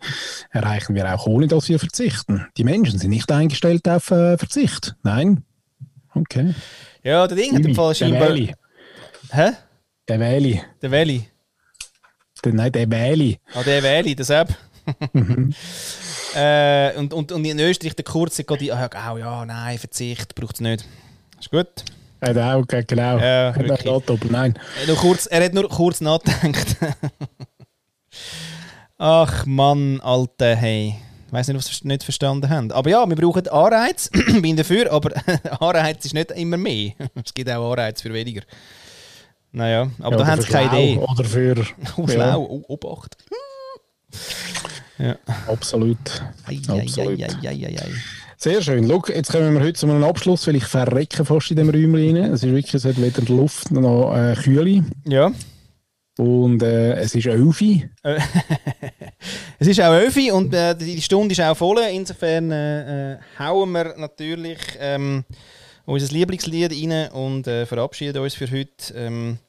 Erreichen 0.51 0.95
wir 0.95 1.15
auch, 1.15 1.27
ohne 1.27 1.47
dass 1.47 1.71
wir 1.71 1.79
verzichten. 1.79 2.47
Die 2.59 2.65
Menschen 2.65 2.99
sind 2.99 3.11
nicht 3.11 3.33
eingestellt 3.33 3.89
auf 3.89 4.11
äh, 4.11 4.37
Verzicht. 4.37 4.97
Nein. 5.03 5.45
Okay. 6.15 6.55
Ja, 7.03 7.27
der 7.27 7.39
Ding 7.39 7.55
hat 7.55 7.65
im 7.65 7.75
Fall 7.75 7.95
der 7.95 7.95
scheinbar... 7.95 8.29
Wäli. 8.29 8.55
Hä? 9.31 9.53
Der 10.09 10.21
Wäli. 10.21 10.63
Der 10.83 10.91
Welli. 10.91 11.27
Der, 12.45 12.53
nein, 12.53 12.73
der 12.73 12.91
Wäli. 12.91 13.39
Ah, 13.55 13.63
der 13.63 13.83
Welli, 13.83 14.15
das 14.15 14.29
App. 14.29 14.55
äh, 16.35 16.97
und, 16.97 17.13
und, 17.13 17.33
und 17.33 17.45
in 17.45 17.59
Österreich 17.59 17.95
der 17.95 18.05
Kurze 18.05 18.45
geht 18.45 18.61
die, 18.61 18.73
ah, 18.73 18.89
ja, 18.93 19.19
ja, 19.19 19.47
nein, 19.47 19.79
Verzicht 19.79 20.35
braucht 20.35 20.57
es 20.57 20.61
nicht. 20.61 20.85
Ist 21.39 21.51
gut. 21.51 21.69
Hat 22.21 22.39
auch, 22.39 22.65
genau. 22.67 23.19
Ja, 23.19 23.55
hat 23.55 23.59
auch 23.59 23.69
wirklich. 23.69 24.07
Doppel, 24.07 24.31
nein. 24.31 24.59
Er, 24.81 24.87
nur 24.87 24.97
kurz, 24.97 25.27
er 25.27 25.45
hat 25.45 25.55
nur 25.55 25.69
kurz 25.69 26.01
nachgedacht. 26.01 26.77
Ach 28.99 29.45
Mann, 29.45 30.01
Alter, 30.01 30.57
hey. 30.57 30.97
Ich 31.27 31.33
weiß 31.33 31.49
nicht, 31.49 31.57
was 31.57 31.67
sie 31.67 31.87
nicht 31.87 32.05
verstanden 32.05 32.49
haben. 32.49 32.73
Aber 32.73 32.89
ja, 32.89 33.07
wir 33.07 33.17
brauchen 33.17 33.47
Anreiz. 33.49 34.09
Bin 34.41 34.57
dafür, 34.57 34.91
aber 34.91 35.11
Anreiz 35.61 36.05
ist 36.05 36.15
nicht 36.15 36.31
immer 36.31 36.57
mehr. 36.57 36.93
Es 37.23 37.35
gibt 37.35 37.51
auch 37.51 37.73
Anreiz 37.73 38.01
für 38.01 38.13
weniger. 38.15 38.43
Naja, 39.53 39.91
aber 40.01 40.19
Ja, 40.19 40.25
da 40.25 40.27
haben 40.27 40.41
sie 40.43 40.49
keine 40.49 40.69
Idee. 40.69 40.99
Oder 40.99 41.25
für. 41.25 41.67
Oh, 41.97 42.03
ja, 42.03 42.09
schlau, 42.09 42.43
oh, 42.43 42.63
Obacht. 42.69 43.17
Absolut. 45.47 45.99
Ei, 46.47 46.61
ei, 46.69 46.81
Absolut. 46.81 47.23
ei. 47.23 47.81
Sehr 48.39 48.63
schön. 48.63 48.87
Schau, 48.89 49.03
jetzt 49.09 49.33
kommen 49.33 49.55
wir 49.55 49.61
heute 49.61 49.75
zu 49.75 49.87
einem 49.87 50.05
Abschluss, 50.05 50.47
weil 50.47 50.57
ich 50.57 50.65
verrecke 50.65 51.25
fast 51.25 51.51
in 51.51 51.57
dem 51.57 51.71
Räumchen 51.71 52.17
rein. 52.17 52.33
Es 52.33 52.43
ist 52.43 52.53
wirklich, 52.53 52.75
es 52.75 52.85
hat 52.85 53.01
weder 53.01 53.23
Luft 53.35 53.71
noch 53.71 54.15
äh, 54.15 54.35
Kühle. 54.35 54.85
Ja. 55.07 55.33
Und 56.19 56.63
äh, 56.63 56.95
es 56.95 57.15
ist 57.15 57.27
Elfi. 57.27 57.89
Es 59.59 59.69
ist 59.69 59.81
auch 59.81 59.95
Öfi 59.95 60.31
und 60.31 60.53
äh, 60.53 60.77
die 60.77 61.01
Stunde 61.01 61.33
ist 61.33 61.41
auch 61.41 61.57
voll. 61.57 61.79
Insofern 61.91 62.51
äh, 62.51 63.15
äh, 63.15 63.19
hauen 63.39 63.73
wir 63.73 63.95
natürlich 63.97 64.59
ähm, 64.79 65.25
unser 65.87 66.13
Lieblingslied 66.13 66.73
rein 66.73 67.11
und 67.13 67.47
äh, 67.47 67.65
verabschieden 67.65 68.23
uns 68.23 68.35
für 68.35 68.51
heute. 68.51 68.95
Ähm, 68.95 69.39
äh, 69.39 69.46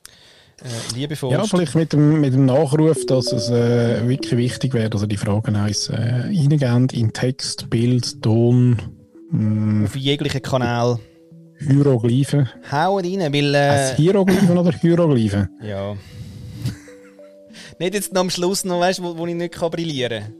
liebevoll. 0.96 1.32
Ja, 1.32 1.44
vielleicht 1.46 1.76
mit 1.76 1.94
dem, 1.94 2.20
mit 2.22 2.34
dem 2.34 2.46
Nachruf, 2.46 3.06
dass 3.06 3.32
es 3.32 3.50
äh, 3.50 4.08
wirklich 4.08 4.36
wichtig 4.38 4.74
wäre, 4.74 4.90
dass 4.90 5.02
ihr 5.04 5.08
die 5.08 5.18
Fragen 5.18 5.56
eins 5.56 5.90
äh, 5.90 5.96
reingeben 5.96 6.90
in 6.90 7.14
Text, 7.14 7.70
Bild, 7.70 8.22
Ton, 8.22 8.78
mh, 9.32 9.86
auf 9.86 9.96
jeglichen 9.96 10.42
Kanal. 10.42 11.00
Hieroglyphen. 11.60 12.50
Hauen 12.72 13.04
rein, 13.06 13.34
weil. 13.34 13.56
Äh, 13.56 13.92
Äh, 13.92 13.96
Hieroglyphen 13.96 14.58
oder 14.58 14.72
Hieroglyphen? 14.72 15.50
ja. 15.62 15.96
Nicht 17.80 17.94
jetzt 17.94 18.12
noch 18.12 18.22
am 18.22 18.32
Schluss 18.32 18.66
noch, 18.66 18.80
weißt, 18.80 19.04
wo, 19.04 19.16
wo 19.18 19.28
ich 19.28 19.36
nicht 19.36 19.54
kann 19.54 19.70
brillieren 19.70 20.24
kann. 20.24 20.34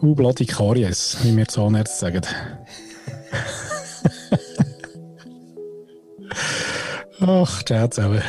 Hu 0.00 0.14
bloody 0.14 0.46
Karies, 0.46 1.18
wie 1.22 1.36
wir 1.36 1.46
Zahnärzte 1.46 1.98
sagen. 1.98 2.22
Ach, 7.20 7.62
ciao 7.62 7.88
zusammen. 7.88 8.22